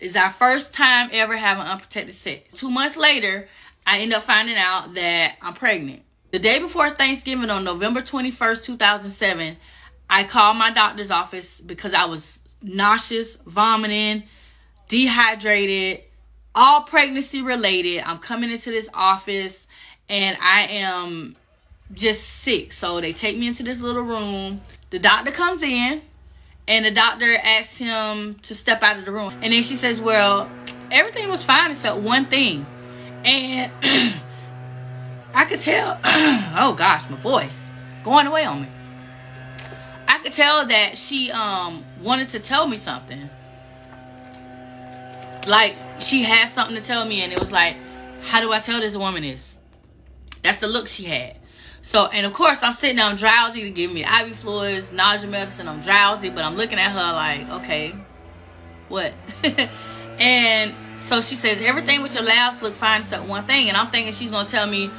is 0.00 0.16
our 0.16 0.30
first 0.30 0.72
time 0.72 1.10
ever 1.12 1.36
having 1.36 1.62
unprotected 1.62 2.14
sex. 2.14 2.54
Two 2.54 2.70
months 2.70 2.96
later, 2.96 3.48
I 3.86 4.00
end 4.00 4.12
up 4.12 4.22
finding 4.22 4.56
out 4.56 4.94
that 4.94 5.36
I'm 5.42 5.54
pregnant. 5.54 6.02
The 6.30 6.38
day 6.38 6.58
before 6.58 6.90
Thanksgiving 6.90 7.50
on 7.50 7.64
November 7.64 8.00
21st, 8.00 8.64
2007, 8.64 9.56
I 10.08 10.24
called 10.24 10.56
my 10.56 10.70
doctor's 10.70 11.10
office 11.10 11.60
because 11.60 11.92
I 11.92 12.06
was 12.06 12.40
nauseous, 12.62 13.36
vomiting, 13.36 14.24
dehydrated, 14.88 16.04
all 16.54 16.82
pregnancy 16.82 17.42
related. 17.42 18.02
I'm 18.06 18.18
coming 18.18 18.50
into 18.50 18.70
this 18.70 18.88
office 18.94 19.66
and 20.08 20.36
I 20.40 20.62
am 20.62 21.36
just 21.92 22.26
sick. 22.26 22.72
So 22.72 23.00
they 23.00 23.12
take 23.12 23.36
me 23.36 23.48
into 23.48 23.62
this 23.62 23.80
little 23.80 24.02
room. 24.02 24.60
The 24.90 24.98
doctor 24.98 25.30
comes 25.30 25.62
in 25.62 26.02
and 26.70 26.84
the 26.84 26.92
doctor 26.92 27.36
asks 27.42 27.78
him 27.78 28.36
to 28.42 28.54
step 28.54 28.84
out 28.84 28.96
of 28.96 29.04
the 29.04 29.10
room. 29.10 29.34
And 29.42 29.52
then 29.52 29.64
she 29.64 29.74
says, 29.74 30.00
Well, 30.00 30.48
everything 30.92 31.28
was 31.28 31.42
fine 31.42 31.72
except 31.72 31.96
one 31.96 32.24
thing. 32.24 32.64
And 33.24 33.72
I 35.34 35.44
could 35.46 35.58
tell, 35.58 35.98
oh 36.04 36.74
gosh, 36.78 37.10
my 37.10 37.16
voice 37.16 37.72
going 38.04 38.28
away 38.28 38.44
on 38.44 38.62
me. 38.62 38.68
I 40.06 40.18
could 40.18 40.32
tell 40.32 40.64
that 40.68 40.96
she 40.96 41.32
um 41.32 41.84
wanted 42.02 42.28
to 42.30 42.38
tell 42.38 42.68
me 42.68 42.76
something. 42.76 43.28
Like 45.48 45.74
she 45.98 46.22
had 46.22 46.50
something 46.50 46.76
to 46.76 46.82
tell 46.82 47.04
me, 47.04 47.22
and 47.22 47.32
it 47.32 47.40
was 47.40 47.50
like, 47.50 47.74
how 48.22 48.40
do 48.40 48.52
I 48.52 48.60
tell 48.60 48.80
this 48.80 48.96
woman 48.96 49.22
this? 49.22 49.58
That's 50.44 50.60
the 50.60 50.68
look 50.68 50.86
she 50.86 51.02
had. 51.02 51.36
So, 51.82 52.06
and 52.06 52.26
of 52.26 52.32
course, 52.32 52.62
I'm 52.62 52.74
sitting 52.74 52.96
down 52.96 53.16
drowsy 53.16 53.62
to 53.62 53.70
give 53.70 53.92
me 53.92 54.04
IV 54.04 54.36
fluids, 54.36 54.92
nausea 54.92 55.30
medicine. 55.30 55.66
I'm 55.66 55.80
drowsy, 55.80 56.28
but 56.30 56.44
I'm 56.44 56.54
looking 56.54 56.78
at 56.78 56.90
her 56.90 56.96
like, 56.98 57.62
okay, 57.62 57.94
what? 58.88 59.14
and 60.18 60.74
so 61.00 61.20
she 61.20 61.34
says, 61.36 61.62
everything 61.62 62.02
with 62.02 62.14
your 62.14 62.22
labs 62.22 62.60
look 62.62 62.74
fine 62.74 63.00
except 63.00 63.26
one 63.26 63.44
thing. 63.44 63.68
And 63.68 63.76
I'm 63.76 63.88
thinking 63.88 64.12
she's 64.12 64.30
going 64.30 64.44
to 64.46 64.52
tell 64.52 64.66
me 64.66 64.90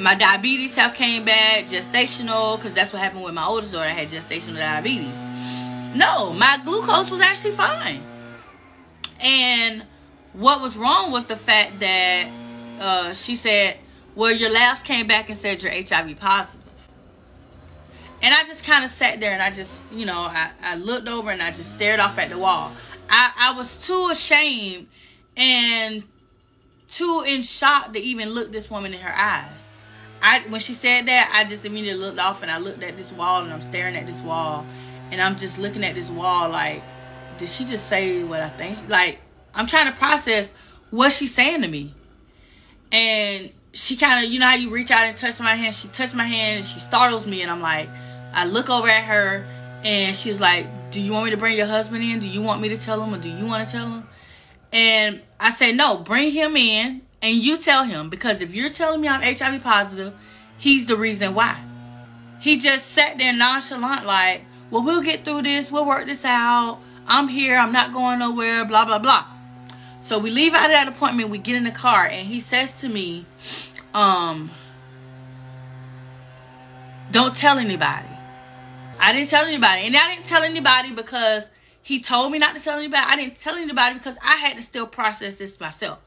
my 0.00 0.14
diabetes 0.14 0.76
have 0.76 0.94
came 0.94 1.24
back, 1.24 1.66
gestational, 1.66 2.56
because 2.56 2.74
that's 2.74 2.92
what 2.92 3.00
happened 3.00 3.24
with 3.24 3.34
my 3.34 3.44
oldest 3.44 3.72
daughter. 3.72 3.86
I 3.86 3.92
had 3.92 4.08
gestational 4.08 4.56
diabetes. 4.56 5.18
No, 5.94 6.32
my 6.32 6.58
glucose 6.64 7.10
was 7.10 7.20
actually 7.20 7.52
fine. 7.52 8.00
And 9.22 9.84
what 10.32 10.60
was 10.60 10.76
wrong 10.76 11.10
was 11.12 11.26
the 11.26 11.36
fact 11.36 11.80
that 11.80 12.28
uh, 12.80 13.14
she 13.14 13.36
said, 13.36 13.78
well, 14.16 14.32
your 14.32 14.50
labs 14.50 14.82
came 14.82 15.06
back 15.06 15.28
and 15.28 15.38
said 15.38 15.62
you're 15.62 15.72
HIV 15.72 16.18
positive. 16.18 16.62
And 18.22 18.34
I 18.34 18.42
just 18.44 18.64
kind 18.64 18.82
of 18.82 18.90
sat 18.90 19.20
there 19.20 19.32
and 19.32 19.42
I 19.42 19.50
just, 19.50 19.80
you 19.92 20.06
know, 20.06 20.18
I, 20.18 20.50
I 20.62 20.76
looked 20.76 21.06
over 21.06 21.30
and 21.30 21.42
I 21.42 21.50
just 21.50 21.74
stared 21.74 22.00
off 22.00 22.18
at 22.18 22.30
the 22.30 22.38
wall. 22.38 22.72
I, 23.10 23.32
I 23.38 23.52
was 23.56 23.86
too 23.86 24.08
ashamed 24.10 24.88
and 25.36 26.02
too 26.88 27.24
in 27.26 27.42
shock 27.42 27.92
to 27.92 28.00
even 28.00 28.30
look 28.30 28.50
this 28.50 28.70
woman 28.70 28.94
in 28.94 29.00
her 29.00 29.14
eyes. 29.14 29.68
I 30.22 30.40
when 30.48 30.60
she 30.60 30.72
said 30.72 31.06
that, 31.06 31.30
I 31.34 31.46
just 31.46 31.66
immediately 31.66 32.02
looked 32.02 32.18
off 32.18 32.42
and 32.42 32.50
I 32.50 32.56
looked 32.56 32.82
at 32.82 32.96
this 32.96 33.12
wall 33.12 33.42
and 33.42 33.52
I'm 33.52 33.60
staring 33.60 33.96
at 33.96 34.06
this 34.06 34.22
wall 34.22 34.64
and 35.12 35.20
I'm 35.20 35.36
just 35.36 35.58
looking 35.58 35.84
at 35.84 35.94
this 35.94 36.10
wall 36.10 36.48
like, 36.48 36.82
did 37.38 37.50
she 37.50 37.66
just 37.66 37.86
say 37.86 38.24
what 38.24 38.40
I 38.40 38.48
think? 38.48 38.88
Like, 38.88 39.18
I'm 39.54 39.66
trying 39.66 39.92
to 39.92 39.96
process 39.98 40.54
what 40.90 41.12
she's 41.12 41.34
saying 41.34 41.60
to 41.62 41.68
me. 41.68 41.94
And 42.90 43.52
she 43.76 43.96
kind 43.96 44.24
of, 44.24 44.32
you 44.32 44.38
know 44.38 44.46
how 44.46 44.54
you 44.54 44.70
reach 44.70 44.90
out 44.90 45.04
and 45.04 45.16
touch 45.16 45.38
my 45.40 45.54
hand? 45.54 45.74
She 45.74 45.88
touched 45.88 46.14
my 46.14 46.24
hand 46.24 46.58
and 46.58 46.64
she 46.64 46.80
startles 46.80 47.26
me, 47.26 47.42
and 47.42 47.50
I'm 47.50 47.60
like, 47.60 47.88
I 48.32 48.46
look 48.46 48.70
over 48.70 48.88
at 48.88 49.04
her, 49.04 49.46
and 49.84 50.16
she's 50.16 50.40
like, 50.40 50.66
Do 50.90 51.00
you 51.00 51.12
want 51.12 51.26
me 51.26 51.30
to 51.30 51.36
bring 51.36 51.56
your 51.56 51.66
husband 51.66 52.02
in? 52.02 52.18
Do 52.18 52.28
you 52.28 52.42
want 52.42 52.60
me 52.60 52.70
to 52.70 52.76
tell 52.76 53.02
him, 53.02 53.14
or 53.14 53.18
do 53.18 53.28
you 53.28 53.46
want 53.46 53.66
to 53.66 53.72
tell 53.72 53.86
him? 53.86 54.08
And 54.72 55.22
I 55.38 55.50
say, 55.50 55.72
no, 55.72 55.96
bring 55.96 56.32
him 56.32 56.56
in 56.56 57.02
and 57.22 57.36
you 57.36 57.58
tell 57.58 57.84
him 57.84 58.10
because 58.10 58.40
if 58.40 58.54
you're 58.54 58.70
telling 58.70 59.00
me 59.00 59.08
I'm 59.08 59.22
HIV 59.22 59.62
positive, 59.62 60.14
he's 60.58 60.86
the 60.86 60.96
reason 60.96 61.34
why. 61.34 61.58
He 62.40 62.58
just 62.58 62.88
sat 62.88 63.18
there 63.18 63.32
nonchalant, 63.32 64.04
like, 64.04 64.42
well, 64.70 64.82
we'll 64.82 65.02
get 65.02 65.24
through 65.24 65.42
this, 65.42 65.70
we'll 65.70 65.86
work 65.86 66.06
this 66.06 66.24
out. 66.24 66.78
I'm 67.08 67.28
here, 67.28 67.56
I'm 67.56 67.72
not 67.72 67.92
going 67.92 68.18
nowhere, 68.18 68.64
blah, 68.64 68.84
blah, 68.84 68.98
blah. 68.98 69.24
So 70.00 70.18
we 70.18 70.30
leave 70.30 70.54
out 70.54 70.66
of 70.66 70.72
that 70.72 70.88
appointment, 70.88 71.30
we 71.30 71.38
get 71.38 71.56
in 71.56 71.64
the 71.64 71.70
car, 71.70 72.06
and 72.06 72.26
he 72.26 72.38
says 72.38 72.78
to 72.80 72.88
me, 72.88 73.24
um, 73.96 74.50
don't 77.10 77.34
tell 77.34 77.58
anybody. 77.58 78.08
I 79.00 79.12
didn't 79.14 79.30
tell 79.30 79.46
anybody. 79.46 79.86
And 79.86 79.96
I 79.96 80.14
didn't 80.14 80.26
tell 80.26 80.42
anybody 80.42 80.92
because 80.92 81.50
he 81.82 82.00
told 82.00 82.30
me 82.30 82.38
not 82.38 82.54
to 82.54 82.62
tell 82.62 82.78
anybody. 82.78 83.02
I 83.06 83.16
didn't 83.16 83.36
tell 83.36 83.54
anybody 83.54 83.94
because 83.94 84.18
I 84.22 84.36
had 84.36 84.56
to 84.56 84.62
still 84.62 84.86
process 84.86 85.36
this 85.36 85.58
myself. 85.58 85.98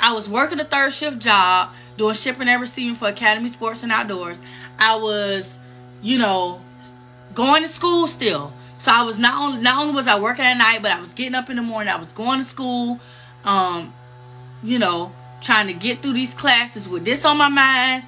I 0.00 0.14
was 0.14 0.30
working 0.30 0.58
a 0.60 0.64
third 0.64 0.94
shift 0.94 1.18
job, 1.18 1.74
doing 1.98 2.14
shipping 2.14 2.48
and 2.48 2.60
receiving 2.60 2.94
for 2.94 3.08
Academy 3.08 3.50
Sports 3.50 3.82
and 3.82 3.92
Outdoors. 3.92 4.40
I 4.78 4.96
was, 4.96 5.58
you 6.02 6.18
know, 6.18 6.60
going 7.34 7.62
to 7.62 7.68
school 7.68 8.06
still. 8.06 8.52
So 8.78 8.92
I 8.92 9.02
was 9.02 9.18
not 9.18 9.42
only 9.42 9.62
not 9.62 9.82
only 9.82 9.94
was 9.94 10.08
I 10.08 10.18
working 10.18 10.44
at 10.44 10.56
night, 10.56 10.80
but 10.80 10.90
I 10.90 11.00
was 11.00 11.12
getting 11.12 11.34
up 11.34 11.50
in 11.50 11.56
the 11.56 11.62
morning. 11.62 11.92
I 11.92 11.98
was 11.98 12.12
going 12.12 12.38
to 12.38 12.44
school, 12.44 12.98
um, 13.44 13.92
you 14.62 14.78
know, 14.78 15.12
trying 15.40 15.66
to 15.66 15.72
get 15.72 15.98
through 15.98 16.14
these 16.14 16.34
classes 16.34 16.88
with 16.88 17.04
this 17.04 17.24
on 17.24 17.38
my 17.38 17.48
mind. 17.48 18.04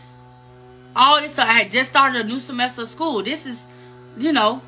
All 0.97 1.21
this 1.21 1.33
stuff. 1.33 1.49
I 1.49 1.53
had 1.53 1.71
just 1.71 1.91
started 1.91 2.25
a 2.25 2.29
new 2.29 2.41
semester 2.41 2.83
of 2.83 2.89
school. 2.89 3.23
This 3.23 3.47
is, 3.47 3.67
you 4.19 4.33
know, 4.33 4.61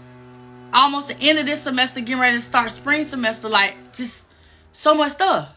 almost 0.72 1.08
the 1.08 1.18
end 1.20 1.38
of 1.38 1.46
this 1.46 1.62
semester, 1.62 2.00
getting 2.00 2.20
ready 2.20 2.36
to 2.36 2.42
start 2.42 2.70
spring 2.70 3.04
semester. 3.04 3.48
Like 3.48 3.74
just 3.92 4.28
so 4.72 4.94
much 4.94 5.12
stuff, 5.12 5.52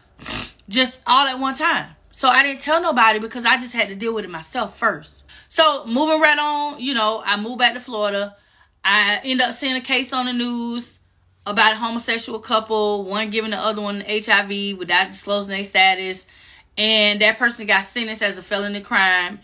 just 0.68 1.02
all 1.06 1.26
at 1.26 1.38
one 1.38 1.54
time. 1.54 1.90
So 2.10 2.28
I 2.28 2.42
didn't 2.42 2.60
tell 2.60 2.80
nobody 2.80 3.18
because 3.18 3.44
I 3.44 3.56
just 3.58 3.74
had 3.74 3.88
to 3.88 3.94
deal 3.94 4.14
with 4.14 4.24
it 4.24 4.30
myself 4.30 4.78
first. 4.78 5.24
So 5.48 5.84
moving 5.86 6.20
right 6.20 6.38
on, 6.38 6.80
you 6.80 6.94
know, 6.94 7.22
I 7.24 7.40
moved 7.40 7.58
back 7.58 7.74
to 7.74 7.80
Florida. 7.80 8.36
I 8.84 9.20
end 9.24 9.40
up 9.40 9.52
seeing 9.52 9.76
a 9.76 9.80
case 9.80 10.12
on 10.12 10.26
the 10.26 10.32
news 10.32 10.98
about 11.46 11.72
a 11.72 11.76
homosexual 11.76 12.38
couple, 12.38 13.04
one 13.04 13.30
giving 13.30 13.50
the 13.50 13.58
other 13.58 13.82
one 13.82 14.02
HIV 14.06 14.78
without 14.78 15.08
disclosing 15.08 15.54
their 15.54 15.64
status. 15.64 16.26
And 16.76 17.20
that 17.20 17.38
person 17.38 17.66
got 17.66 17.84
sentenced 17.84 18.22
as 18.22 18.38
a 18.38 18.42
felony 18.42 18.80
crime 18.80 19.40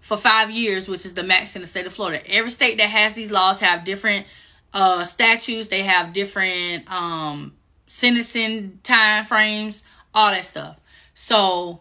for 0.00 0.16
five 0.16 0.50
years, 0.50 0.86
which 0.86 1.06
is 1.06 1.14
the 1.14 1.22
max 1.22 1.56
in 1.56 1.62
the 1.62 1.68
state 1.68 1.86
of 1.86 1.92
Florida. 1.92 2.22
Every 2.30 2.50
state 2.50 2.76
that 2.76 2.90
has 2.90 3.14
these 3.14 3.30
laws 3.30 3.60
have 3.60 3.84
different 3.84 4.26
uh, 4.74 5.04
statutes, 5.04 5.68
they 5.68 5.82
have 5.82 6.12
different 6.12 6.90
um, 6.92 7.54
sentencing 7.86 8.80
time 8.82 9.24
frames, 9.24 9.82
all 10.12 10.30
that 10.30 10.44
stuff. 10.44 10.78
So 11.14 11.80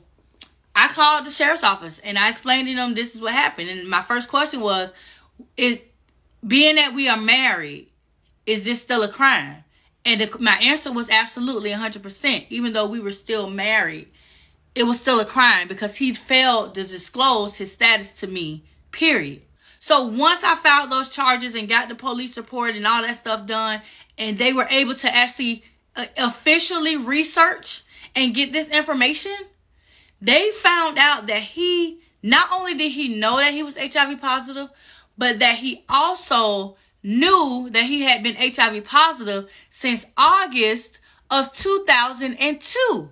I 0.76 0.88
called 0.88 1.26
the 1.26 1.32
sheriff's 1.32 1.64
office 1.64 2.00
and 2.00 2.18
I 2.18 2.30
explained 2.30 2.68
to 2.68 2.76
them 2.76 2.94
this 2.94 3.16
is 3.16 3.22
what 3.22 3.34
happened. 3.34 3.70
And 3.70 3.90
my 3.90 4.02
first 4.02 4.30
question 4.30 4.62
was, 4.62 4.94
it 5.58 5.92
being 6.46 6.76
that 6.76 6.94
we 6.94 7.10
are 7.10 7.18
married, 7.18 7.90
is 8.46 8.64
this 8.64 8.82
still 8.82 9.04
a 9.04 9.10
crime? 9.10 9.64
And 10.06 10.22
the, 10.22 10.38
my 10.40 10.56
answer 10.58 10.92
was 10.92 11.10
absolutely 11.10 11.72
100%. 11.72 12.46
Even 12.50 12.74
though 12.74 12.86
we 12.86 13.00
were 13.00 13.12
still 13.12 13.50
married, 13.50 14.08
it 14.76 14.84
was 14.84 15.00
still 15.00 15.20
a 15.20 15.26
crime 15.26 15.68
because 15.68 15.98
he 15.98 16.14
failed 16.14 16.76
to 16.76 16.84
disclose 16.84 17.58
his 17.58 17.72
status 17.72 18.12
to 18.14 18.28
me, 18.28 18.64
period. 18.92 19.42
So 19.80 20.06
once 20.08 20.44
I 20.44 20.56
filed 20.56 20.92
those 20.92 21.10
charges 21.10 21.56
and 21.56 21.68
got 21.68 21.90
the 21.90 21.96
police 21.96 22.38
report 22.38 22.76
and 22.76 22.88
all 22.88 23.02
that 23.02 23.16
stuff 23.16 23.46
done, 23.46 23.82
and 24.18 24.38
they 24.38 24.54
were 24.54 24.68
able 24.70 24.96
to 24.96 25.14
actually 25.14 25.64
uh, 25.96 26.06
officially 26.18 26.96
research 26.96 27.84
and 28.16 28.34
get 28.34 28.54
this 28.54 28.70
information, 28.70 29.36
they 30.22 30.52
found 30.52 30.98
out 30.98 31.28
that 31.28 31.42
he 31.42 32.00
not 32.22 32.48
only 32.54 32.74
did 32.74 32.94
he 32.94 33.20
know 33.20 33.38
that 33.38 33.54
he 33.54 33.62
was 33.62 33.78
HIV 33.78 34.22
positive, 34.22 34.70
but 35.18 35.40
that 35.40 35.58
he 35.58 35.84
also 35.90 36.78
knew 37.04 37.70
that 37.72 37.84
he 37.84 38.04
had 38.04 38.24
been 38.24 38.38
HIV 38.38 38.86
positive 38.86 39.48
since 39.70 40.08
August 40.18 41.00
of 41.30 41.52
2002. 41.52 43.10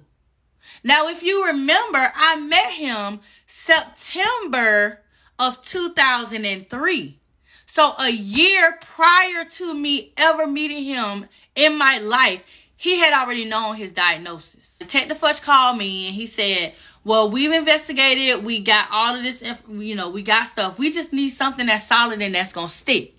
Now, 0.84 1.08
if 1.08 1.24
you 1.24 1.46
remember, 1.46 2.12
I 2.16 2.40
met 2.40 2.72
him 2.72 3.22
September 3.46 5.02
of 5.38 5.62
2003. 5.62 7.20
So, 7.66 7.94
a 8.00 8.10
year 8.10 8.78
prior 8.82 9.44
to 9.44 9.74
me 9.74 10.14
ever 10.18 10.46
meeting 10.46 10.84
him 10.84 11.28
in 11.56 11.78
my 11.78 12.00
life, 12.00 12.44
he 12.76 12.98
had 12.98 13.14
already 13.14 13.46
known 13.46 13.76
his 13.76 13.94
diagnosis. 13.94 14.78
Detective 14.80 15.18
Futch 15.20 15.42
called 15.42 15.78
me 15.78 16.08
and 16.08 16.16
he 16.16 16.26
said, 16.26 16.74
well, 17.04 17.30
we've 17.32 17.52
investigated. 17.52 18.44
We 18.44 18.62
got 18.62 18.88
all 18.92 19.16
of 19.16 19.24
this, 19.24 19.44
you 19.70 19.96
know, 19.96 20.10
we 20.10 20.22
got 20.22 20.48
stuff. 20.48 20.78
We 20.78 20.92
just 20.92 21.14
need 21.14 21.30
something 21.30 21.66
that's 21.66 21.88
solid 21.88 22.22
and 22.22 22.36
that's 22.36 22.54
going 22.54 22.68
to 22.68 22.74
stick. 22.74 23.16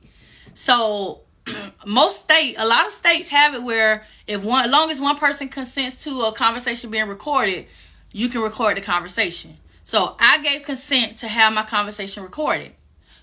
So 0.54 1.22
most 1.86 2.20
state, 2.22 2.56
a 2.58 2.66
lot 2.66 2.86
of 2.86 2.92
states 2.92 3.28
have 3.28 3.54
it 3.54 3.62
where 3.62 4.04
if 4.26 4.44
one, 4.44 4.64
as 4.64 4.70
long 4.70 4.90
as 4.90 5.00
one 5.00 5.16
person 5.16 5.48
consents 5.48 6.04
to 6.04 6.22
a 6.22 6.32
conversation 6.32 6.90
being 6.90 7.08
recorded, 7.08 7.66
you 8.12 8.28
can 8.28 8.42
record 8.42 8.76
the 8.76 8.80
conversation. 8.80 9.56
So 9.84 10.16
I 10.18 10.42
gave 10.42 10.62
consent 10.62 11.18
to 11.18 11.28
have 11.28 11.52
my 11.52 11.64
conversation 11.64 12.22
recorded. 12.22 12.72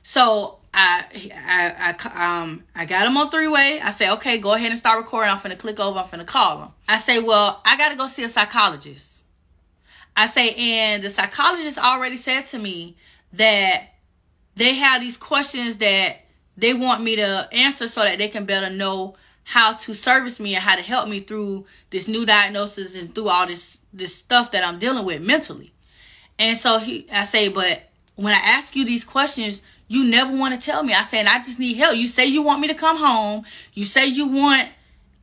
So 0.03 0.59
I, 0.73 1.05
I, 1.35 1.95
I, 2.13 2.41
um, 2.41 2.63
I 2.75 2.85
got 2.85 3.07
him 3.07 3.17
on 3.17 3.29
three 3.29 3.47
way. 3.47 3.79
I 3.79 3.89
say, 3.91 4.11
okay, 4.11 4.37
go 4.37 4.53
ahead 4.53 4.69
and 4.69 4.79
start 4.79 4.97
recording. 4.99 5.31
I'm 5.31 5.37
finna 5.37 5.57
click 5.57 5.79
over. 5.79 5.99
I'm 5.99 6.05
finna 6.05 6.25
call 6.25 6.63
him. 6.63 6.69
I 6.87 6.97
say, 6.97 7.19
well, 7.19 7.61
I 7.65 7.77
got 7.77 7.89
to 7.89 7.95
go 7.95 8.07
see 8.07 8.23
a 8.23 8.29
psychologist. 8.29 9.23
I 10.15 10.25
say, 10.25 10.53
and 10.55 11.01
the 11.01 11.09
psychologist 11.09 11.77
already 11.77 12.17
said 12.17 12.41
to 12.47 12.59
me 12.59 12.97
that 13.33 13.87
they 14.55 14.75
have 14.75 15.01
these 15.01 15.15
questions 15.15 15.77
that 15.77 16.17
they 16.59 16.73
want 16.73 17.03
me 17.03 17.15
to 17.15 17.47
answer 17.51 17.87
so 17.87 18.01
that 18.03 18.17
they 18.17 18.27
can 18.27 18.45
better 18.45 18.69
know 18.69 19.15
how 19.43 19.73
to 19.73 19.93
service 19.95 20.39
me 20.39 20.55
and 20.55 20.63
how 20.63 20.75
to 20.75 20.81
help 20.81 21.09
me 21.09 21.19
through 21.19 21.65
this 21.89 22.07
new 22.07 22.25
diagnosis 22.25 22.95
and 22.95 23.13
through 23.15 23.29
all 23.29 23.47
this 23.47 23.79
this 23.91 24.15
stuff 24.15 24.51
that 24.51 24.63
I'm 24.63 24.77
dealing 24.77 25.05
with 25.05 25.21
mentally. 25.21 25.71
And 26.37 26.57
so 26.57 26.77
he 26.77 27.07
I 27.11 27.23
say, 27.23 27.49
but 27.49 27.83
when 28.15 28.33
I 28.33 28.39
ask 28.39 28.75
you 28.75 28.85
these 28.85 29.03
questions, 29.03 29.63
you 29.87 30.09
never 30.09 30.35
want 30.37 30.53
to 30.53 30.63
tell 30.63 30.83
me. 30.83 30.93
I 30.93 31.01
say, 31.03 31.19
and 31.19 31.27
I 31.29 31.37
just 31.39 31.59
need 31.59 31.77
help. 31.77 31.95
You 31.95 32.05
say 32.05 32.25
you 32.27 32.43
want 32.43 32.61
me 32.61 32.67
to 32.67 32.75
come 32.75 32.97
home. 32.97 33.43
You 33.73 33.85
say 33.85 34.05
you 34.05 34.27
want 34.27 34.69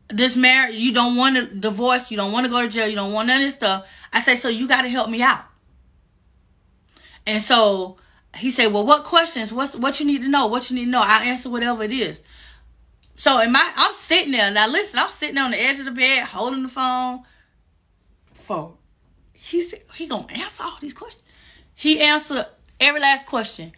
this 0.09 0.37
marriage. 0.37 0.75
You 0.75 0.93
don't 0.93 1.17
want 1.17 1.37
a 1.37 1.47
divorce. 1.47 2.11
You 2.11 2.17
don't 2.17 2.33
want 2.33 2.47
to 2.47 2.51
go 2.51 2.63
to 2.63 2.69
jail. 2.69 2.89
You 2.89 2.97
don't 2.97 3.13
want 3.13 3.29
none 3.29 3.43
of 3.43 3.47
this 3.47 3.55
stuff. 3.55 3.87
I 4.13 4.21
say, 4.21 4.35
so 4.35 4.49
you 4.49 4.67
got 4.67 4.83
to 4.83 4.89
help 4.89 5.09
me 5.09 5.23
out. 5.23 5.45
And 7.27 7.43
so 7.43 7.99
he 8.37 8.51
said, 8.51 8.73
well, 8.73 8.85
what 8.85 9.05
questions? 9.05 9.53
What's 9.53 9.77
what 9.77 10.01
you 10.01 10.07
need 10.07 10.23
to 10.23 10.29
know? 10.29 10.47
What 10.47 10.71
you 10.71 10.77
need 10.77 10.87
to 10.87 10.91
know? 10.91 11.03
I'll 11.03 11.23
answer 11.23 11.51
whatever 11.51 11.83
it 11.83 11.93
is. 11.93 12.23
So 13.17 13.41
in 13.41 13.53
my, 13.53 13.73
I'm 13.77 13.95
sitting 13.95 14.33
there 14.33 14.51
now. 14.51 14.69
Listen, 14.69 14.99
I'm 14.99 15.09
sitting 15.09 15.39
on 15.39 15.51
the 15.51 15.61
edge 15.61 15.79
of 15.79 15.87
the 15.87 15.91
bed, 15.91 16.25
holding 16.25 16.63
the 16.63 16.69
phone. 16.69 17.23
For 18.35 18.75
he 19.33 19.63
said 19.63 19.81
he 19.95 20.07
gonna 20.07 20.33
answer 20.33 20.63
all 20.63 20.79
these 20.81 20.95
questions. 20.95 21.23
He 21.75 22.01
answered 22.01 22.47
every 22.79 23.01
last 23.01 23.27
question. 23.27 23.73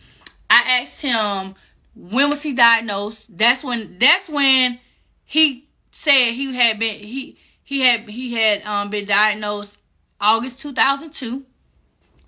I 0.50 0.80
asked 0.80 1.02
him 1.02 1.54
when 1.94 2.30
was 2.30 2.42
he 2.42 2.52
diagnosed. 2.52 3.36
That's 3.36 3.62
when. 3.62 3.98
That's 3.98 4.28
when 4.28 4.80
he 5.24 5.68
said 5.90 6.32
he 6.32 6.54
had 6.54 6.78
been 6.78 6.94
he 6.94 7.38
he 7.62 7.80
had 7.80 8.00
he 8.08 8.34
had 8.34 8.64
um 8.64 8.90
been 8.90 9.04
diagnosed 9.04 9.78
August 10.20 10.60
2002, 10.60 11.44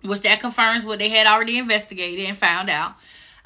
which 0.02 0.22
that 0.22 0.40
confirms 0.40 0.84
what 0.84 0.98
they 0.98 1.08
had 1.08 1.26
already 1.26 1.58
investigated 1.58 2.26
and 2.26 2.36
found 2.36 2.70
out. 2.70 2.94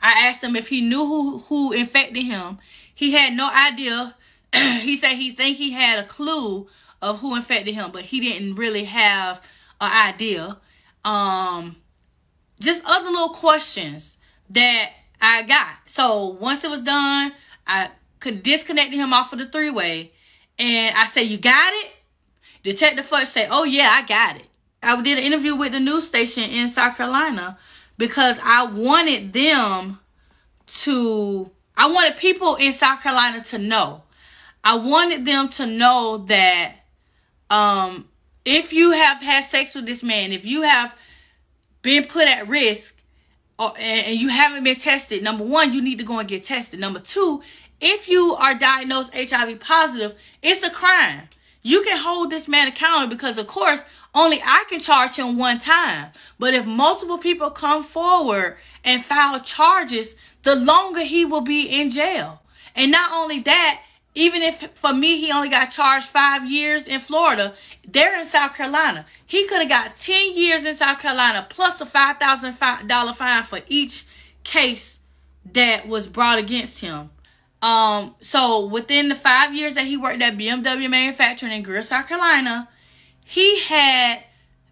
I 0.00 0.26
asked 0.26 0.44
him 0.44 0.57
if 0.57 0.68
he 0.68 0.80
knew 0.80 1.07
who, 1.07 1.38
who 1.40 1.72
infected 1.72 2.24
him. 2.24 2.59
He 2.94 3.12
had 3.12 3.34
no 3.34 3.50
idea. 3.50 4.14
he 4.55 4.96
said 4.96 5.12
he 5.12 5.30
think 5.30 5.57
he 5.57 5.72
had 5.72 5.98
a 5.98 6.07
clue 6.07 6.68
of 7.00 7.20
who 7.20 7.36
infected 7.36 7.74
him, 7.74 7.90
but 7.92 8.02
he 8.02 8.20
didn't 8.20 8.55
really 8.57 8.84
have 8.84 9.48
an 9.80 10.12
idea. 10.12 10.59
Um, 11.05 11.76
just 12.61 12.84
other 12.86 13.11
little 13.11 13.30
questions 13.30 14.18
that 14.50 14.90
I 15.20 15.42
got. 15.42 15.78
So 15.86 16.36
once 16.40 16.64
it 16.64 16.70
was 16.70 16.82
done, 16.82 17.32
I 17.66 17.90
could 18.20 18.42
disconnect 18.42 18.92
him 18.92 19.12
off 19.12 19.32
of 19.32 19.38
the 19.38 19.46
three 19.46 19.70
way, 19.70 20.12
and 20.59 20.96
I 20.96 21.07
said, 21.07 21.22
"You 21.22 21.38
got 21.38 21.72
it." 21.74 21.94
Detective 22.64 23.07
Futch 23.07 23.26
said, 23.26 23.48
Oh, 23.50 23.64
yeah, 23.64 23.90
I 23.92 24.07
got 24.07 24.36
it. 24.36 24.48
I 24.85 25.01
did 25.03 25.18
an 25.18 25.24
interview 25.24 25.55
with 25.55 25.72
the 25.72 25.80
news 25.80 26.07
station 26.07 26.45
in 26.45 26.68
South 26.68 26.97
Carolina 26.97 27.59
because 27.97 28.39
I 28.43 28.64
wanted 28.66 29.32
them 29.32 30.01
to, 30.66 31.51
I 31.76 31.89
wanted 31.89 32.16
people 32.16 32.57
in 32.57 32.72
South 32.72 33.03
Carolina 33.03 33.43
to 33.45 33.59
know. 33.59 34.03
I 34.62 34.76
wanted 34.76 35.24
them 35.24 35.49
to 35.51 35.66
know 35.66 36.18
that 36.28 36.72
um, 37.51 38.09
if 38.45 38.72
you 38.72 38.93
have 38.93 39.22
had 39.22 39.45
sex 39.45 39.74
with 39.74 39.87
this 39.87 40.03
man, 40.03 40.32
if 40.32 40.45
you 40.45 40.62
have 40.62 40.97
been 41.82 42.05
put 42.05 42.26
at 42.26 42.49
risk, 42.49 43.03
or, 43.59 43.72
and 43.78 44.18
you 44.18 44.28
haven't 44.28 44.64
been 44.64 44.76
tested, 44.76 45.22
number 45.22 45.45
one, 45.45 45.72
you 45.72 45.80
need 45.80 45.99
to 45.99 46.05
go 46.05 46.18
and 46.18 46.28
get 46.28 46.43
tested. 46.43 46.80
Number 46.80 46.99
two, 46.99 47.43
if 47.80 48.09
you 48.09 48.35
are 48.35 48.55
diagnosed 48.55 49.14
HIV 49.14 49.61
positive, 49.61 50.18
it's 50.43 50.66
a 50.66 50.70
crime 50.70 51.28
you 51.64 51.82
can 51.82 51.98
hold 51.98 52.30
this 52.30 52.46
man 52.46 52.68
accountable 52.68 53.16
because, 53.16 53.38
of 53.38 53.46
course, 53.46 53.84
only 54.14 54.40
I 54.44 54.64
can 54.68 54.80
charge 54.80 55.16
him 55.16 55.38
one 55.38 55.58
time. 55.58 56.12
But 56.38 56.52
if 56.52 56.66
multiple 56.66 57.16
people 57.16 57.50
come 57.50 57.82
forward 57.82 58.58
and 58.84 59.02
file 59.02 59.40
charges, 59.40 60.14
the 60.42 60.54
longer 60.54 61.00
he 61.00 61.24
will 61.24 61.40
be 61.40 61.62
in 61.62 61.88
jail. 61.88 62.42
And 62.76 62.92
not 62.92 63.10
only 63.12 63.40
that, 63.40 63.80
even 64.14 64.42
if 64.42 64.60
for 64.72 64.92
me 64.92 65.18
he 65.18 65.32
only 65.32 65.48
got 65.48 65.70
charged 65.70 66.06
five 66.06 66.48
years 66.48 66.86
in 66.86 67.00
Florida, 67.00 67.54
they're 67.86 68.18
in 68.18 68.26
South 68.26 68.54
Carolina. 68.54 69.06
He 69.24 69.46
could 69.46 69.60
have 69.60 69.68
got 69.68 69.96
10 69.96 70.34
years 70.36 70.66
in 70.66 70.74
South 70.74 70.98
Carolina 70.98 71.46
plus 71.48 71.80
a 71.80 71.86
$5,000 71.86 73.14
fine 73.14 73.42
for 73.42 73.60
each 73.68 74.04
case 74.44 75.00
that 75.50 75.88
was 75.88 76.06
brought 76.08 76.38
against 76.38 76.80
him. 76.80 77.08
Um, 77.64 78.14
so 78.20 78.66
within 78.66 79.08
the 79.08 79.14
five 79.14 79.54
years 79.54 79.72
that 79.72 79.86
he 79.86 79.96
worked 79.96 80.20
at 80.20 80.36
BMW 80.36 80.90
Manufacturing 80.90 81.50
in 81.50 81.62
Greer, 81.62 81.80
South 81.80 82.06
Carolina, 82.06 82.68
he 83.24 83.58
had 83.60 84.22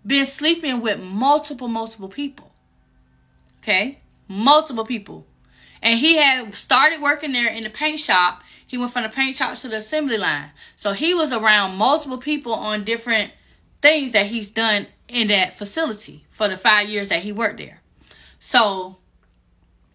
been 0.07 0.26
sleeping 0.26 0.82
with 0.82 1.01
multiple, 1.01 1.68
multiple 1.68 2.11
people. 2.11 2.53
Okay? 3.62 4.01
Multiple 4.28 4.84
people. 4.84 5.26
And 5.80 5.99
he 5.99 6.16
had 6.16 6.53
started 6.53 7.01
working 7.01 7.32
there 7.32 7.51
in 7.51 7.64
the 7.64 7.70
paint 7.70 7.99
shop. 7.99 8.43
He 8.66 8.76
went 8.76 8.93
from 8.93 9.05
the 9.05 9.09
paint 9.09 9.36
shop 9.36 9.57
to 9.57 9.68
the 9.68 9.76
assembly 9.76 10.18
line. 10.18 10.51
So 10.76 10.93
he 10.93 11.14
was 11.14 11.32
around 11.32 11.78
multiple 11.78 12.18
people 12.18 12.53
on 12.53 12.84
different 12.84 13.32
things 13.80 14.12
that 14.12 14.26
he's 14.26 14.51
done 14.51 14.86
in 15.09 15.28
that 15.28 15.55
facility 15.55 16.26
for 16.30 16.47
the 16.47 16.59
five 16.59 16.90
years 16.90 17.09
that 17.09 17.22
he 17.22 17.32
worked 17.32 17.57
there. 17.57 17.80
So, 18.38 18.99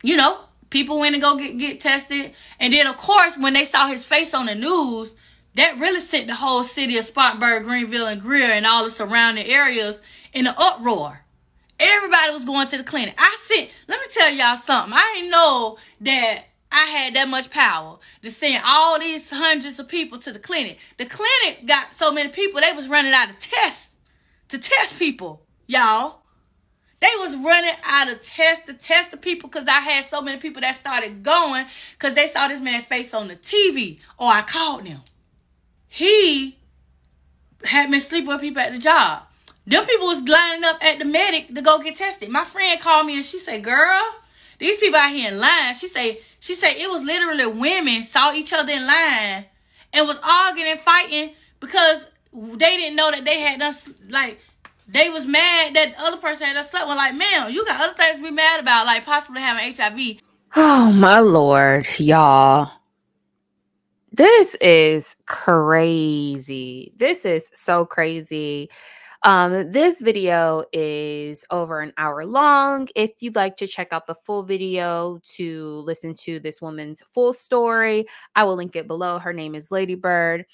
you 0.01 0.17
know, 0.17 0.46
People 0.70 0.99
went 0.99 1.15
and 1.15 1.22
go 1.22 1.38
get, 1.38 1.57
get 1.57 1.80
tested. 1.80 2.34
And 2.59 2.74
then, 2.74 2.88
of 2.88 2.97
course, 2.97 3.38
when 3.38 3.53
they 3.53 3.63
saw 3.63 3.88
his 3.88 4.05
face 4.05 4.34
on 4.34 4.47
the 4.47 4.55
news, 4.55 5.15
that 5.55 5.80
really 5.80 5.99
sent 5.99 6.28
the 6.28 6.36
whole 6.36 6.63
city 6.63 6.97
of 6.97 7.05
Spartanburg, 7.05 7.63
Greenville, 7.63 8.05
and 8.05 8.22
Greer 8.22 8.51
and 8.51 8.65
all 8.65 8.84
the 8.84 8.89
surrounding 8.89 9.47
areas 9.47 10.01
in 10.34 10.45
an 10.45 10.53
uproar. 10.57 11.24
Everybody 11.80 12.34
was 12.34 12.45
going 12.45 12.68
to 12.68 12.78
the 12.78 12.84
clinic. 12.84 13.15
I 13.18 13.38
said, 13.41 13.70
let 13.88 13.99
me 13.99 14.05
tell 14.11 14.32
y'all 14.32 14.55
something. 14.55 14.93
I 14.93 15.13
didn't 15.15 15.32
know 15.32 15.78
that 16.01 16.45
I 16.72 16.86
had 16.86 17.13
that 17.15 17.28
much 17.28 17.49
power 17.49 17.97
to 18.22 18.32
send 18.32 18.61
all 18.65 18.99
these 18.99 19.32
hundreds 19.32 19.80
of 19.80 19.88
people 19.88 20.20
to 20.20 20.32
the 20.32 20.39
clinic. 20.39 20.78
The 20.97 21.05
clinic 21.05 21.65
got 21.65 21.93
so 21.93 22.11
many 22.11 22.30
people, 22.30 22.61
they 22.61 22.74
was 22.74 22.88
running 22.88 23.13
out 23.13 23.30
of 23.30 23.39
tests 23.39 23.95
to 24.49 24.59
test 24.59 24.99
people, 24.99 25.41
y'all. 25.65 26.22
They 26.99 27.11
was 27.19 27.35
running 27.35 27.75
out 27.83 28.11
of 28.11 28.21
tests 28.21 28.65
to 28.65 28.73
test 28.73 29.11
the 29.11 29.17
people 29.17 29.49
because 29.49 29.67
I 29.67 29.79
had 29.79 30.05
so 30.05 30.21
many 30.21 30.39
people 30.39 30.61
that 30.61 30.75
started 30.75 31.21
going 31.21 31.65
because 31.91 32.15
they 32.15 32.27
saw 32.27 32.47
this 32.47 32.59
man 32.59 32.81
face 32.81 33.13
on 33.13 33.27
the 33.27 33.35
TV 33.35 33.97
or 34.17 34.27
oh, 34.27 34.29
I 34.29 34.41
called 34.41 34.85
them. 34.85 35.01
He 35.87 36.57
had 37.63 37.91
been 37.91 38.01
sleeping 38.01 38.29
with 38.29 38.41
people 38.41 38.61
at 38.61 38.73
the 38.73 38.79
job. 38.79 39.23
Them 39.67 39.85
people 39.85 40.07
was 40.07 40.27
lining 40.27 40.63
up 40.63 40.83
at 40.83 40.97
the 40.97 41.05
medic 41.05 41.53
to 41.53 41.61
go 41.61 41.79
get 41.79 41.97
tested. 41.97 42.29
My 42.29 42.45
friend 42.45 42.79
called 42.79 43.05
me 43.05 43.17
and 43.17 43.25
she 43.25 43.37
said, 43.37 43.63
"Girl, 43.63 44.01
these 44.59 44.77
people 44.77 44.97
out 44.97 45.11
here 45.11 45.31
in 45.31 45.39
line." 45.39 45.75
She 45.75 45.87
said, 45.87 46.17
"She 46.39 46.55
said 46.55 46.77
it 46.77 46.89
was 46.89 47.03
literally 47.03 47.45
women 47.45 48.01
saw 48.01 48.33
each 48.33 48.53
other 48.53 48.71
in 48.71 48.87
line 48.87 49.45
and 49.93 50.07
was 50.07 50.19
arguing 50.23 50.71
and 50.71 50.79
fighting 50.79 51.31
because 51.59 52.09
they 52.33 52.77
didn't 52.77 52.95
know 52.95 53.11
that 53.11 53.25
they 53.25 53.39
had 53.39 53.59
done 53.59 53.73
like 54.09 54.39
they 54.88 55.09
was 55.09 55.27
mad 55.27 55.75
that 55.75 55.95
the 55.95 56.03
other 56.03 56.17
person 56.17 56.47
had 56.47 56.65
slept 56.65 56.88
with. 56.88 56.97
Like, 56.97 57.15
man, 57.15 57.51
you 57.51 57.65
got 57.65 57.81
other 57.81 57.93
things 57.93 58.17
to 58.17 58.23
be 58.23 58.31
mad 58.31 58.59
about, 58.59 58.85
like 58.85 59.05
possibly 59.05 59.41
having 59.41 59.75
HIV. 59.75 60.21
Oh 60.55 60.91
my 60.93 61.19
lord, 61.19 61.88
y'all. 61.99 62.71
This 64.11 64.55
is 64.55 65.15
crazy. 65.25 66.93
This 66.97 67.25
is 67.25 67.51
so 67.53 67.85
crazy. 67.85 68.69
Um, 69.23 69.71
this 69.71 69.99
video 69.99 70.63
is 70.71 71.45
over 71.51 71.81
an 71.81 71.91
hour 71.97 72.25
long. 72.25 72.88
If 72.95 73.11
you'd 73.19 73.35
like 73.35 73.57
to 73.57 73.67
check 73.67 73.89
out 73.91 74.07
the 74.07 74.15
full 74.15 74.43
video 74.43 75.19
to 75.35 75.83
listen 75.85 76.15
to 76.23 76.39
this 76.39 76.61
woman's 76.61 77.01
full 77.13 77.33
story, 77.33 78.05
I 78.35 78.43
will 78.45 78.55
link 78.55 78.75
it 78.75 78.88
below. 78.88 79.19
Her 79.19 79.33
name 79.33 79.53
is 79.53 79.69
Ladybird. 79.69 80.45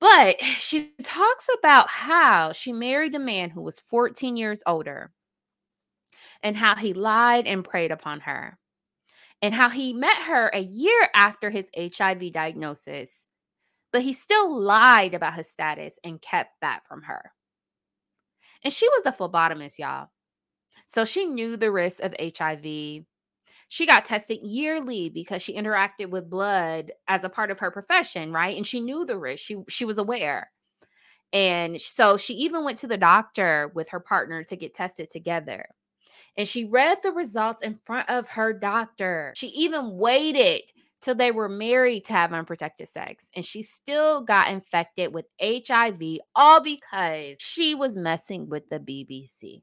But 0.00 0.42
she 0.42 0.92
talks 1.02 1.48
about 1.58 1.88
how 1.88 2.52
she 2.52 2.72
married 2.72 3.14
a 3.14 3.18
man 3.18 3.50
who 3.50 3.62
was 3.62 3.78
14 3.78 4.36
years 4.36 4.62
older 4.66 5.12
and 6.42 6.56
how 6.56 6.76
he 6.76 6.92
lied 6.94 7.46
and 7.46 7.64
preyed 7.64 7.90
upon 7.90 8.20
her 8.20 8.58
and 9.42 9.54
how 9.54 9.68
he 9.68 9.92
met 9.92 10.16
her 10.16 10.48
a 10.48 10.60
year 10.60 11.08
after 11.14 11.50
his 11.50 11.68
HIV 11.76 12.32
diagnosis, 12.32 13.26
but 13.92 14.02
he 14.02 14.12
still 14.12 14.58
lied 14.60 15.14
about 15.14 15.34
his 15.34 15.50
status 15.50 15.98
and 16.04 16.22
kept 16.22 16.52
that 16.62 16.86
from 16.86 17.02
her. 17.02 17.32
And 18.64 18.72
she 18.72 18.88
was 18.88 19.02
a 19.06 19.12
phlebotomist, 19.12 19.78
y'all. 19.78 20.08
So 20.86 21.04
she 21.04 21.26
knew 21.26 21.56
the 21.56 21.70
risks 21.70 22.00
of 22.00 22.14
HIV. 22.20 23.04
She 23.68 23.86
got 23.86 24.04
tested 24.04 24.38
yearly 24.42 25.08
because 25.08 25.42
she 25.42 25.56
interacted 25.56 26.10
with 26.10 26.30
blood 26.30 26.92
as 27.08 27.24
a 27.24 27.28
part 27.28 27.50
of 27.50 27.58
her 27.58 27.70
profession, 27.70 28.32
right? 28.32 28.56
And 28.56 28.66
she 28.66 28.80
knew 28.80 29.04
the 29.04 29.18
risk. 29.18 29.42
She 29.42 29.56
she 29.68 29.84
was 29.84 29.98
aware. 29.98 30.50
And 31.32 31.80
so 31.80 32.16
she 32.16 32.34
even 32.34 32.64
went 32.64 32.78
to 32.78 32.86
the 32.86 32.96
doctor 32.96 33.72
with 33.74 33.88
her 33.90 34.00
partner 34.00 34.44
to 34.44 34.56
get 34.56 34.74
tested 34.74 35.10
together. 35.10 35.66
And 36.36 36.46
she 36.46 36.64
read 36.64 36.98
the 37.02 37.12
results 37.12 37.62
in 37.62 37.78
front 37.84 38.08
of 38.08 38.28
her 38.28 38.52
doctor. 38.52 39.32
She 39.36 39.48
even 39.48 39.96
waited 39.96 40.62
till 41.00 41.14
they 41.14 41.30
were 41.30 41.48
married 41.48 42.04
to 42.06 42.12
have 42.12 42.32
unprotected 42.32 42.88
sex. 42.88 43.26
And 43.34 43.44
she 43.44 43.62
still 43.62 44.22
got 44.22 44.50
infected 44.50 45.12
with 45.12 45.26
HIV, 45.40 46.18
all 46.34 46.60
because 46.60 47.36
she 47.40 47.74
was 47.74 47.96
messing 47.96 48.48
with 48.48 48.68
the 48.68 48.78
BBC 48.78 49.62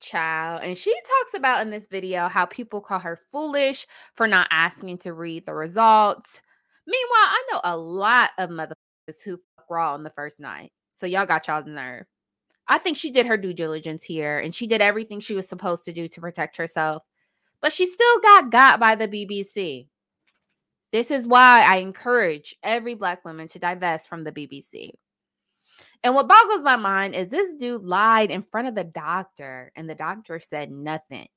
child. 0.00 0.62
And 0.62 0.76
she 0.76 0.92
talks 0.92 1.34
about 1.36 1.62
in 1.62 1.70
this 1.70 1.86
video 1.86 2.28
how 2.28 2.46
people 2.46 2.80
call 2.80 2.98
her 2.98 3.18
foolish 3.30 3.86
for 4.14 4.26
not 4.26 4.48
asking 4.50 4.98
to 4.98 5.12
read 5.12 5.46
the 5.46 5.54
results. 5.54 6.42
Meanwhile, 6.86 7.08
I 7.12 7.42
know 7.52 7.60
a 7.64 7.76
lot 7.76 8.30
of 8.38 8.50
motherfuckers 8.50 9.22
who 9.24 9.38
fuck 9.56 9.70
raw 9.70 9.94
on 9.94 10.02
the 10.02 10.10
first 10.10 10.40
night. 10.40 10.72
So 10.92 11.06
y'all 11.06 11.26
got 11.26 11.46
y'all's 11.46 11.66
nerve. 11.66 12.06
I 12.68 12.78
think 12.78 12.96
she 12.96 13.10
did 13.10 13.26
her 13.26 13.36
due 13.36 13.52
diligence 13.52 14.04
here 14.04 14.38
and 14.38 14.54
she 14.54 14.66
did 14.66 14.80
everything 14.80 15.20
she 15.20 15.34
was 15.34 15.48
supposed 15.48 15.84
to 15.84 15.92
do 15.92 16.06
to 16.08 16.20
protect 16.20 16.56
herself. 16.56 17.02
But 17.60 17.72
she 17.72 17.84
still 17.84 18.20
got 18.20 18.50
got 18.50 18.80
by 18.80 18.94
the 18.94 19.08
BBC. 19.08 19.88
This 20.92 21.10
is 21.10 21.28
why 21.28 21.62
I 21.62 21.76
encourage 21.76 22.56
every 22.62 22.94
black 22.94 23.24
woman 23.24 23.48
to 23.48 23.58
divest 23.58 24.08
from 24.08 24.24
the 24.24 24.32
BBC. 24.32 24.90
And 26.02 26.14
what 26.14 26.28
boggles 26.28 26.62
my 26.62 26.76
mind 26.76 27.14
is 27.14 27.28
this 27.28 27.54
dude 27.54 27.84
lied 27.84 28.30
in 28.30 28.42
front 28.42 28.68
of 28.68 28.74
the 28.74 28.84
doctor, 28.84 29.70
and 29.76 29.88
the 29.88 29.94
doctor 29.94 30.40
said 30.40 30.70
nothing. 30.70 31.28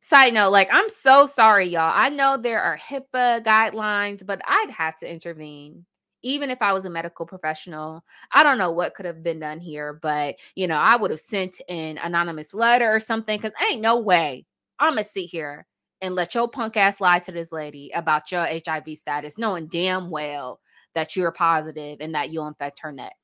Side 0.00 0.34
note, 0.34 0.50
like, 0.50 0.68
I'm 0.72 0.88
so 0.88 1.26
sorry, 1.26 1.68
y'all. 1.68 1.92
I 1.94 2.08
know 2.08 2.36
there 2.36 2.60
are 2.60 2.76
HIPAA 2.76 3.44
guidelines, 3.44 4.26
but 4.26 4.42
I'd 4.44 4.70
have 4.70 4.98
to 4.98 5.10
intervene. 5.10 5.86
Even 6.24 6.50
if 6.50 6.60
I 6.60 6.72
was 6.72 6.84
a 6.84 6.90
medical 6.90 7.24
professional, 7.24 8.04
I 8.32 8.42
don't 8.42 8.58
know 8.58 8.70
what 8.70 8.94
could 8.94 9.06
have 9.06 9.22
been 9.22 9.40
done 9.40 9.60
here, 9.60 9.92
but 9.94 10.36
you 10.54 10.66
know, 10.66 10.76
I 10.76 10.96
would 10.96 11.10
have 11.10 11.20
sent 11.20 11.60
an 11.68 11.98
anonymous 11.98 12.52
letter 12.52 12.92
or 12.92 13.00
something 13.00 13.38
because 13.38 13.52
ain't 13.70 13.80
no 13.80 14.00
way 14.00 14.44
I'm 14.78 14.92
gonna 14.92 15.04
sit 15.04 15.30
here 15.30 15.66
and 16.00 16.16
let 16.16 16.34
your 16.34 16.48
punk 16.48 16.76
ass 16.76 17.00
lie 17.00 17.20
to 17.20 17.32
this 17.32 17.52
lady 17.52 17.90
about 17.94 18.32
your 18.32 18.46
HIV 18.46 18.98
status, 18.98 19.38
knowing 19.38 19.68
damn 19.68 20.10
well 20.10 20.60
that 20.94 21.14
you're 21.16 21.32
positive 21.32 21.98
and 22.00 22.14
that 22.14 22.30
you'll 22.30 22.48
infect 22.48 22.80
her 22.80 22.92
next. 22.92 23.21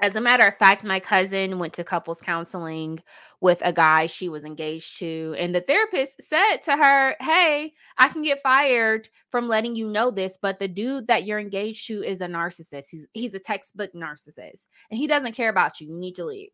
As 0.00 0.16
a 0.16 0.20
matter 0.20 0.44
of 0.44 0.58
fact, 0.58 0.82
my 0.82 0.98
cousin 0.98 1.58
went 1.58 1.72
to 1.74 1.84
couples 1.84 2.20
counseling 2.20 3.00
with 3.40 3.62
a 3.64 3.72
guy 3.72 4.06
she 4.06 4.28
was 4.28 4.44
engaged 4.44 4.98
to, 4.98 5.36
and 5.38 5.54
the 5.54 5.60
therapist 5.60 6.20
said 6.20 6.58
to 6.64 6.76
her, 6.76 7.14
Hey, 7.20 7.72
I 7.96 8.08
can 8.08 8.22
get 8.22 8.42
fired 8.42 9.08
from 9.30 9.46
letting 9.48 9.76
you 9.76 9.86
know 9.86 10.10
this, 10.10 10.36
but 10.42 10.58
the 10.58 10.68
dude 10.68 11.06
that 11.06 11.24
you're 11.24 11.38
engaged 11.38 11.86
to 11.88 12.02
is 12.02 12.20
a 12.20 12.26
narcissist. 12.26 12.86
He's, 12.90 13.06
he's 13.12 13.34
a 13.34 13.38
textbook 13.38 13.92
narcissist, 13.94 14.66
and 14.90 14.98
he 14.98 15.06
doesn't 15.06 15.36
care 15.36 15.48
about 15.48 15.80
you. 15.80 15.88
You 15.88 15.98
need 15.98 16.16
to 16.16 16.24
leave. 16.24 16.50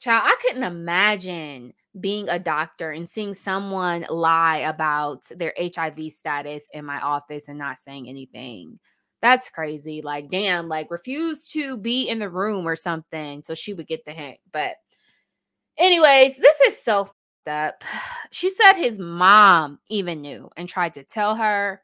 Child, 0.00 0.22
I 0.24 0.36
couldn't 0.40 0.64
imagine 0.64 1.74
being 1.98 2.28
a 2.30 2.38
doctor 2.38 2.90
and 2.90 3.08
seeing 3.08 3.34
someone 3.34 4.06
lie 4.08 4.58
about 4.58 5.24
their 5.36 5.52
HIV 5.58 6.12
status 6.12 6.64
in 6.72 6.86
my 6.86 7.00
office 7.00 7.48
and 7.48 7.58
not 7.58 7.76
saying 7.76 8.08
anything. 8.08 8.78
That's 9.22 9.50
crazy. 9.50 10.00
Like, 10.02 10.30
damn, 10.30 10.68
like 10.68 10.90
refuse 10.90 11.46
to 11.48 11.76
be 11.76 12.08
in 12.08 12.18
the 12.18 12.30
room 12.30 12.66
or 12.66 12.76
something 12.76 13.42
so 13.42 13.54
she 13.54 13.74
would 13.74 13.86
get 13.86 14.04
the 14.04 14.12
hint. 14.12 14.38
But, 14.52 14.76
anyways, 15.78 16.36
this 16.36 16.60
is 16.62 16.80
so 16.82 17.10
up. 17.48 17.82
She 18.32 18.48
said 18.50 18.74
his 18.74 18.98
mom 19.00 19.80
even 19.88 20.20
knew 20.20 20.50
and 20.56 20.68
tried 20.68 20.94
to 20.94 21.02
tell 21.02 21.34
her. 21.34 21.82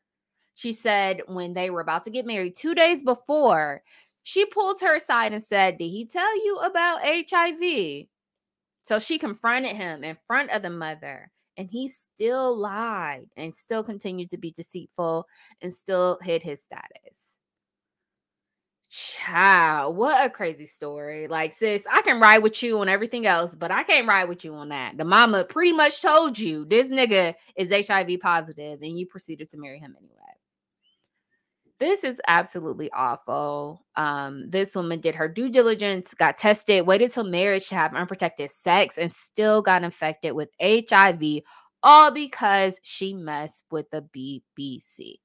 She 0.57 0.73
said 0.73 1.23
when 1.29 1.55
they 1.55 1.71
were 1.71 1.81
about 1.81 2.05
to 2.05 2.11
get 2.11 2.27
married 2.27 2.57
two 2.57 2.75
days 2.75 3.03
before, 3.03 3.83
she 4.25 4.47
pulled 4.47 4.81
her 4.83 4.97
aside 4.97 5.33
and 5.33 5.43
said, 5.43 5.79
Did 5.79 5.89
he 5.91 6.07
tell 6.07 6.37
you 6.45 6.59
about 6.59 7.01
HIV? 7.03 8.07
So 8.83 8.99
she 8.99 9.19
confronted 9.19 9.77
him 9.77 10.05
in 10.05 10.17
front 10.27 10.51
of 10.51 10.63
the 10.63 10.71
mother 10.71 11.31
And 11.57 11.69
he 11.71 11.89
still 11.89 12.57
lied 12.57 13.29
and 13.37 13.55
still 13.55 13.85
continued 13.85 14.31
to 14.31 14.39
be 14.39 14.53
deceitful 14.53 15.27
and 15.63 15.75
still 15.75 16.19
hid 16.23 16.43
his 16.43 16.63
status. 16.63 17.26
Child, 18.97 19.95
what 19.95 20.25
a 20.25 20.31
crazy 20.31 20.65
story. 20.65 21.29
Like, 21.29 21.53
sis, 21.53 21.87
I 21.93 22.01
can 22.01 22.19
ride 22.19 22.39
with 22.39 22.63
you 22.63 22.79
on 22.79 22.89
everything 22.89 23.27
else, 23.27 23.55
but 23.55 23.71
I 23.71 23.83
can't 23.83 24.09
ride 24.09 24.27
with 24.27 24.43
you 24.43 24.55
on 24.55 24.71
that. 24.71 24.97
The 24.97 25.05
mama 25.05 25.45
pretty 25.45 25.75
much 25.75 26.01
told 26.01 26.39
you 26.39 26.65
this 26.65 26.87
nigga 26.87 27.35
is 27.57 27.87
HIV 27.87 28.21
positive 28.21 28.81
and 28.81 28.99
you 28.99 29.05
proceeded 29.05 29.51
to 29.51 29.59
marry 29.59 29.79
him 29.79 29.95
anyway. 29.99 30.15
This 31.79 32.05
is 32.05 32.23
absolutely 32.27 32.91
awful. 32.93 33.85
Um, 33.97 34.49
this 34.49 34.75
woman 34.75 35.03
did 35.03 35.15
her 35.15 35.29
due 35.29 35.51
diligence, 35.51 36.15
got 36.15 36.39
tested, 36.39 36.87
waited 36.87 37.13
till 37.13 37.25
marriage 37.25 37.69
to 37.69 37.75
have 37.75 37.95
unprotected 37.95 38.51
sex, 38.51 38.97
and 38.97 39.13
still 39.13 39.61
got 39.61 39.85
infected 39.85 40.33
with 40.33 40.49
HIV, 40.59 41.43
all 41.83 42.13
because 42.13 42.81
she 42.83 43.13
messed 43.13 43.65
with 43.71 43.91
the 43.91 44.09
BBC. 44.17 45.17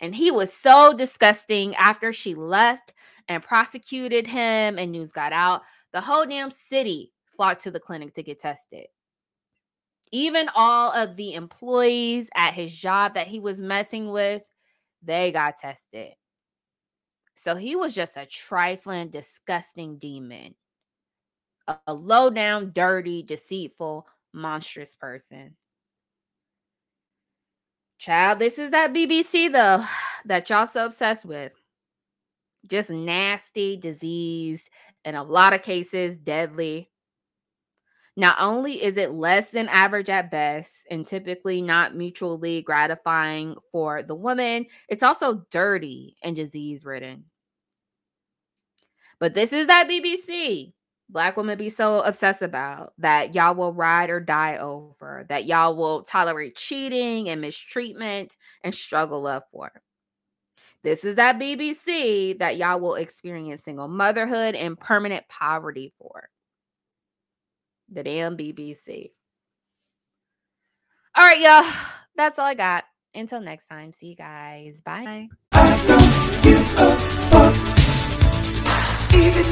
And 0.00 0.14
he 0.14 0.30
was 0.30 0.52
so 0.52 0.94
disgusting 0.96 1.74
after 1.76 2.12
she 2.12 2.34
left 2.34 2.92
and 3.28 3.42
prosecuted 3.42 4.26
him 4.26 4.78
and 4.78 4.92
news 4.92 5.12
got 5.12 5.32
out. 5.32 5.62
The 5.92 6.00
whole 6.00 6.26
damn 6.26 6.50
city 6.50 7.12
flocked 7.36 7.62
to 7.62 7.70
the 7.70 7.80
clinic 7.80 8.14
to 8.14 8.22
get 8.22 8.40
tested. 8.40 8.86
Even 10.12 10.48
all 10.54 10.92
of 10.92 11.16
the 11.16 11.34
employees 11.34 12.28
at 12.34 12.54
his 12.54 12.74
job 12.74 13.14
that 13.14 13.26
he 13.26 13.40
was 13.40 13.60
messing 13.60 14.10
with, 14.10 14.42
they 15.02 15.32
got 15.32 15.56
tested. 15.56 16.12
So 17.36 17.56
he 17.56 17.76
was 17.76 17.94
just 17.94 18.16
a 18.16 18.26
trifling, 18.26 19.08
disgusting 19.08 19.98
demon, 19.98 20.54
a, 21.86 21.92
low 21.92 22.30
down, 22.30 22.72
dirty, 22.74 23.22
deceitful, 23.22 24.06
monstrous 24.32 24.94
person. 24.94 25.56
Child, 28.04 28.38
this 28.38 28.58
is 28.58 28.70
that 28.72 28.92
BBC 28.92 29.50
though 29.50 29.82
that 30.26 30.50
y'all 30.50 30.66
so 30.66 30.84
obsessed 30.84 31.24
with. 31.24 31.52
Just 32.68 32.90
nasty 32.90 33.78
disease, 33.78 34.68
in 35.06 35.14
a 35.14 35.22
lot 35.22 35.54
of 35.54 35.62
cases, 35.62 36.18
deadly. 36.18 36.90
Not 38.14 38.36
only 38.38 38.82
is 38.84 38.98
it 38.98 39.12
less 39.12 39.52
than 39.52 39.68
average 39.68 40.10
at 40.10 40.30
best 40.30 40.86
and 40.90 41.06
typically 41.06 41.62
not 41.62 41.96
mutually 41.96 42.60
gratifying 42.60 43.56
for 43.72 44.02
the 44.02 44.14
woman, 44.14 44.66
it's 44.90 45.02
also 45.02 45.46
dirty 45.50 46.16
and 46.22 46.36
disease 46.36 46.84
ridden. 46.84 47.24
But 49.18 49.32
this 49.32 49.54
is 49.54 49.66
that 49.68 49.88
BBC 49.88 50.74
black 51.08 51.36
women 51.36 51.58
be 51.58 51.68
so 51.68 52.00
obsessed 52.02 52.42
about 52.42 52.92
that 52.98 53.34
y'all 53.34 53.54
will 53.54 53.72
ride 53.72 54.10
or 54.10 54.20
die 54.20 54.56
over, 54.56 55.24
that 55.28 55.46
y'all 55.46 55.76
will 55.76 56.02
tolerate 56.02 56.56
cheating 56.56 57.28
and 57.28 57.40
mistreatment 57.40 58.36
and 58.62 58.74
struggle 58.74 59.22
love 59.22 59.42
for. 59.52 59.70
This 60.82 61.04
is 61.04 61.14
that 61.14 61.38
BBC 61.38 62.38
that 62.40 62.58
y'all 62.58 62.78
will 62.78 62.96
experience 62.96 63.64
single 63.64 63.88
motherhood 63.88 64.54
and 64.54 64.78
permanent 64.78 65.26
poverty 65.28 65.92
for. 65.98 66.28
The 67.90 68.02
damn 68.02 68.36
BBC. 68.36 69.10
All 71.14 71.24
right, 71.24 71.40
y'all. 71.40 71.64
That's 72.16 72.38
all 72.38 72.46
I 72.46 72.54
got. 72.54 72.84
Until 73.14 73.40
next 73.40 73.66
time, 73.66 73.92
see 73.92 74.08
you 74.08 74.16
guys. 74.16 74.80
Bye. 74.82 75.28
Even 79.14 79.44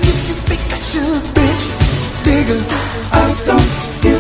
nigga, 2.25 2.57
I 3.13 3.35
don't 3.47 4.03
give 4.03 4.12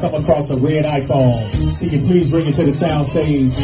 come 0.00 0.14
across 0.14 0.50
a 0.50 0.56
red 0.56 0.84
iPhone, 0.84 1.78
can 1.78 1.88
you 1.88 2.00
please 2.06 2.30
bring 2.30 2.46
it 2.46 2.54
to 2.54 2.64
the 2.64 2.72
sound 2.72 3.06
stage? 3.06 3.56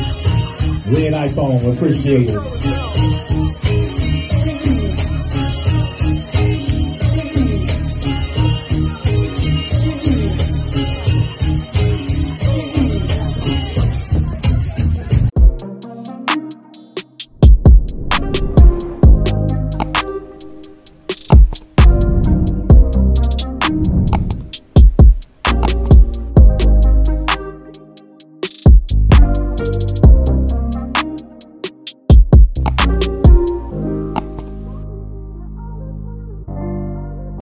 Red 0.86 1.12
iPhone, 1.12 1.74
appreciate 1.74 2.30
it. 2.30 2.81